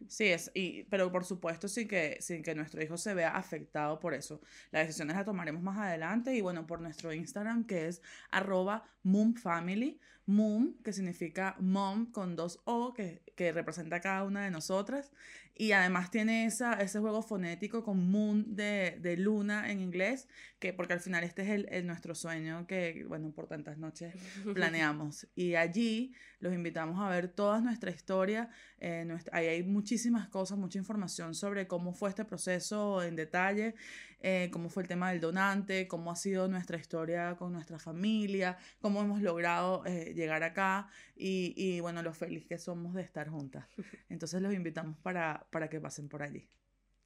Sí, 0.09 0.25
es, 0.25 0.51
y, 0.53 0.83
pero 0.83 1.09
por 1.13 1.23
supuesto 1.23 1.69
sin 1.69 1.87
que, 1.87 2.17
sin 2.19 2.43
que 2.43 2.53
nuestro 2.53 2.83
hijo 2.83 2.97
se 2.97 3.13
vea 3.13 3.29
afectado 3.29 3.97
por 3.97 4.13
eso. 4.13 4.41
Las 4.71 4.85
decisiones 4.85 5.15
las 5.15 5.25
tomaremos 5.25 5.63
más 5.63 5.77
adelante 5.77 6.35
y 6.35 6.41
bueno, 6.41 6.67
por 6.67 6.81
nuestro 6.81 7.13
Instagram 7.13 7.65
que 7.65 7.87
es 7.87 8.01
arroba 8.31 8.83
moomfamily, 9.03 9.97
moom 10.27 10.75
que 10.83 10.93
significa 10.93 11.55
mom 11.59 12.11
con 12.11 12.35
dos 12.35 12.59
O 12.65 12.93
que, 12.93 13.23
que 13.35 13.51
representa 13.51 13.95
a 13.97 14.01
cada 14.01 14.23
una 14.23 14.43
de 14.43 14.51
nosotras 14.51 15.11
y 15.59 15.71
además 15.71 16.11
tiene 16.11 16.45
esa, 16.45 16.73
ese 16.73 16.99
juego 16.99 17.23
fonético 17.23 17.83
con 17.83 18.11
moon 18.11 18.55
de, 18.55 18.99
de 19.01 19.17
luna 19.17 19.71
en 19.71 19.81
inglés, 19.81 20.27
que 20.59 20.71
porque 20.71 20.93
al 20.93 20.99
final 20.99 21.23
este 21.23 21.41
es 21.41 21.49
el, 21.49 21.67
el, 21.71 21.87
nuestro 21.87 22.13
sueño 22.13 22.67
que, 22.67 23.03
bueno, 23.07 23.31
por 23.31 23.47
tantas 23.47 23.79
noches 23.79 24.13
planeamos. 24.53 25.27
Y 25.35 25.55
allí 25.55 26.13
los 26.39 26.53
invitamos 26.53 26.99
a 26.99 27.09
ver 27.09 27.27
toda 27.29 27.59
nuestra 27.59 27.89
historia. 27.89 28.49
Eh, 28.79 29.03
nuestra, 29.07 29.35
ahí 29.35 29.47
hay 29.47 29.63
muchísimas 29.63 30.29
cosas, 30.29 30.59
mucha 30.59 30.77
información 30.77 31.33
sobre 31.33 31.65
cómo 31.65 31.91
fue 31.91 32.09
este 32.09 32.23
proceso 32.23 33.01
en 33.01 33.15
detalle, 33.15 33.73
eh, 34.21 34.49
cómo 34.51 34.69
fue 34.69 34.83
el 34.83 34.89
tema 34.89 35.11
del 35.11 35.19
donante, 35.19 35.87
cómo 35.87 36.11
ha 36.11 36.15
sido 36.15 36.47
nuestra 36.47 36.77
historia 36.77 37.35
con 37.35 37.53
nuestra 37.53 37.79
familia, 37.79 38.57
cómo 38.79 39.01
hemos 39.01 39.21
logrado 39.21 39.85
eh, 39.85 40.13
llegar 40.15 40.43
acá 40.43 40.89
y, 41.15 41.53
y, 41.55 41.79
bueno, 41.79 42.01
lo 42.01 42.13
feliz 42.13 42.45
que 42.45 42.57
somos 42.57 42.93
de 42.93 43.01
estar 43.01 43.29
juntas. 43.29 43.67
Entonces 44.09 44.41
los 44.41 44.53
invitamos 44.53 44.97
para, 44.97 45.45
para 45.51 45.69
que 45.69 45.79
pasen 45.79 46.09
por 46.09 46.23
allí. 46.23 46.49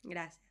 Gracias. 0.03 0.50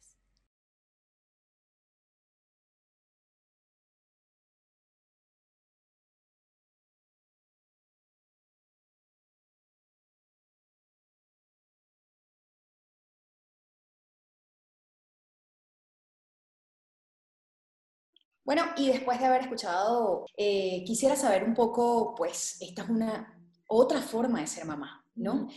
Bueno, 18.45 18.64
y 18.76 18.88
después 18.88 19.18
de 19.18 19.26
haber 19.26 19.43
escuchado, 19.43 20.24
eh, 20.36 20.82
quisiera 20.86 21.16
saber 21.16 21.45
un 21.45 21.55
poco, 21.55 22.14
pues, 22.14 22.57
esta 22.61 22.82
es 22.82 22.88
una 22.88 23.38
otra 23.66 24.01
forma 24.01 24.41
de 24.41 24.47
ser 24.47 24.64
mamá, 24.64 25.05
¿no? 25.14 25.49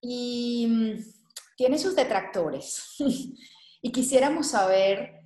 Y 0.00 0.66
mm, 0.68 1.04
tiene 1.56 1.78
sus 1.78 1.94
detractores. 1.94 2.96
y 3.82 3.92
quisiéramos 3.92 4.48
saber, 4.48 5.22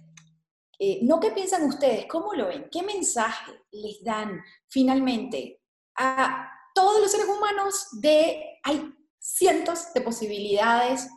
eh, 0.79 1.01
no 1.03 1.21
qué 1.21 1.31
piensan 1.31 1.65
ustedes, 1.65 2.07
cómo 2.07 2.35
lo 2.35 2.49
ven, 2.49 2.69
qué 2.71 2.83
mensaje 2.83 3.53
les 3.71 4.03
dan 4.03 4.43
finalmente 4.69 5.61
a 5.97 6.51
todos 6.75 7.01
los 7.01 7.11
seres 7.11 7.27
humanos 7.29 7.89
de, 8.01 8.59
hay 8.65 8.93
cientos 9.19 9.93
de 9.95 10.01
posibilidades 10.01 11.09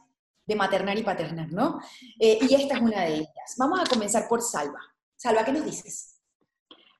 de 0.45 0.55
maternar 0.55 0.97
y 0.97 1.03
paternar, 1.03 1.51
¿no? 1.51 1.79
Eh, 2.19 2.39
y 2.41 2.53
esta 2.53 2.75
es 2.75 2.81
una 2.81 3.01
de 3.01 3.15
ellas. 3.15 3.55
Vamos 3.57 3.79
a 3.81 3.85
comenzar 3.85 4.27
por 4.29 4.41
Salva. 4.41 4.79
Salva, 5.17 5.43
¿qué 5.43 5.51
nos 5.51 5.65
dices? 5.65 6.17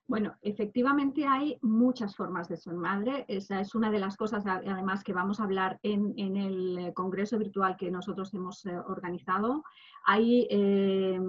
Bueno, 0.08 0.36
efectivamente 0.42 1.26
hay 1.28 1.60
muchas 1.62 2.16
formas 2.16 2.48
de 2.48 2.58
ser 2.58 2.74
madre. 2.74 3.26
Esa 3.28 3.60
es 3.60 3.76
una 3.76 3.92
de 3.92 4.00
las 4.00 4.16
cosas, 4.16 4.46
además, 4.48 5.04
que 5.04 5.14
vamos 5.14 5.40
a 5.40 5.44
hablar 5.44 5.80
en, 5.84 6.18
el 6.18 6.94
congreso 6.96 7.38
virtual 7.38 7.76
que 7.78 7.92
nosotros 7.92 8.34
hemos 8.34 8.66
eh, 8.66 8.76
organizado. 8.88 9.64
Ahí 10.06 10.48
eh, 10.50 11.20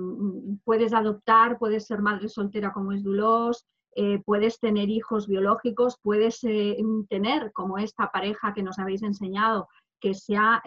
puedes 0.65 0.95
adoptar, 0.95 1.59
puedes 1.59 1.87
ser 1.87 2.01
madre 2.01 2.29
soltera 2.29 2.73
como 2.73 2.93
es 2.93 3.03
Dulos, 3.03 3.67
eh, 3.97 4.23
puedes 4.25 4.61
tener 4.61 4.89
hijos 4.89 5.27
biológicos, 5.27 5.99
puedes 6.01 6.41
tener 6.41 7.53
como 7.53 7.79
esta 7.79 8.13
pareja 8.13 8.55
que 8.55 8.63
nos 8.63 8.79
habéis 8.79 9.03
enseñado 9.03 9.69
que 10.01 10.15
se 10.15 10.37
ha, 10.37 10.63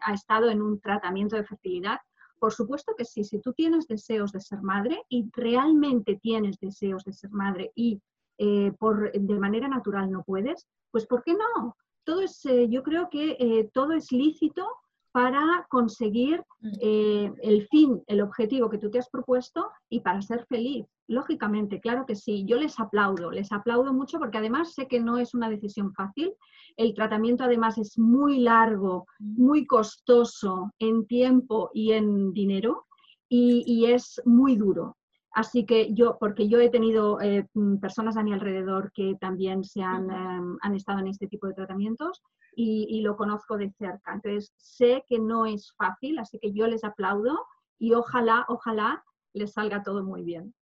ha 0.00 0.14
estado 0.14 0.48
en 0.48 0.62
un 0.62 0.80
tratamiento 0.80 1.36
de 1.36 1.44
fertilidad 1.44 1.98
por 2.38 2.52
supuesto 2.52 2.94
que 2.96 3.04
sí, 3.04 3.24
si 3.24 3.40
tú 3.40 3.52
tienes 3.52 3.86
deseos 3.86 4.32
de 4.32 4.40
ser 4.40 4.62
madre 4.62 5.02
y 5.08 5.28
realmente 5.32 6.16
tienes 6.16 6.58
deseos 6.58 7.04
de 7.04 7.12
ser 7.12 7.30
madre 7.30 7.72
y 7.74 8.00
eh, 8.38 8.72
por, 8.78 9.12
de 9.12 9.38
manera 9.38 9.68
natural 9.68 10.10
no 10.10 10.22
puedes, 10.22 10.66
pues 10.90 11.06
¿por 11.06 11.22
qué 11.22 11.34
no? 11.34 11.76
Todo 12.04 12.22
es, 12.22 12.44
eh, 12.46 12.68
yo 12.68 12.82
creo 12.82 13.10
que 13.10 13.36
eh, 13.38 13.70
todo 13.72 13.92
es 13.92 14.12
lícito 14.12 14.66
para 15.12 15.66
conseguir 15.70 16.42
Mm. 16.60 16.72
eh, 16.80 17.32
el 17.42 17.68
fin, 17.68 18.02
el 18.08 18.20
objetivo 18.20 18.68
que 18.68 18.78
tú 18.78 18.90
te 18.90 18.98
has 18.98 19.08
propuesto 19.08 19.70
y 19.88 20.00
para 20.00 20.20
ser 20.22 20.44
feliz. 20.46 20.86
Lógicamente, 21.06 21.80
claro 21.80 22.04
que 22.04 22.16
sí. 22.16 22.44
Yo 22.46 22.56
les 22.58 22.78
aplaudo, 22.80 23.30
les 23.30 23.52
aplaudo 23.52 23.92
mucho 23.92 24.18
porque 24.18 24.38
además 24.38 24.74
sé 24.74 24.88
que 24.88 24.98
no 25.00 25.18
es 25.18 25.34
una 25.34 25.48
decisión 25.48 25.92
fácil. 25.94 26.34
El 26.76 26.94
tratamiento 26.94 27.44
además 27.44 27.78
es 27.78 27.98
muy 27.98 28.40
largo, 28.40 29.06
muy 29.20 29.66
costoso 29.66 30.72
en 30.80 31.06
tiempo 31.06 31.70
y 31.72 31.92
en 31.92 32.32
dinero 32.32 32.86
y, 33.28 33.62
y 33.66 33.86
es 33.86 34.20
muy 34.24 34.56
duro. 34.56 34.96
Así 35.38 35.64
que 35.64 35.94
yo, 35.94 36.16
porque 36.18 36.48
yo 36.48 36.58
he 36.58 36.68
tenido 36.68 37.20
eh, 37.20 37.46
mm, 37.54 37.76
personas 37.76 38.16
a 38.16 38.24
mi 38.24 38.32
alrededor 38.32 38.90
que 38.92 39.14
también 39.20 39.62
se 39.62 39.82
han, 39.82 40.10
em, 40.10 40.58
han 40.60 40.74
estado 40.74 40.98
en 40.98 41.06
este 41.06 41.28
tipo 41.28 41.46
de 41.46 41.54
tratamientos 41.54 42.24
y, 42.56 42.88
y 42.90 43.02
lo 43.02 43.16
conozco 43.16 43.56
de 43.56 43.70
cerca. 43.78 44.14
Entonces, 44.14 44.52
sé 44.56 45.04
que 45.06 45.20
no 45.20 45.46
es 45.46 45.72
fácil, 45.76 46.18
así 46.18 46.40
que 46.40 46.52
yo 46.52 46.66
les 46.66 46.82
aplaudo 46.82 47.38
y 47.78 47.94
ojalá, 47.94 48.46
ojalá 48.48 49.04
les 49.32 49.52
salga 49.52 49.84
todo 49.84 50.02
muy 50.02 50.24
bien. 50.24 50.52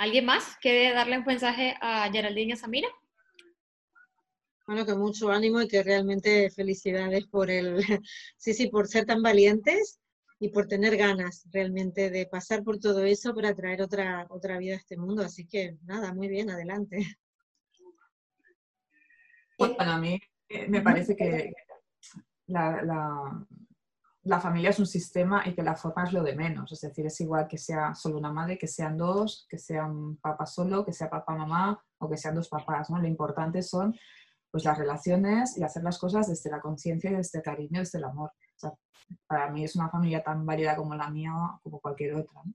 ¿Alguien 0.00 0.26
más 0.26 0.56
quiere 0.60 0.92
darle 0.92 1.18
un 1.18 1.24
mensaje 1.24 1.76
a 1.80 2.10
Geraldine 2.10 2.48
y 2.48 2.52
a 2.54 2.56
Samira? 2.56 2.88
Bueno, 4.66 4.84
que 4.84 4.96
mucho 4.96 5.30
ánimo 5.30 5.60
y 5.60 5.68
que 5.68 5.84
realmente 5.84 6.50
felicidades 6.50 7.24
por 7.28 7.52
el, 7.52 7.76
sí, 8.36 8.52
sí, 8.52 8.66
por 8.66 8.88
ser 8.88 9.06
tan 9.06 9.22
valientes 9.22 10.00
y 10.38 10.50
por 10.50 10.66
tener 10.66 10.96
ganas 10.96 11.46
realmente 11.50 12.10
de 12.10 12.26
pasar 12.26 12.62
por 12.62 12.78
todo 12.78 13.04
eso 13.04 13.34
para 13.34 13.54
traer 13.54 13.82
otra, 13.82 14.26
otra 14.28 14.58
vida 14.58 14.74
a 14.74 14.78
este 14.78 14.96
mundo. 14.96 15.22
Así 15.22 15.46
que 15.46 15.78
nada, 15.84 16.12
muy 16.12 16.28
bien, 16.28 16.50
adelante. 16.50 16.98
Bueno, 19.58 19.76
a 19.78 19.98
mí 19.98 20.20
eh, 20.48 20.68
me 20.68 20.82
parece 20.82 21.16
que 21.16 21.52
la, 22.46 22.82
la- 22.82 23.46
la 24.24 24.40
familia 24.40 24.70
es 24.70 24.78
un 24.80 24.86
sistema 24.86 25.44
y 25.46 25.54
que 25.54 25.62
la 25.62 25.76
forma 25.76 26.02
es 26.02 26.12
lo 26.12 26.20
de 26.24 26.34
menos. 26.34 26.72
Es 26.72 26.80
decir, 26.80 27.06
es 27.06 27.20
igual 27.20 27.46
que 27.46 27.56
sea 27.58 27.94
solo 27.94 28.18
una 28.18 28.32
madre, 28.32 28.58
que 28.58 28.66
sean 28.66 28.96
dos, 28.98 29.46
que 29.48 29.56
sea 29.56 29.86
un 29.86 30.16
papá 30.16 30.46
solo, 30.46 30.84
que 30.84 30.92
sea 30.92 31.08
papá, 31.08 31.36
mamá 31.36 31.80
o 31.98 32.10
que 32.10 32.16
sean 32.16 32.34
dos 32.34 32.48
papás. 32.48 32.90
¿no? 32.90 32.98
Lo 32.98 33.06
importante 33.06 33.62
son 33.62 33.94
pues, 34.50 34.64
las 34.64 34.76
relaciones 34.76 35.56
y 35.56 35.62
hacer 35.62 35.84
las 35.84 35.96
cosas 35.98 36.28
desde 36.28 36.50
la 36.50 36.60
conciencia 36.60 37.08
y 37.10 37.14
desde 37.14 37.38
el 37.38 37.44
cariño, 37.44 37.78
desde 37.78 37.98
el 37.98 38.04
amor. 38.04 38.32
O 38.56 38.58
sea, 38.58 38.72
para 39.26 39.50
mí 39.50 39.64
es 39.64 39.76
una 39.76 39.88
familia 39.88 40.22
tan 40.22 40.44
válida 40.44 40.76
como 40.76 40.94
la 40.94 41.10
mía 41.10 41.32
o 41.34 41.60
como 41.62 41.80
cualquier 41.80 42.14
otra. 42.14 42.40
¿no? 42.44 42.54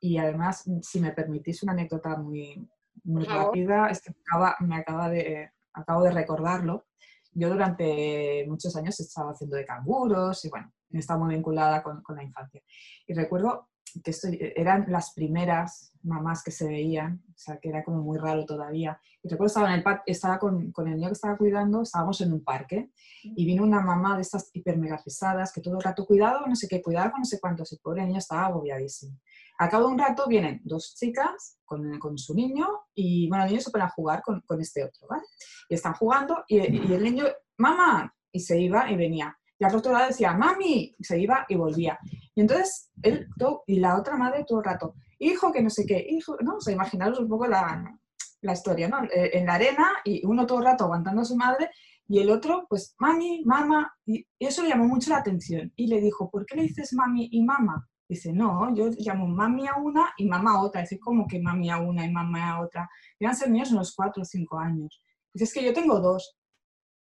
Y 0.00 0.18
además, 0.18 0.64
si 0.82 1.00
me 1.00 1.12
permitís 1.12 1.62
una 1.62 1.72
anécdota 1.72 2.16
muy, 2.16 2.68
muy 3.04 3.24
rápida, 3.24 3.88
es 3.88 4.02
que 4.02 4.10
me 4.10 4.20
acaba, 4.26 4.56
me 4.60 4.76
acaba 4.76 5.08
de, 5.08 5.50
acabo 5.72 6.02
de 6.02 6.10
recordarlo. 6.10 6.86
Yo 7.32 7.48
durante 7.48 8.44
muchos 8.48 8.76
años 8.76 8.98
estaba 9.00 9.32
haciendo 9.32 9.56
de 9.56 9.64
canguros 9.64 10.44
y 10.44 10.50
bueno, 10.50 10.72
he 10.90 10.98
estado 10.98 11.20
muy 11.20 11.34
vinculada 11.34 11.82
con, 11.82 12.02
con 12.02 12.16
la 12.16 12.22
infancia. 12.22 12.62
Y 13.06 13.14
recuerdo 13.14 13.68
que 14.02 14.10
esto 14.10 14.28
eran 14.30 14.86
las 14.88 15.12
primeras 15.12 15.92
mamás 16.02 16.42
que 16.42 16.50
se 16.50 16.66
veían, 16.66 17.22
o 17.28 17.38
sea, 17.38 17.58
que 17.58 17.68
era 17.68 17.82
como 17.82 18.02
muy 18.02 18.18
raro 18.18 18.44
todavía. 18.44 19.00
Y 19.22 19.28
recuerdo 19.28 19.46
estaba, 19.48 19.74
en 19.74 19.80
el 19.80 20.00
estaba 20.06 20.38
con, 20.38 20.70
con 20.72 20.88
el 20.88 20.96
niño 20.96 21.08
que 21.08 21.14
estaba 21.14 21.36
cuidando, 21.36 21.82
estábamos 21.82 22.20
en 22.20 22.32
un 22.32 22.44
parque 22.44 22.90
y 23.22 23.46
vino 23.46 23.62
una 23.62 23.80
mamá 23.80 24.16
de 24.16 24.22
estas 24.22 24.50
hiper 24.52 24.76
mega 24.76 25.00
pesadas 25.02 25.52
que 25.52 25.60
todo 25.60 25.76
el 25.76 25.82
rato, 25.82 26.04
cuidado, 26.04 26.46
no 26.46 26.56
sé 26.56 26.68
qué, 26.68 26.82
cuidado 26.82 27.12
con 27.12 27.20
no 27.20 27.24
sé 27.24 27.40
cuántos, 27.40 27.72
el 27.72 27.78
pobre 27.78 28.04
niño 28.04 28.18
estaba 28.18 28.46
agobiadísimo. 28.46 29.18
Al 29.58 29.70
cabo 29.70 29.86
de 29.86 29.92
un 29.92 29.98
rato 29.98 30.26
vienen 30.26 30.60
dos 30.64 30.94
chicas 30.98 31.58
con, 31.64 31.98
con 31.98 32.18
su 32.18 32.34
niño 32.34 32.66
y 32.94 33.28
bueno, 33.28 33.44
el 33.44 33.50
niño 33.50 33.62
se 33.62 33.70
pone 33.70 33.84
a 33.84 33.88
jugar 33.90 34.22
con, 34.22 34.40
con 34.42 34.60
este 34.60 34.84
otro, 34.84 35.06
¿vale? 35.08 35.22
Y 35.68 35.74
están 35.74 35.94
jugando 35.94 36.44
y, 36.48 36.58
y 36.58 36.92
el 36.92 37.02
niño, 37.02 37.24
mamá, 37.58 38.14
y 38.32 38.40
se 38.40 38.60
iba 38.60 38.90
y 38.90 38.96
venía. 38.96 39.36
Y 39.58 39.64
al 39.64 39.74
otro 39.74 39.92
lado 39.92 40.08
decía, 40.08 40.34
mami, 40.34 40.94
y 40.98 41.04
se 41.04 41.18
iba 41.18 41.46
y 41.48 41.54
volvía. 41.54 41.98
Y 42.34 42.40
entonces 42.42 42.90
él, 43.02 43.28
todo- 43.38 43.62
y 43.66 43.78
la 43.80 43.96
otra 43.98 44.16
madre 44.16 44.44
todo 44.46 44.58
el 44.58 44.64
rato, 44.64 44.94
hijo, 45.18 45.52
que 45.52 45.62
no 45.62 45.70
sé 45.70 45.86
qué, 45.86 46.04
hijo, 46.08 46.36
¿no? 46.42 46.56
O 46.56 46.60
sea, 46.60 46.72
imaginaros 46.74 47.18
un 47.20 47.28
poco 47.28 47.46
la, 47.46 47.96
la 48.42 48.52
historia, 48.52 48.88
¿no? 48.88 49.04
Eh, 49.04 49.30
En 49.38 49.46
la 49.46 49.54
arena 49.54 49.88
y 50.04 50.24
uno 50.26 50.46
todo 50.46 50.58
el 50.58 50.64
rato 50.64 50.84
aguantando 50.84 51.22
a 51.22 51.24
su 51.24 51.36
madre 51.36 51.70
y 52.08 52.18
el 52.18 52.30
otro, 52.30 52.66
pues, 52.68 52.94
mami, 52.98 53.42
mamá, 53.44 53.90
y 54.04 54.26
eso 54.38 54.62
le 54.62 54.68
llamó 54.70 54.86
mucho 54.86 55.10
la 55.10 55.18
atención. 55.18 55.72
Y 55.76 55.86
le 55.86 56.00
dijo, 56.00 56.30
¿por 56.30 56.44
qué 56.44 56.56
le 56.56 56.62
dices 56.64 56.92
mami 56.92 57.28
y 57.32 57.42
mamá? 57.42 57.88
Dice, 58.06 58.32
no, 58.32 58.74
yo 58.74 58.90
llamo 58.98 59.26
mami 59.26 59.66
a 59.66 59.76
una 59.76 60.12
y 60.18 60.26
mamá 60.28 60.52
a 60.52 60.60
otra. 60.62 60.82
Dice, 60.82 60.98
¿cómo 61.00 61.26
que 61.26 61.40
mami 61.40 61.70
a 61.70 61.78
una 61.78 62.04
y 62.04 62.12
mamá 62.12 62.50
a 62.50 62.60
otra? 62.60 62.90
A 63.26 63.32
ser 63.34 63.48
niños 63.50 63.72
unos 63.72 63.94
cuatro 63.94 64.20
o 64.22 64.24
cinco 64.26 64.58
años. 64.58 65.00
Dice, 65.32 65.44
es 65.44 65.54
que 65.54 65.64
yo 65.64 65.72
tengo 65.72 65.98
dos. 66.00 66.36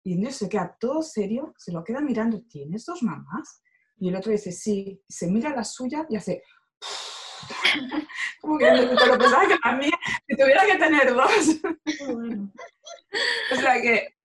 Y 0.04 0.14
el 0.14 0.20
niño 0.20 0.32
se 0.32 0.48
queda 0.50 0.76
todo 0.80 1.02
serio, 1.02 1.54
se 1.58 1.72
lo 1.72 1.84
queda 1.84 2.02
mirando, 2.02 2.42
¿tienes 2.44 2.86
dos 2.86 3.02
mamás? 3.04 3.62
Y 4.02 4.10
el 4.10 4.16
otro 4.16 4.32
dice, 4.32 4.52
sí, 4.52 5.00
se 5.08 5.28
mira 5.28 5.56
la 5.56 5.64
suya 5.64 6.08
y 6.10 6.16
hace... 6.16 6.42
Como 8.42 8.58
que 8.58 8.66
pero 8.66 9.18
pensaba 9.18 9.48
que 9.48 9.56
la 9.64 9.72
mía, 9.74 9.92
si 10.28 10.36
tuviera 10.36 10.66
que 10.66 10.78
tener 10.78 11.14
dos. 11.14 11.62
O 13.52 13.56
sea 13.56 13.80
que 13.80 14.16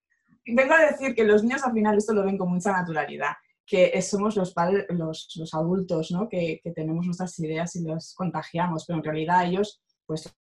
vengo 0.46 0.72
a 0.72 0.86
decir 0.86 1.14
que 1.14 1.24
los 1.24 1.42
niños 1.42 1.62
al 1.62 1.74
final 1.74 1.98
esto 1.98 2.14
lo 2.14 2.24
ven 2.24 2.38
con 2.38 2.48
mucha 2.48 2.72
naturalidad, 2.72 3.32
que 3.66 4.00
somos 4.00 4.34
los 4.36 4.54
padres, 4.54 4.86
los, 4.88 5.30
los 5.36 5.52
adultos, 5.52 6.10
¿no? 6.10 6.26
Que, 6.26 6.58
que 6.62 6.70
tenemos 6.70 7.04
nuestras 7.04 7.38
ideas 7.38 7.76
y 7.76 7.84
los 7.84 8.14
contagiamos, 8.14 8.86
pero 8.86 8.98
en 8.98 9.04
realidad 9.04 9.44
ellos, 9.44 9.82
pues, 10.06 10.34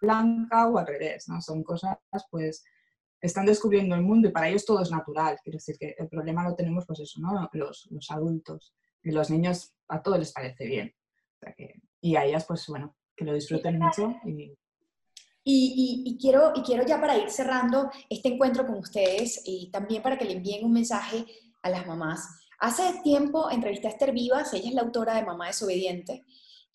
blanca 0.00 0.68
o 0.68 0.78
al 0.78 0.86
revés, 0.86 1.28
¿no? 1.28 1.42
Son 1.42 1.62
cosas, 1.62 1.98
pues, 2.30 2.64
están 3.20 3.46
descubriendo 3.46 3.94
el 3.94 4.02
mundo 4.02 4.28
y 4.28 4.32
para 4.32 4.48
ellos 4.48 4.64
todo 4.64 4.80
es 4.82 4.90
natural. 4.90 5.38
Quiero 5.42 5.56
decir 5.56 5.76
que 5.78 5.94
el 5.98 6.08
problema 6.08 6.48
lo 6.48 6.54
tenemos, 6.54 6.84
pues 6.86 7.00
eso, 7.00 7.20
¿no? 7.20 7.48
Los, 7.52 7.88
los 7.90 8.10
adultos. 8.10 8.74
Y 9.02 9.10
los 9.10 9.30
niños 9.30 9.72
a 9.88 10.02
todos 10.02 10.18
les 10.18 10.32
parece 10.32 10.66
bien. 10.66 10.94
O 11.36 11.38
sea 11.40 11.54
que- 11.54 11.80
y 12.00 12.16
a 12.16 12.24
ellas, 12.24 12.44
pues 12.46 12.64
bueno, 12.68 12.96
que 13.16 13.24
lo 13.24 13.34
disfruten 13.34 13.78
mucho 13.78 14.14
y 14.24 14.54
Y, 15.44 16.04
y- 16.04 16.10
y 16.10 16.18
quiero, 16.18 16.52
y 16.54 16.60
quiero 16.62 16.84
ya 16.84 17.00
para 17.00 17.16
ir 17.16 17.30
cerrando 17.30 17.90
este 18.10 18.28
encuentro 18.28 18.66
con 18.66 18.76
ustedes 18.76 19.40
y 19.46 19.70
también 19.70 20.02
para 20.02 20.18
que 20.18 20.26
le 20.26 20.34
envíen 20.34 20.64
un 20.64 20.72
mensaje 20.72 21.24
a 21.62 21.70
las 21.70 21.86
mamás. 21.86 22.28
Hace 22.60 23.00
tiempo 23.02 23.50
entrevisté 23.50 23.86
a 23.86 23.90
Esther 23.92 24.12
Vivas, 24.12 24.52
ella 24.52 24.68
es 24.68 24.74
la 24.74 24.82
autora 24.82 25.14
de 25.14 25.24
Mamá 25.24 25.46
Desobediente, 25.46 26.24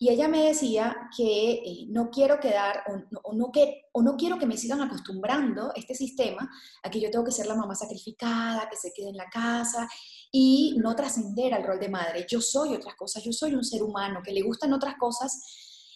y 0.04 0.10
ella 0.10 0.28
me 0.28 0.44
decía 0.44 0.94
que 1.16 1.52
eh, 1.64 1.86
no 1.88 2.10
quiero 2.10 2.38
quedar, 2.38 2.82
o, 3.22 3.32
no- 3.34 3.50
que, 3.50 3.86
o 3.92 4.02
no 4.02 4.16
quiero 4.18 4.38
que 4.38 4.44
me 4.44 4.58
sigan 4.58 4.82
acostumbrando 4.82 5.72
este 5.74 5.94
sistema 5.94 6.50
a 6.82 6.90
que 6.90 7.00
yo 7.00 7.10
tengo 7.10 7.24
que 7.24 7.32
ser 7.32 7.46
la 7.46 7.54
mamá 7.54 7.74
sacrificada, 7.74 8.68
que 8.68 8.76
se 8.76 8.92
quede 8.94 9.08
en 9.08 9.16
la 9.16 9.30
casa 9.30 9.88
y 10.30 10.76
no 10.78 10.94
trascender 10.94 11.54
al 11.54 11.64
rol 11.64 11.80
de 11.80 11.88
madre. 11.88 12.26
Yo 12.28 12.42
soy 12.42 12.74
otras 12.74 12.96
cosas, 12.96 13.24
yo 13.24 13.32
soy 13.32 13.54
un 13.54 13.64
ser 13.64 13.82
humano 13.82 14.20
que 14.22 14.32
le 14.32 14.42
gustan 14.42 14.74
otras 14.74 14.96
cosas 14.98 15.40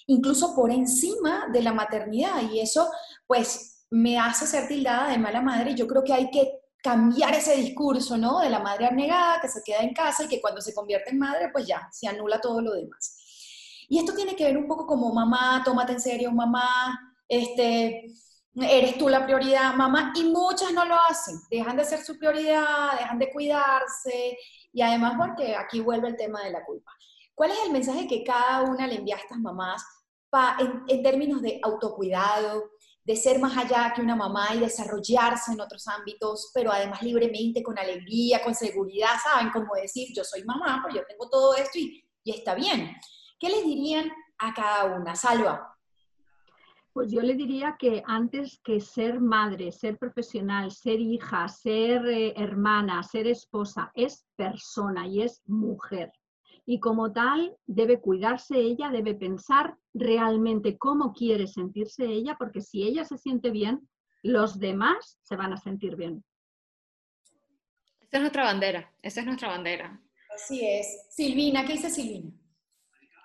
incluso 0.07 0.55
por 0.55 0.71
encima 0.71 1.49
de 1.53 1.61
la 1.63 1.75
maternidad 1.75 2.51
y 2.51 2.61
eso 2.61 2.91
pues 3.27 3.85
me 3.91 4.19
hace 4.19 4.47
ser 4.47 4.67
tildada 4.67 5.11
de 5.11 5.19
mala 5.19 5.43
madre 5.43 5.75
yo 5.75 5.87
creo 5.87 6.03
que 6.03 6.15
hay 6.15 6.31
que 6.31 6.51
cambiar 6.83 7.35
ese 7.35 7.57
discurso, 7.57 8.17
¿no? 8.17 8.41
De 8.41 8.49
la 8.49 8.61
madre 8.61 8.87
abnegada 8.87 9.39
que 9.43 9.49
se 9.49 9.61
queda 9.63 9.81
en 9.81 9.93
casa 9.93 10.25
y 10.25 10.29
que 10.29 10.41
cuando 10.41 10.63
se 10.63 10.73
convierte 10.73 11.11
en 11.11 11.19
madre 11.19 11.51
pues 11.53 11.67
ya 11.67 11.87
se 11.93 12.07
anula 12.09 12.41
todo 12.41 12.63
lo 12.63 12.73
demás. 12.73 13.18
Y 13.89 13.99
esto 13.99 14.15
tiene 14.15 14.37
que 14.37 14.45
ver 14.45 14.59
un 14.59 14.69
poco 14.69 14.87
como 14.87 15.13
mamá, 15.13 15.63
tómate 15.65 15.93
en 15.93 16.01
serio, 16.01 16.31
mamá, 16.31 17.17
este, 17.27 18.13
eres 18.55 18.99
tú 18.99 19.09
la 19.09 19.25
prioridad, 19.25 19.75
mamá, 19.75 20.13
y 20.15 20.25
muchas 20.25 20.73
no 20.73 20.85
lo 20.85 20.95
hacen, 21.09 21.37
dejan 21.51 21.77
de 21.77 21.85
ser 21.85 22.05
su 22.05 22.19
prioridad, 22.19 22.99
dejan 22.99 23.19
de 23.19 23.31
cuidarse 23.31 24.37
y 24.73 24.83
además 24.83 25.15
porque 25.19 25.57
aquí 25.57 25.81
vuelve 25.81 26.09
el 26.09 26.17
tema 26.17 26.43
de 26.43 26.51
la 26.51 26.65
culpa. 26.65 26.93
¿Cuál 27.35 27.53
es 27.53 27.59
el 27.65 27.73
mensaje 27.73 28.07
que 28.07 28.25
cada 28.25 28.63
una 28.63 28.87
le 28.87 28.97
envía 28.97 29.17
a 29.17 29.21
estas 29.21 29.39
mamás 29.39 29.83
en, 30.89 31.03
términos 31.03 31.41
de 31.41 31.59
autocuidado, 31.63 32.71
de 33.05 33.17
ser 33.17 33.39
más 33.39 33.57
allá 33.57 33.93
que 33.95 34.03
una 34.03 34.17
mamá 34.17 34.55
y 34.55 34.59
desarrollarse 34.59 35.53
en 35.53 35.61
otros 35.61 35.89
ámbitos, 35.89 36.51
pero 36.53 36.71
además 36.71 37.01
libremente, 37.01 37.63
con 37.63 37.79
alegría, 37.79 38.43
con 38.43 38.55
seguridad, 38.55 39.15
¿saben? 39.23 39.51
Como 39.51 39.75
decir, 39.75 40.09
yo 40.15 40.25
soy 40.25 40.45
mamá, 40.45 40.83
pero 40.85 41.01
yo 41.01 41.07
tengo 41.09 41.31
todo 41.31 41.57
esto 41.57 41.79
y 41.79 42.05
está 42.25 42.55
bien. 42.55 42.95
¿Qué 43.39 43.49
les 43.49 43.65
dirían 43.65 44.11
a 44.39 44.53
cada 44.53 44.97
una? 44.97 45.15
Salva. 45.15 45.77
Pues 46.93 47.13
yo 47.13 47.21
le 47.21 47.35
diría 47.35 47.77
que 47.79 48.03
antes 48.07 48.59
que 48.65 48.81
ser 48.81 49.21
madre, 49.21 49.71
ser 49.71 49.99
profesional, 49.99 50.73
ser 50.73 50.99
hija, 50.99 51.47
ser 51.49 52.05
eh, 52.07 52.35
hermana, 52.37 53.03
ser 53.05 53.29
esposa, 53.29 53.93
es 53.95 54.27
persona 54.35 55.07
y 55.07 55.23
es 55.23 55.41
mujer. 55.47 56.13
Y 56.67 56.81
como 56.81 57.13
tal, 57.13 57.57
debe 57.67 58.01
cuidarse 58.01 58.59
ella, 58.59 58.91
debe 58.91 59.15
pensar 59.15 59.77
realmente 59.95 60.77
cómo 60.77 61.13
quiere 61.13 61.47
sentirse 61.47 62.05
ella, 62.05 62.37
porque 62.37 62.61
si 62.61 62.83
ella 62.83 63.05
se 63.05 63.17
siente 63.17 63.51
bien, 63.51 63.89
los 64.23 64.59
demás 64.59 65.19
se 65.23 65.37
van 65.37 65.53
a 65.53 65.57
sentir 65.57 65.95
bien. 65.95 66.25
Esa 68.01 68.17
es 68.17 68.21
nuestra 68.21 68.43
bandera, 68.43 68.93
esa 69.03 69.21
es 69.21 69.27
nuestra 69.27 69.49
bandera. 69.49 70.03
Así 70.35 70.67
es. 70.67 71.07
Silvina, 71.11 71.65
¿qué 71.65 71.75
dice 71.75 71.91
Silvina? 71.91 72.33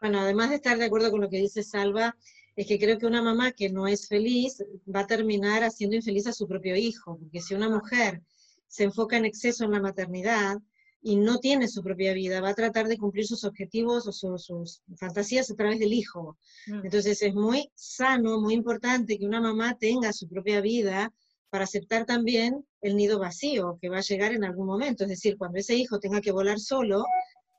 Bueno, 0.03 0.19
además 0.19 0.49
de 0.49 0.57
estar 0.57 0.77
de 0.77 0.83
acuerdo 0.83 1.11
con 1.11 1.21
lo 1.21 1.29
que 1.29 1.37
dice 1.37 1.63
Salva, 1.63 2.17
es 2.57 2.67
que 2.67 2.77
creo 2.77 2.97
que 2.97 3.05
una 3.05 3.21
mamá 3.21 3.53
que 3.53 3.69
no 3.69 3.87
es 3.87 4.09
feliz 4.09 4.61
va 4.93 4.99
a 4.99 5.07
terminar 5.07 5.63
haciendo 5.63 5.95
infeliz 5.95 6.27
a 6.27 6.33
su 6.33 6.45
propio 6.45 6.75
hijo, 6.75 7.17
porque 7.17 7.39
si 7.39 7.55
una 7.55 7.69
mujer 7.69 8.21
se 8.67 8.83
enfoca 8.83 9.15
en 9.15 9.23
exceso 9.23 9.63
en 9.63 9.71
la 9.71 9.79
maternidad 9.79 10.57
y 11.01 11.15
no 11.15 11.39
tiene 11.39 11.69
su 11.69 11.81
propia 11.81 12.11
vida, 12.11 12.41
va 12.41 12.49
a 12.49 12.53
tratar 12.53 12.89
de 12.89 12.97
cumplir 12.97 13.25
sus 13.25 13.45
objetivos 13.45 14.05
o 14.05 14.11
sus 14.11 14.81
fantasías 14.97 15.49
a 15.49 15.55
través 15.55 15.79
del 15.79 15.93
hijo. 15.93 16.37
Mm. 16.67 16.81
Entonces 16.83 17.21
es 17.21 17.33
muy 17.33 17.71
sano, 17.73 18.41
muy 18.41 18.55
importante 18.55 19.17
que 19.17 19.25
una 19.25 19.39
mamá 19.39 19.77
tenga 19.77 20.11
su 20.11 20.27
propia 20.27 20.59
vida 20.59 21.13
para 21.49 21.63
aceptar 21.63 22.05
también 22.05 22.65
el 22.81 22.97
nido 22.97 23.19
vacío 23.19 23.77
que 23.79 23.87
va 23.87 23.99
a 23.99 24.01
llegar 24.01 24.33
en 24.33 24.43
algún 24.43 24.65
momento. 24.65 25.05
Es 25.05 25.11
decir, 25.11 25.37
cuando 25.37 25.59
ese 25.59 25.75
hijo 25.75 25.97
tenga 25.97 26.19
que 26.19 26.33
volar 26.33 26.59
solo, 26.59 27.05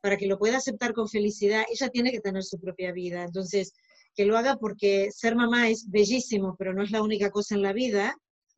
para 0.05 0.19
que 0.19 0.27
lo 0.27 0.39
pueda 0.39 0.59
aceptar 0.59 0.93
con 0.93 1.09
felicidad, 1.09 1.65
ella 1.73 1.89
tiene 1.89 2.13
que 2.13 2.21
tener 2.21 2.43
su 2.45 2.61
propia 2.61 2.93
vida. 2.93 3.25
Entonces, 3.25 3.73
que 4.15 4.27
lo 4.27 4.37
haga 4.37 4.59
porque 4.59 5.09
ser 5.11 5.35
mamá 5.35 5.71
es 5.71 5.91
bellísimo, 5.91 6.57
pero 6.59 6.75
no 6.75 6.83
es 6.83 6.91
la 6.91 7.01
única 7.01 7.31
cosa 7.31 7.55
en 7.55 7.63
la 7.63 7.73
vida, 7.73 8.15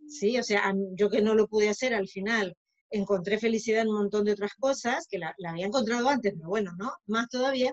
¿sí? 0.08 0.36
O 0.40 0.42
sea, 0.42 0.74
yo 0.94 1.08
que 1.08 1.22
no 1.22 1.36
lo 1.36 1.46
pude 1.46 1.68
hacer 1.68 1.94
al 1.94 2.08
final, 2.08 2.56
encontré 2.90 3.38
felicidad 3.38 3.82
en 3.82 3.90
un 3.90 3.98
montón 3.98 4.24
de 4.24 4.32
otras 4.32 4.54
cosas, 4.58 5.06
que 5.08 5.18
la, 5.18 5.36
había 5.48 5.66
encontrado 5.66 6.08
antes, 6.08 6.34
pero 6.36 6.48
bueno, 6.48 6.72
¿no? 6.76 6.90
Más 7.06 7.28
todavía, 7.28 7.72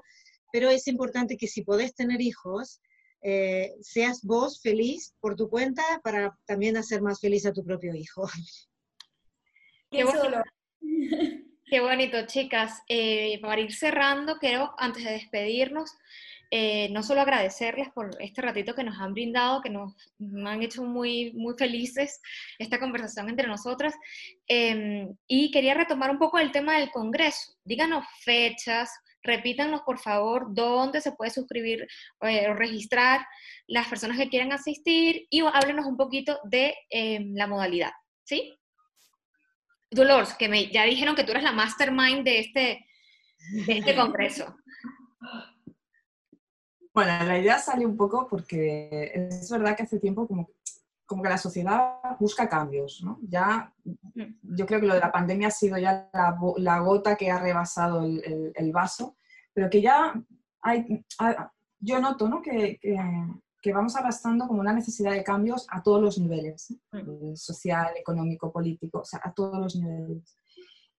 pero 0.52 0.70
es 0.70 0.88
importante 0.88 1.36
que 1.36 1.48
si 1.48 1.64
podés 1.64 1.96
tener 1.96 2.22
hijos, 2.22 2.80
eh, 3.24 3.74
seas 3.82 4.22
vos 4.22 4.62
feliz 4.62 5.16
por 5.20 5.36
tu 5.36 5.50
cuenta 5.50 5.82
para 6.04 6.38
también 6.46 6.78
hacer 6.78 7.02
más 7.02 7.20
feliz 7.20 7.48
a 7.48 7.54
tu 7.54 7.64
propio 7.64 7.96
hijo. 7.96 8.30
Qué 9.90 10.04
bonito, 10.04 10.44
Qué 11.66 11.80
bonito 11.80 12.26
chicas. 12.28 12.82
Eh, 12.88 13.40
para 13.42 13.62
ir 13.62 13.74
cerrando, 13.74 14.38
quiero, 14.38 14.74
antes 14.78 15.04
de 15.04 15.12
despedirnos, 15.12 15.92
eh, 16.52 16.90
no 16.92 17.02
solo 17.02 17.22
agradecerles 17.22 17.90
por 17.90 18.12
este 18.20 18.42
ratito 18.42 18.76
que 18.76 18.84
nos 18.84 19.00
han 19.00 19.14
brindado, 19.14 19.62
que 19.62 19.72
nos, 19.72 19.96
han 20.46 20.62
hecho 20.62 20.84
muy, 20.84 21.32
muy 21.34 21.56
felices 21.58 22.22
esta 22.60 22.80
conversación 22.80 23.30
entre 23.30 23.48
nosotras, 23.48 23.96
em, 24.48 25.16
y 25.26 25.50
quería 25.52 25.74
retomar 25.74 26.12
un 26.12 26.20
poco 26.20 26.38
el 26.38 26.52
tema 26.52 26.78
del 26.78 26.92
Congreso. 26.92 27.54
Díganos 27.64 28.06
fechas, 28.24 28.92
repítanos 29.24 29.82
por 29.82 30.00
favor 30.00 30.54
dónde 30.54 31.02
se 31.02 31.14
puede 31.14 31.32
suscribir 31.32 31.88
eh, 32.22 32.48
o 32.50 32.54
registrar 32.54 33.26
las 33.68 33.88
personas 33.88 34.18
que 34.18 34.30
quieran 34.30 34.52
asistir 34.52 35.26
y 35.30 35.42
háblenos 35.42 35.86
un 35.88 35.98
poquito 35.98 36.40
de 36.44 36.76
em, 36.90 37.34
la 37.36 37.48
modalidad, 37.48 37.92
¿sí? 38.26 38.54
Dolores, 39.94 40.34
que 40.34 40.50
me, 40.50 40.68
ya 40.72 40.84
dijeron 40.84 41.16
que 41.16 41.24
tú 41.24 41.32
eres 41.32 41.44
la 41.44 41.52
mastermind 41.52 42.24
de 42.24 42.40
este, 42.40 42.86
de 43.66 43.78
este 43.78 43.96
congreso. 43.96 44.56
Bueno, 46.94 47.12
la 47.26 47.40
idea 47.40 47.58
sale 47.58 47.86
un 47.86 47.98
poco 47.98 48.28
porque 48.30 49.12
es 49.14 49.50
verdad 49.50 49.76
que 49.76 49.84
hace 49.84 50.00
tiempo 50.00 50.28
como, 50.28 50.52
como 51.06 51.24
que 51.24 51.30
la 51.30 51.38
sociedad 51.38 51.96
busca 52.20 52.48
cambios, 52.48 53.02
¿no? 53.04 53.20
Ya, 53.24 53.74
yo 54.42 54.66
creo 54.66 54.80
que 54.80 54.86
lo 54.86 54.94
de 54.94 55.00
la 55.00 55.12
pandemia 55.12 55.48
ha 55.48 55.52
sido 55.52 55.78
ya 55.78 56.10
la, 56.14 56.80
gota 56.80 57.16
que 57.16 57.32
ha 57.32 57.40
rebasado 57.40 58.04
el, 58.04 58.72
vaso, 58.72 59.18
pero 59.54 59.70
que 59.72 59.82
ya 59.82 60.14
hay, 60.62 61.04
yo 61.80 62.00
noto, 62.00 62.30
¿no? 62.30 62.42
Que, 62.42 62.78
que, 62.80 62.96
vamos 63.72 63.96
arrastrando 63.96 64.48
como 64.48 64.60
una 64.60 64.74
necesidad 64.74 65.12
de 65.12 65.24
cambios 65.24 65.66
a 65.70 65.82
todos 65.82 66.02
los 66.02 66.18
niveles, 66.18 66.76
eh, 66.92 67.36
social, 67.36 67.94
económico, 67.96 68.52
político, 68.52 69.00
o 69.00 69.06
sea, 69.06 69.22
a 69.24 69.32
todos 69.32 69.60
los 69.60 69.76
niveles. 69.76 70.38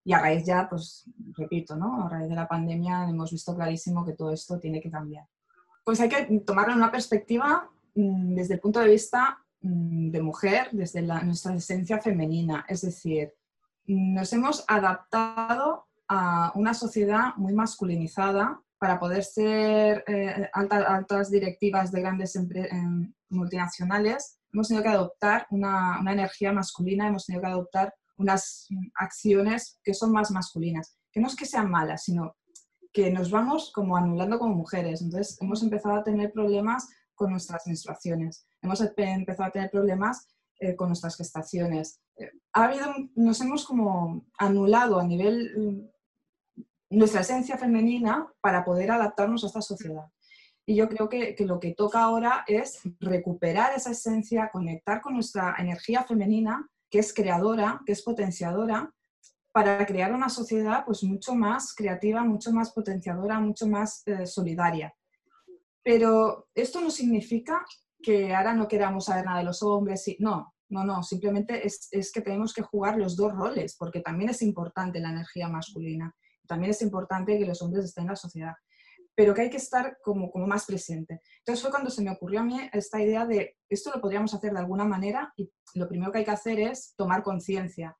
Y 0.04 0.12
a 0.12 0.20
raíz 0.20 0.46
ya, 0.46 0.68
pues, 0.68 1.04
repito, 1.36 1.76
¿no? 1.76 2.06
A 2.06 2.08
raíz 2.08 2.28
de 2.28 2.34
la 2.34 2.48
pandemia 2.48 3.08
hemos 3.08 3.30
visto 3.30 3.54
clarísimo 3.54 4.04
que 4.04 4.12
todo 4.12 4.30
esto 4.30 4.58
tiene 4.58 4.80
que 4.80 4.90
cambiar 4.90 5.26
pues 5.84 6.00
hay 6.00 6.08
que 6.08 6.40
tomarlo 6.40 6.72
en 6.72 6.78
una 6.78 6.90
perspectiva 6.90 7.70
mm, 7.94 8.34
desde 8.34 8.54
el 8.54 8.60
punto 8.60 8.80
de 8.80 8.88
vista 8.88 9.38
mm, 9.60 10.10
de 10.10 10.22
mujer, 10.22 10.68
desde 10.72 11.02
nuestra 11.02 11.54
esencia 11.54 12.00
femenina. 12.00 12.64
Es 12.68 12.80
decir, 12.80 13.32
nos 13.86 14.32
hemos 14.32 14.64
adaptado 14.66 15.86
a 16.08 16.52
una 16.54 16.74
sociedad 16.74 17.34
muy 17.36 17.52
masculinizada 17.52 18.60
para 18.84 19.00
poder 19.00 19.24
ser 19.24 20.04
eh, 20.06 20.50
altas, 20.52 21.30
directivas 21.30 21.90
de 21.90 22.02
grandes 22.02 22.36
em, 22.36 23.14
multinacionales. 23.30 24.38
Hemos 24.52 24.68
tenido 24.68 24.84
que 24.84 24.90
adoptar 24.90 25.46
una, 25.48 25.98
una 26.00 26.12
energía 26.12 26.52
masculina, 26.52 27.08
hemos 27.08 27.24
tenido 27.24 27.40
que 27.40 27.48
adoptar 27.48 27.94
unas 28.18 28.68
acciones 28.96 29.80
que 29.82 29.94
son 29.94 30.12
más 30.12 30.30
masculinas, 30.30 30.98
que 31.10 31.18
no 31.18 31.28
es 31.28 31.34
que 31.34 31.46
sean 31.46 31.70
malas, 31.70 32.04
sino 32.04 32.36
que 32.92 33.10
nos 33.10 33.30
vamos 33.30 33.72
como 33.72 33.96
anulando 33.96 34.38
como 34.38 34.54
mujeres. 34.54 35.00
Entonces 35.00 35.38
hemos 35.40 35.62
empezado 35.62 35.94
a 35.94 36.04
tener 36.04 36.30
problemas 36.30 36.86
con 37.14 37.30
nuestras 37.30 37.66
menstruaciones, 37.66 38.46
hemos 38.60 38.82
empezado 38.82 39.44
a 39.44 39.50
tener 39.50 39.70
problemas 39.70 40.28
eh, 40.60 40.76
con 40.76 40.88
nuestras 40.88 41.16
gestaciones. 41.16 42.02
Eh, 42.18 42.30
ha 42.52 42.64
habido, 42.64 42.84
nos 43.14 43.40
hemos 43.40 43.64
como 43.64 44.26
anulado 44.36 45.00
a 45.00 45.04
nivel 45.06 45.90
nuestra 46.94 47.20
esencia 47.20 47.56
femenina 47.56 48.26
para 48.40 48.64
poder 48.64 48.90
adaptarnos 48.90 49.44
a 49.44 49.48
esta 49.48 49.62
sociedad. 49.62 50.06
Y 50.66 50.76
yo 50.76 50.88
creo 50.88 51.08
que, 51.08 51.34
que, 51.34 51.44
lo 51.44 51.60
que 51.60 51.74
toca 51.74 52.02
ahora 52.02 52.44
es 52.46 52.80
recuperar 53.00 53.74
esa 53.76 53.90
esencia, 53.90 54.50
conectar 54.50 55.02
con 55.02 55.14
nuestra 55.14 55.54
energía 55.58 56.04
femenina, 56.04 56.66
que 56.90 57.00
es 57.00 57.12
creadora, 57.12 57.82
que 57.84 57.92
es 57.92 58.02
potenciadora, 58.02 58.90
para 59.54 59.86
crear 59.86 60.12
una 60.12 60.28
sociedad 60.28 60.84
pues 60.84 61.04
mucho 61.04 61.32
más 61.32 61.74
creativa, 61.76 62.24
mucho 62.24 62.50
más 62.52 62.72
potenciadora, 62.72 63.38
mucho 63.38 63.68
más 63.68 64.02
eh, 64.06 64.26
solidaria. 64.26 64.92
Pero 65.80 66.48
esto 66.56 66.80
no 66.80 66.90
significa 66.90 67.64
que 68.02 68.34
ahora 68.34 68.52
no 68.52 68.66
queramos 68.66 69.04
saber 69.04 69.26
nada 69.26 69.38
de 69.38 69.44
los 69.44 69.62
hombres. 69.62 70.04
No, 70.18 70.54
no, 70.70 70.82
no, 70.82 71.04
simplemente 71.04 71.64
es, 71.64 71.86
es, 71.92 72.10
que 72.10 72.20
tenemos 72.20 72.52
que 72.52 72.62
jugar 72.62 72.98
los 72.98 73.14
dos 73.14 73.32
roles, 73.32 73.76
porque 73.78 74.00
también 74.00 74.30
es 74.30 74.42
importante 74.42 74.98
la 74.98 75.10
energía 75.10 75.48
masculina, 75.48 76.12
también 76.46 76.70
es 76.70 76.82
importante 76.82 77.38
que 77.38 77.46
los 77.46 77.60
hombres 77.62 77.84
estén 77.84 78.04
en 78.04 78.10
la 78.10 78.16
sociedad, 78.16 78.54
pero 79.14 79.34
que 79.34 79.42
hay 79.42 79.50
que 79.50 79.58
estar 79.58 79.98
como, 80.02 80.30
como 80.30 80.46
más 80.46 80.66
presente. 80.66 81.20
Entonces 81.38 81.62
fue 81.62 81.70
cuando 81.70 81.90
se 81.90 82.02
me 82.02 82.10
ocurrió 82.10 82.40
a 82.40 82.44
mí 82.44 82.58
esta 82.72 83.00
idea 83.00 83.26
de 83.26 83.56
esto 83.68 83.90
lo 83.94 84.00
podríamos 84.00 84.34
hacer 84.34 84.52
de 84.52 84.58
alguna 84.58 84.84
manera 84.84 85.32
y 85.36 85.50
lo 85.74 85.88
primero 85.88 86.10
que 86.10 86.18
hay 86.18 86.24
que 86.24 86.30
hacer 86.30 86.58
es 86.58 86.94
tomar 86.96 87.22
conciencia 87.22 87.96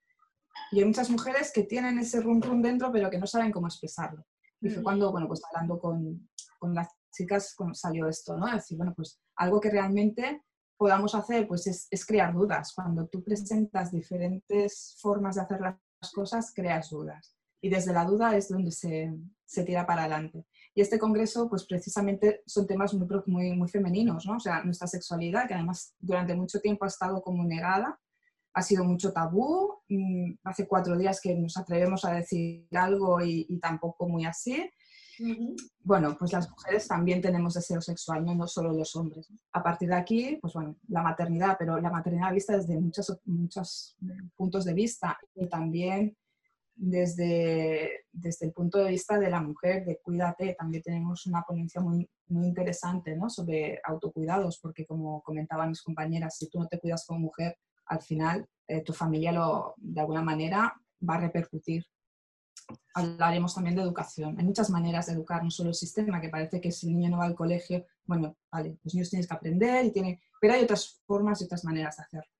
y 0.70 0.80
hay 0.80 0.84
muchas 0.84 1.10
mujeres 1.10 1.52
que 1.52 1.64
tienen 1.64 1.98
ese 1.98 2.20
rum 2.20 2.40
rum 2.40 2.62
dentro, 2.62 2.90
pero 2.92 3.10
que 3.10 3.18
no 3.18 3.26
saben 3.26 3.52
cómo 3.52 3.66
expresarlo. 3.66 4.24
Y 4.60 4.70
fue 4.70 4.82
cuando, 4.82 5.12
bueno, 5.12 5.28
pues 5.28 5.42
hablando 5.52 5.78
con, 5.78 6.28
con 6.58 6.74
las 6.74 6.88
chicas 7.12 7.54
salió 7.74 8.08
esto, 8.08 8.36
¿no? 8.36 8.46
decir, 8.46 8.76
bueno, 8.76 8.92
pues 8.94 9.20
algo 9.36 9.60
que 9.60 9.70
realmente 9.70 10.42
podamos 10.76 11.14
hacer, 11.14 11.46
pues 11.46 11.66
es, 11.66 11.86
es, 11.90 12.04
crear 12.04 12.32
dudas. 12.32 12.72
Cuando 12.74 13.06
tú 13.06 13.22
presentas 13.22 13.92
diferentes 13.92 14.96
formas 15.00 15.36
de 15.36 15.42
hacer 15.42 15.60
las 15.60 16.12
cosas, 16.12 16.52
creas 16.54 16.90
dudas. 16.90 17.36
Y 17.64 17.70
desde 17.70 17.94
la 17.94 18.04
duda 18.04 18.36
es 18.36 18.50
donde 18.50 18.70
se, 18.70 19.10
se 19.46 19.64
tira 19.64 19.86
para 19.86 20.02
adelante. 20.02 20.44
Y 20.74 20.82
este 20.82 20.98
congreso, 20.98 21.48
pues 21.48 21.64
precisamente 21.64 22.42
son 22.44 22.66
temas 22.66 22.92
muy, 22.92 23.08
muy, 23.24 23.56
muy 23.56 23.68
femeninos, 23.70 24.26
¿no? 24.26 24.36
O 24.36 24.40
sea, 24.40 24.62
nuestra 24.62 24.86
sexualidad, 24.86 25.48
que 25.48 25.54
además 25.54 25.94
durante 25.98 26.34
mucho 26.34 26.60
tiempo 26.60 26.84
ha 26.84 26.88
estado 26.88 27.22
como 27.22 27.42
negada, 27.42 27.98
ha 28.52 28.60
sido 28.60 28.84
mucho 28.84 29.14
tabú. 29.14 29.80
Mm, 29.88 30.34
hace 30.44 30.68
cuatro 30.68 30.98
días 30.98 31.22
que 31.22 31.34
nos 31.34 31.56
atrevemos 31.56 32.04
a 32.04 32.12
decir 32.12 32.68
algo 32.72 33.22
y, 33.22 33.58
tampoco 33.62 34.10
muy 34.10 34.26
así. 34.26 34.70
Bueno, 35.80 36.16
pues 36.18 36.34
las 36.34 36.50
mujeres 36.50 36.86
también 36.86 37.22
tenemos 37.22 37.54
deseo 37.54 37.80
sexual, 37.80 38.26
no, 38.26 38.46
solo 38.46 38.74
los 38.74 38.94
hombres. 38.94 39.32
A 39.54 39.62
partir 39.62 39.88
de 39.88 39.94
aquí, 39.94 40.38
pues 40.38 40.52
bueno, 40.52 40.76
la 40.88 41.02
maternidad, 41.02 41.56
pero 41.58 41.80
la 41.80 41.90
maternidad 41.90 42.30
vista 42.30 42.58
desde 42.58 42.78
muchos, 42.78 43.20
muchos 43.24 43.96
puntos 44.36 44.66
de 44.66 44.74
vista 44.74 45.16
y 45.34 45.48
también 45.48 46.14
desde, 46.76 48.06
desde 48.12 48.46
el 48.46 48.52
punto 48.52 48.78
de 48.78 48.90
vista 48.90 49.18
de 49.18 49.30
la 49.30 49.40
mujer, 49.40 49.84
de 49.84 50.00
cuídate, 50.02 50.54
también 50.58 50.82
tenemos 50.82 51.26
una 51.26 51.42
ponencia 51.42 51.80
muy, 51.80 52.08
muy 52.28 52.46
interesante 52.46 53.16
¿no? 53.16 53.30
sobre 53.30 53.80
autocuidados, 53.84 54.58
porque 54.60 54.86
como 54.86 55.22
comentaban 55.22 55.70
mis 55.70 55.82
compañeras, 55.82 56.36
si 56.36 56.48
tú 56.48 56.58
no 56.58 56.66
te 56.66 56.80
cuidas 56.80 57.06
como 57.06 57.20
mujer, 57.20 57.56
al 57.86 58.02
final 58.02 58.48
eh, 58.66 58.82
tu 58.82 58.92
familia 58.92 59.32
lo, 59.32 59.74
de 59.76 60.00
alguna 60.00 60.22
manera 60.22 60.74
va 61.08 61.14
a 61.16 61.20
repercutir. 61.20 61.84
Hablaremos 62.94 63.54
también 63.54 63.76
de 63.76 63.82
educación. 63.82 64.36
Hay 64.38 64.44
muchas 64.44 64.70
maneras 64.70 65.06
de 65.06 65.12
educar, 65.12 65.44
no 65.44 65.50
solo 65.50 65.68
el 65.70 65.74
sistema, 65.74 66.20
que 66.20 66.30
parece 66.30 66.60
que 66.60 66.72
si 66.72 66.88
el 66.88 66.96
niño 66.96 67.10
no 67.10 67.18
va 67.18 67.26
al 67.26 67.34
colegio, 67.34 67.84
bueno, 68.06 68.36
vale, 68.50 68.78
los 68.82 68.94
niños 68.94 69.10
tienes 69.10 69.28
que 69.28 69.34
aprender, 69.34 69.84
y 69.84 69.92
tiene, 69.92 70.22
pero 70.40 70.54
hay 70.54 70.62
otras 70.62 71.02
formas 71.06 71.40
y 71.40 71.44
otras 71.44 71.64
maneras 71.64 71.96
de 71.96 72.04
hacerlo. 72.04 72.30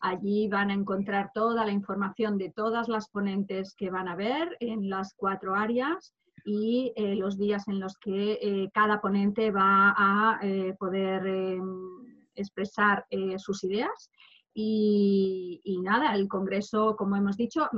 Allí 0.01 0.49
van 0.49 0.71
a 0.71 0.75
encontrar 0.75 1.31
toda 1.33 1.65
la 1.65 1.73
información 1.73 2.37
de 2.37 2.51
todas 2.51 2.89
las 2.89 3.09
ponentes 3.09 3.75
que 3.75 3.89
van 3.91 4.09
a 4.09 4.17
ver 4.17 4.55
en 4.61 4.91
las 4.91 5.15
cuatro 5.15 5.55
áreas 5.55 6.15
y 6.45 6.93
eh, 6.97 7.15
los 7.17 7.39
días 7.39 7.67
en 7.69 7.81
los 7.81 7.97
que 7.99 8.39
eh, 8.41 8.69
cada 8.75 9.01
ponente 9.01 9.51
va 9.51 9.95
a 9.97 10.39
eh, 10.43 10.75
poder 10.79 11.27
em, 11.27 12.29
expresar 12.35 13.07
sus 13.39 13.65
ideas 13.65 14.11
y, 14.59 15.81
nada, 15.83 16.15
el 16.15 16.29
Congreso, 16.29 16.97
como 16.97 17.15
hemos 17.15 17.37
dicho, 17.37 17.69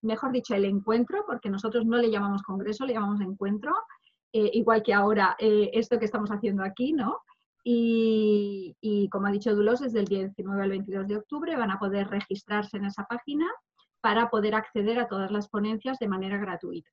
mejor 0.00 0.30
dicho, 0.30 0.54
el 0.54 0.64
encuentro, 0.64 1.24
porque 1.26 1.50
nosotros 1.50 1.84
no 1.86 1.96
le 1.96 2.08
llamamos 2.08 2.44
Congreso, 2.44 2.86
le 2.86 2.92
llamamos 2.92 3.20
encuentro, 3.20 3.72
eh, 4.32 4.48
igual 4.52 4.84
que 4.84 4.94
ahora 4.94 5.34
eh, 5.40 5.70
esto 5.72 5.98
que 5.98 6.04
estamos 6.04 6.30
haciendo 6.30 6.62
aquí, 6.62 6.92
¿no? 6.92 7.18
Y, 7.64 8.76
y, 8.80 9.08
como 9.08 9.26
ha 9.26 9.32
dicho 9.32 9.56
Dulos, 9.56 9.80
desde 9.80 9.98
el 9.98 10.06
19 10.06 10.62
al 10.62 10.70
22 10.70 11.08
de 11.08 11.16
octubre 11.16 11.56
van 11.56 11.72
a 11.72 11.80
poder 11.80 12.08
registrarse 12.08 12.76
en 12.76 12.84
esa 12.84 13.04
página 13.06 13.46
para 14.00 14.30
poder 14.30 14.54
acceder 14.54 15.00
a 15.00 15.08
todas 15.08 15.32
las 15.32 15.48
ponencias 15.48 15.98
de 15.98 16.06
manera 16.06 16.38
gratuita. 16.38 16.90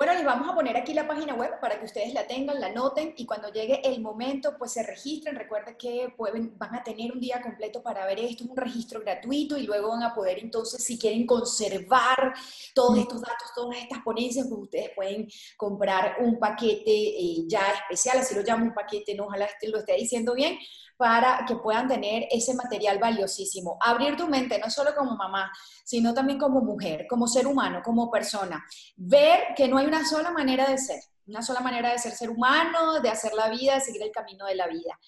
Bueno, 0.00 0.14
les 0.14 0.24
vamos 0.24 0.48
a 0.48 0.54
poner 0.54 0.78
aquí 0.78 0.94
la 0.94 1.06
página 1.06 1.34
web 1.34 1.60
para 1.60 1.78
que 1.78 1.84
ustedes 1.84 2.14
la 2.14 2.26
tengan, 2.26 2.58
la 2.58 2.72
noten 2.72 3.12
y 3.18 3.26
cuando 3.26 3.52
llegue 3.52 3.86
el 3.86 4.00
momento, 4.00 4.56
pues 4.56 4.72
se 4.72 4.82
registren. 4.82 5.36
Recuerden 5.36 5.76
que 5.76 6.10
pueden, 6.16 6.56
van 6.56 6.74
a 6.74 6.82
tener 6.82 7.12
un 7.12 7.20
día 7.20 7.42
completo 7.42 7.82
para 7.82 8.06
ver 8.06 8.18
esto, 8.18 8.44
es 8.44 8.48
un 8.48 8.56
registro 8.56 9.00
gratuito 9.00 9.58
y 9.58 9.64
luego 9.64 9.90
van 9.90 10.02
a 10.02 10.14
poder 10.14 10.38
entonces, 10.38 10.82
si 10.82 10.98
quieren 10.98 11.26
conservar 11.26 12.32
todos 12.74 12.96
estos 12.96 13.20
datos, 13.20 13.52
todas 13.54 13.76
estas 13.76 13.98
ponencias, 14.02 14.46
pues 14.48 14.62
ustedes 14.62 14.90
pueden 14.96 15.28
comprar 15.58 16.16
un 16.20 16.38
paquete 16.38 16.90
eh, 16.90 17.44
ya 17.46 17.60
especial, 17.70 18.20
así 18.20 18.34
lo 18.34 18.40
llamo 18.40 18.64
un 18.64 18.72
paquete, 18.72 19.14
no 19.14 19.26
ojalá 19.26 19.50
lo 19.64 19.80
esté 19.80 19.96
diciendo 19.96 20.32
bien, 20.32 20.56
para 21.00 21.46
que 21.46 21.56
puedan 21.56 21.88
tener 21.88 22.28
ese 22.30 22.52
material 22.52 22.98
valiosísimo. 22.98 23.78
Abrir 23.80 24.18
tu 24.18 24.28
mente, 24.28 24.58
no 24.58 24.68
solo 24.68 24.94
como 24.94 25.16
mamá, 25.16 25.50
sino 25.82 26.12
también 26.12 26.38
como 26.38 26.60
mujer, 26.60 27.06
como 27.08 27.26
ser 27.26 27.46
humano, 27.46 27.80
como 27.82 28.10
persona. 28.10 28.62
Ver 28.96 29.54
que 29.56 29.66
no 29.66 29.78
hay 29.78 29.86
una 29.86 30.04
sola 30.06 30.30
manera 30.30 30.68
de 30.68 30.76
ser, 30.76 31.00
una 31.26 31.40
sola 31.40 31.60
manera 31.60 31.90
de 31.90 31.98
ser 31.98 32.12
ser 32.12 32.28
humano, 32.28 33.00
de 33.00 33.08
hacer 33.08 33.32
la 33.32 33.48
vida, 33.48 33.76
de 33.76 33.80
seguir 33.80 34.02
el 34.02 34.10
camino 34.10 34.44
de 34.44 34.56
la 34.56 34.66
vida. 34.66 35.00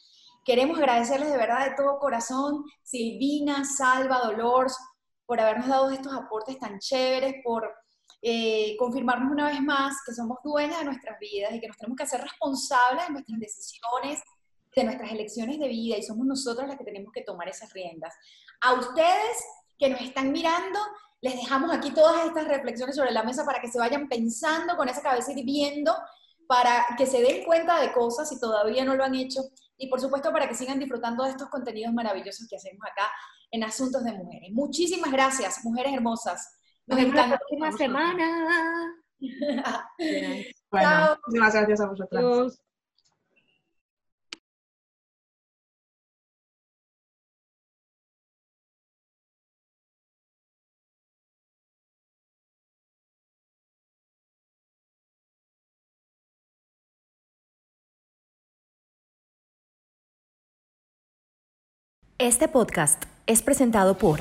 Queremos 0.47 0.79
agradecerles 0.79 1.31
de 1.31 1.37
verdad 1.37 1.69
de 1.69 1.77
todo 1.77 1.99
corazón, 1.99 2.65
Silvina, 2.83 3.63
Salva, 3.67 4.23
Dolores, 4.25 4.75
por 5.27 5.41
habernos 5.41 5.69
dado 5.69 5.91
estos 5.91 6.15
aportes 6.15 6.59
tan 6.59 6.79
chéveres, 6.79 7.35
por 7.45 7.71
eh, 8.23 8.77
confirmarnos 8.79 9.31
una 9.31 9.49
vez 9.49 9.61
más 9.61 9.95
que 10.07 10.15
somos 10.15 10.39
dueñas 10.43 10.79
de 10.79 10.87
nuestras 10.87 11.19
vidas 11.19 11.53
y 11.53 11.61
que 11.61 11.69
nos 11.69 11.77
tenemos 11.77 11.99
que 11.99 12.05
hacer 12.05 12.23
responsables 12.23 13.09
de 13.09 13.13
nuestras 13.13 13.39
decisiones, 13.39 14.23
de 14.75 14.85
nuestras 14.85 15.13
elecciones 15.13 15.59
de 15.59 15.69
vida 15.69 15.97
y 15.97 16.03
somos 16.03 16.27
nosotros 16.27 16.67
las 16.67 16.79
que 16.79 16.85
tenemos 16.85 17.13
que 17.13 17.23
tomar 17.23 17.49
esas 17.49 17.73
riendas. 17.73 18.15
A 18.61 18.75
ustedes 18.75 19.45
que 19.79 19.91
nos 19.91 20.01
están 20.01 20.33
mirando, 20.33 20.79
les 21.21 21.37
dejamos 21.37 21.73
aquí 21.73 21.91
todas 21.91 22.27
estas 22.27 22.49
reflexiones 22.49 22.97
sobre 22.97 23.13
la 23.13 23.23
mesa 23.23 23.45
para 23.45 23.61
que 23.61 23.69
se 23.69 23.79
vayan 23.79 24.09
pensando 24.09 24.77
con 24.77 24.89
esa 24.89 25.03
cabeza 25.03 25.33
y 25.33 25.45
viendo, 25.45 25.95
para 26.47 26.87
que 26.97 27.07
se 27.07 27.23
den 27.23 27.45
cuenta 27.45 27.81
de 27.81 27.93
cosas 27.93 28.29
si 28.29 28.41
todavía 28.41 28.85
no 28.85 28.95
lo 28.95 29.05
han 29.05 29.15
hecho 29.15 29.41
y 29.79 29.89
por 29.89 30.01
supuesto 30.01 30.33
para 30.33 30.49
que 30.49 30.55
sigan 30.55 30.79
disfrutando 30.79 31.25
de 31.25 31.31
estos 31.31 31.49
contenidos 31.49 31.93
maravillosos 31.93 32.47
que 32.49 32.57
hacemos 32.57 32.85
acá 32.85 33.11
en 33.51 33.65
Asuntos 33.65 34.05
de 34.05 34.13
Mujeres. 34.13 34.51
Muchísimas 34.53 35.11
gracias, 35.11 35.65
mujeres 35.65 35.93
hermosas. 35.95 36.59
Nos, 36.87 36.99
vemos 36.99 37.15
la 37.15 37.37
próxima 37.37 37.73
semana. 37.73 38.95
bueno, 40.71 41.19
muchas 41.27 41.55
gracias 41.55 41.81
a 41.81 41.87
vosotros. 41.89 42.63
Este 62.23 62.47
podcast 62.47 63.03
es 63.27 63.43
presentado 63.43 63.99
por 63.99 64.21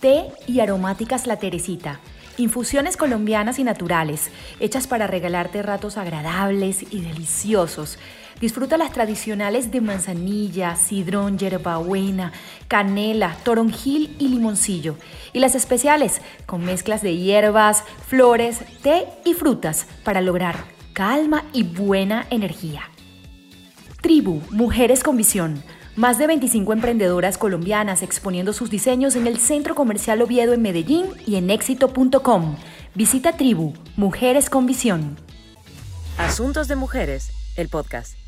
Té 0.00 0.24
y 0.48 0.58
Aromáticas 0.58 1.28
La 1.28 1.36
Teresita, 1.36 2.00
infusiones 2.36 2.96
colombianas 2.96 3.60
y 3.60 3.62
naturales, 3.62 4.32
hechas 4.58 4.88
para 4.88 5.06
regalarte 5.06 5.62
ratos 5.62 5.98
agradables 5.98 6.82
y 6.92 7.02
deliciosos. 7.02 8.00
Disfruta 8.40 8.76
las 8.76 8.90
tradicionales 8.90 9.70
de 9.70 9.82
manzanilla, 9.82 10.74
sidrón, 10.74 11.38
hierbabuena, 11.38 12.32
canela, 12.66 13.36
toronjil 13.44 14.16
y 14.18 14.26
limoncillo. 14.26 14.96
Y 15.32 15.38
las 15.38 15.54
especiales 15.54 16.20
con 16.44 16.64
mezclas 16.64 17.02
de 17.02 17.16
hierbas, 17.16 17.84
flores, 18.08 18.62
té 18.82 19.06
y 19.24 19.34
frutas 19.34 19.86
para 20.02 20.20
lograr 20.20 20.56
calma 20.92 21.44
y 21.52 21.62
buena 21.62 22.26
energía. 22.30 22.90
Tribu, 24.02 24.40
Mujeres 24.50 25.04
con 25.04 25.16
Visión 25.16 25.62
más 25.96 26.18
de 26.18 26.26
25 26.26 26.72
emprendedoras 26.72 27.38
colombianas 27.38 28.02
exponiendo 28.02 28.52
sus 28.52 28.70
diseños 28.70 29.16
en 29.16 29.26
el 29.26 29.38
Centro 29.38 29.74
Comercial 29.74 30.22
Oviedo 30.22 30.52
en 30.52 30.62
Medellín 30.62 31.06
y 31.26 31.36
en 31.36 31.50
éxito.com. 31.50 32.56
Visita 32.94 33.36
Tribu, 33.36 33.72
Mujeres 33.96 34.48
con 34.50 34.66
Visión. 34.66 35.16
Asuntos 36.18 36.68
de 36.68 36.76
Mujeres, 36.76 37.30
el 37.56 37.68
podcast. 37.68 38.25